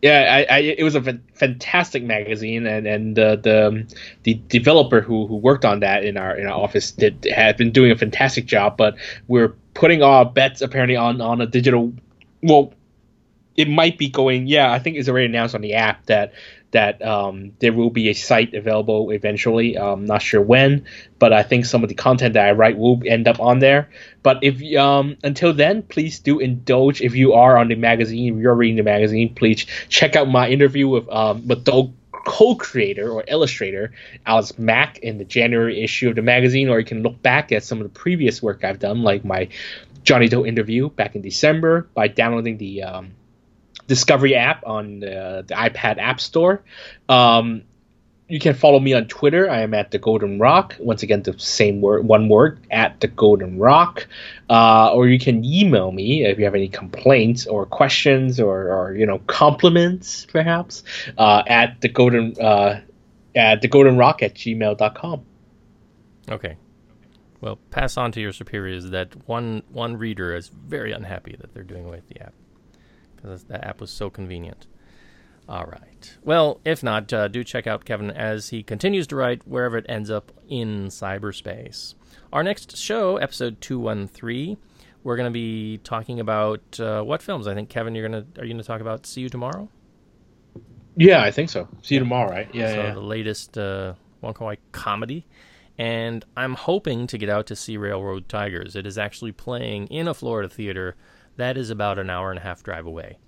Yeah, 0.02 0.44
I, 0.50 0.54
I, 0.54 0.58
it 0.58 0.84
was 0.84 0.94
a 0.94 1.02
fan- 1.02 1.24
fantastic 1.34 2.02
magazine, 2.02 2.66
and 2.66 2.86
and 2.86 3.18
uh, 3.18 3.36
the 3.36 3.92
the 4.24 4.34
developer 4.34 5.00
who, 5.00 5.26
who 5.26 5.36
worked 5.36 5.64
on 5.64 5.80
that 5.80 6.04
in 6.04 6.16
our 6.16 6.36
in 6.36 6.46
our 6.46 6.52
office 6.52 6.92
did 6.92 7.26
had 7.34 7.56
been 7.56 7.72
doing 7.72 7.90
a 7.90 7.96
fantastic 7.96 8.46
job. 8.46 8.76
But 8.76 8.96
we're 9.26 9.54
putting 9.76 10.02
our 10.02 10.24
bets 10.24 10.62
apparently 10.62 10.96
on 10.96 11.20
on 11.20 11.40
a 11.40 11.46
digital. 11.46 11.92
Well, 12.42 12.72
it 13.56 13.68
might 13.68 13.98
be 13.98 14.08
going. 14.08 14.46
Yeah, 14.46 14.72
I 14.72 14.78
think 14.78 14.96
it's 14.96 15.08
already 15.08 15.26
announced 15.26 15.54
on 15.54 15.60
the 15.60 15.74
app 15.74 16.06
that 16.06 16.32
that 16.72 17.00
um, 17.00 17.52
there 17.60 17.72
will 17.72 17.90
be 17.90 18.08
a 18.08 18.12
site 18.12 18.52
available 18.52 19.10
eventually. 19.10 19.78
I'm 19.78 20.04
not 20.04 20.20
sure 20.20 20.42
when, 20.42 20.84
but 21.18 21.32
I 21.32 21.42
think 21.42 21.64
some 21.64 21.82
of 21.82 21.88
the 21.88 21.94
content 21.94 22.34
that 22.34 22.46
I 22.46 22.52
write 22.52 22.76
will 22.76 23.00
end 23.06 23.28
up 23.28 23.40
on 23.40 23.60
there. 23.60 23.88
But 24.22 24.38
if 24.42 24.60
um, 24.76 25.16
until 25.22 25.54
then, 25.54 25.82
please 25.82 26.18
do 26.18 26.38
indulge. 26.38 27.00
If 27.00 27.14
you 27.14 27.34
are 27.34 27.56
on 27.56 27.68
the 27.68 27.76
magazine, 27.76 28.34
if 28.34 28.40
you're 28.40 28.54
reading 28.54 28.76
the 28.76 28.82
magazine, 28.82 29.34
please 29.34 29.64
check 29.88 30.16
out 30.16 30.28
my 30.28 30.48
interview 30.48 30.88
with 30.88 31.08
um, 31.08 31.46
with 31.46 31.64
the 31.64 31.90
co-creator 32.26 33.08
or 33.08 33.24
illustrator 33.28 33.92
Alex 34.26 34.58
Mack 34.58 34.98
in 34.98 35.16
the 35.16 35.24
January 35.24 35.82
issue 35.82 36.08
of 36.08 36.16
the 36.16 36.22
magazine, 36.22 36.68
or 36.68 36.80
you 36.80 36.84
can 36.84 37.02
look 37.02 37.22
back 37.22 37.52
at 37.52 37.62
some 37.62 37.78
of 37.78 37.84
the 37.84 38.00
previous 38.00 38.42
work 38.42 38.64
I've 38.64 38.80
done, 38.80 39.02
like 39.02 39.24
my 39.24 39.48
Johnnie 40.02 40.28
To 40.28 40.44
interview 40.44 40.90
back 40.90 41.14
in 41.14 41.22
December 41.22 41.88
by 41.94 42.08
downloading 42.08 42.58
the 42.58 42.82
um, 42.82 43.12
Discovery 43.86 44.34
app 44.34 44.66
on 44.66 44.98
the, 44.98 45.44
the 45.46 45.54
iPad 45.54 45.98
App 45.98 46.20
Store. 46.20 46.62
Um, 47.08 47.62
you 48.28 48.40
can 48.40 48.54
follow 48.54 48.80
me 48.80 48.92
on 48.92 49.06
Twitter. 49.06 49.48
I 49.48 49.60
am 49.60 49.72
at 49.72 49.92
the 49.92 49.98
Golden 49.98 50.38
Rock. 50.38 50.74
Once 50.80 51.02
again, 51.02 51.22
the 51.22 51.38
same 51.38 51.80
word, 51.80 52.06
one 52.06 52.28
word, 52.28 52.58
at 52.70 52.98
the 53.00 53.06
Golden 53.06 53.58
Rock. 53.58 54.08
Uh, 54.50 54.92
or 54.92 55.06
you 55.06 55.18
can 55.18 55.44
email 55.44 55.92
me 55.92 56.24
if 56.24 56.38
you 56.38 56.44
have 56.44 56.54
any 56.54 56.68
complaints 56.68 57.46
or 57.46 57.66
questions 57.66 58.40
or, 58.40 58.72
or 58.72 58.94
you 58.94 59.06
know 59.06 59.20
compliments, 59.26 60.26
perhaps, 60.26 60.82
uh, 61.18 61.42
at 61.46 61.80
the 61.80 61.88
Golden 61.88 62.34
uh, 62.40 62.80
at 63.36 63.62
the 63.62 63.68
Golden 63.68 63.96
Rock 63.96 64.22
at 64.22 64.34
gmail.com. 64.34 65.24
Okay. 66.28 66.56
Well, 67.40 67.58
pass 67.70 67.96
on 67.96 68.10
to 68.12 68.20
your 68.20 68.32
superiors 68.32 68.90
that 68.90 69.28
one 69.28 69.62
one 69.68 69.96
reader 69.96 70.34
is 70.34 70.48
very 70.48 70.90
unhappy 70.90 71.36
that 71.40 71.54
they're 71.54 71.62
doing 71.62 71.84
away 71.84 71.96
with 71.96 72.08
the 72.08 72.22
app 72.22 72.34
because 73.14 73.44
that 73.44 73.64
app 73.64 73.80
was 73.80 73.90
so 73.90 74.10
convenient. 74.10 74.66
All 75.48 75.64
right. 75.64 76.16
Well, 76.24 76.60
if 76.64 76.82
not, 76.82 77.12
uh, 77.12 77.28
do 77.28 77.44
check 77.44 77.66
out 77.66 77.84
Kevin 77.84 78.10
as 78.10 78.48
he 78.48 78.62
continues 78.62 79.06
to 79.08 79.16
write 79.16 79.46
wherever 79.46 79.76
it 79.76 79.86
ends 79.88 80.10
up 80.10 80.32
in 80.48 80.86
cyberspace. 80.88 81.94
Our 82.32 82.42
next 82.42 82.76
show, 82.76 83.16
episode 83.16 83.60
two 83.60 83.78
one 83.78 84.08
three, 84.08 84.56
we're 85.04 85.16
going 85.16 85.28
to 85.28 85.30
be 85.30 85.78
talking 85.78 86.18
about 86.18 86.80
uh, 86.80 87.02
what 87.02 87.22
films? 87.22 87.46
I 87.46 87.54
think 87.54 87.68
Kevin, 87.68 87.94
you're 87.94 88.08
gonna 88.08 88.26
are 88.38 88.44
you 88.44 88.52
going 88.52 88.62
to 88.62 88.66
talk 88.66 88.80
about 88.80 89.06
See 89.06 89.20
You 89.20 89.28
Tomorrow? 89.28 89.68
Yeah, 90.96 91.22
I 91.22 91.30
think 91.30 91.50
so. 91.50 91.68
See 91.82 91.94
you 91.94 92.00
tomorrow, 92.00 92.30
right? 92.30 92.48
Yeah, 92.54 92.72
so 92.72 92.82
yeah. 92.82 92.94
the 92.94 93.00
latest 93.00 93.58
uh, 93.58 93.94
Wong 94.22 94.32
Kar 94.32 94.46
Wai 94.46 94.56
comedy, 94.72 95.26
and 95.76 96.24
I'm 96.36 96.54
hoping 96.54 97.06
to 97.08 97.18
get 97.18 97.28
out 97.28 97.46
to 97.48 97.56
see 97.56 97.76
Railroad 97.76 98.30
Tigers. 98.30 98.74
It 98.76 98.86
is 98.86 98.96
actually 98.96 99.32
playing 99.32 99.88
in 99.88 100.08
a 100.08 100.14
Florida 100.14 100.48
theater 100.48 100.96
that 101.36 101.58
is 101.58 101.68
about 101.68 101.98
an 101.98 102.08
hour 102.08 102.30
and 102.30 102.38
a 102.38 102.42
half 102.42 102.62
drive 102.62 102.86
away, 102.86 103.18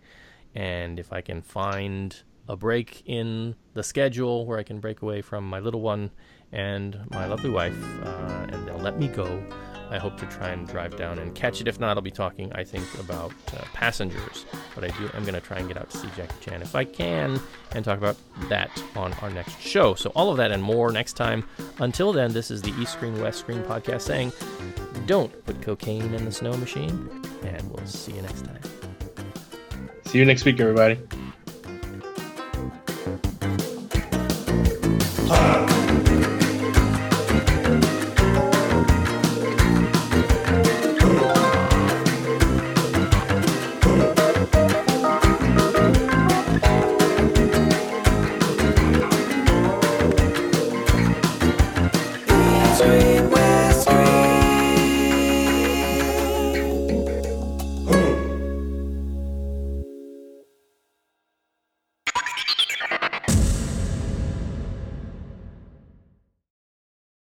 and 0.54 0.98
if 0.98 1.12
I 1.12 1.20
can 1.20 1.42
find 1.42 2.22
a 2.48 2.56
break 2.56 3.02
in 3.04 3.54
the 3.74 3.82
schedule 3.82 4.46
where 4.46 4.58
I 4.58 4.62
can 4.62 4.80
break 4.80 5.02
away 5.02 5.20
from 5.20 5.48
my 5.48 5.60
little 5.60 5.82
one 5.82 6.10
and 6.50 6.98
my 7.10 7.26
lovely 7.26 7.50
wife, 7.50 7.76
uh, 8.04 8.46
and 8.50 8.66
they'll 8.66 8.78
let 8.78 8.98
me 8.98 9.08
go. 9.08 9.42
I 9.90 9.96
hope 9.96 10.18
to 10.18 10.26
try 10.26 10.50
and 10.50 10.68
drive 10.68 10.96
down 10.96 11.18
and 11.18 11.34
catch 11.34 11.62
it. 11.62 11.68
If 11.68 11.80
not, 11.80 11.96
I'll 11.96 12.02
be 12.02 12.10
talking, 12.10 12.52
I 12.52 12.62
think, 12.62 12.84
about 12.98 13.32
uh, 13.54 13.64
passengers. 13.72 14.44
But 14.74 14.84
I 14.84 14.88
do, 14.98 15.10
I'm 15.14 15.22
going 15.22 15.34
to 15.34 15.40
try 15.40 15.58
and 15.58 15.66
get 15.66 15.78
out 15.78 15.88
to 15.90 15.96
see 15.96 16.08
Jackie 16.14 16.34
Chan 16.42 16.60
if 16.60 16.74
I 16.74 16.84
can, 16.84 17.40
and 17.72 17.84
talk 17.84 17.96
about 17.96 18.16
that 18.50 18.70
on 18.96 19.14
our 19.14 19.30
next 19.30 19.58
show. 19.60 19.94
So 19.94 20.10
all 20.14 20.30
of 20.30 20.36
that 20.36 20.52
and 20.52 20.62
more 20.62 20.92
next 20.92 21.14
time. 21.14 21.44
Until 21.78 22.12
then, 22.12 22.32
this 22.34 22.50
is 22.50 22.60
the 22.60 22.72
East 22.80 22.92
Screen 22.92 23.18
West 23.22 23.40
Screen 23.40 23.62
podcast 23.62 24.02
saying, 24.02 24.32
don't 25.06 25.32
put 25.46 25.62
cocaine 25.62 26.12
in 26.12 26.24
the 26.24 26.32
snow 26.32 26.54
machine, 26.58 27.08
and 27.44 27.70
we'll 27.70 27.86
see 27.86 28.12
you 28.12 28.20
next 28.20 28.44
time. 28.44 28.77
See 30.08 30.18
you 30.18 30.24
next 30.24 30.46
week, 30.46 30.58
everybody. 30.58 30.98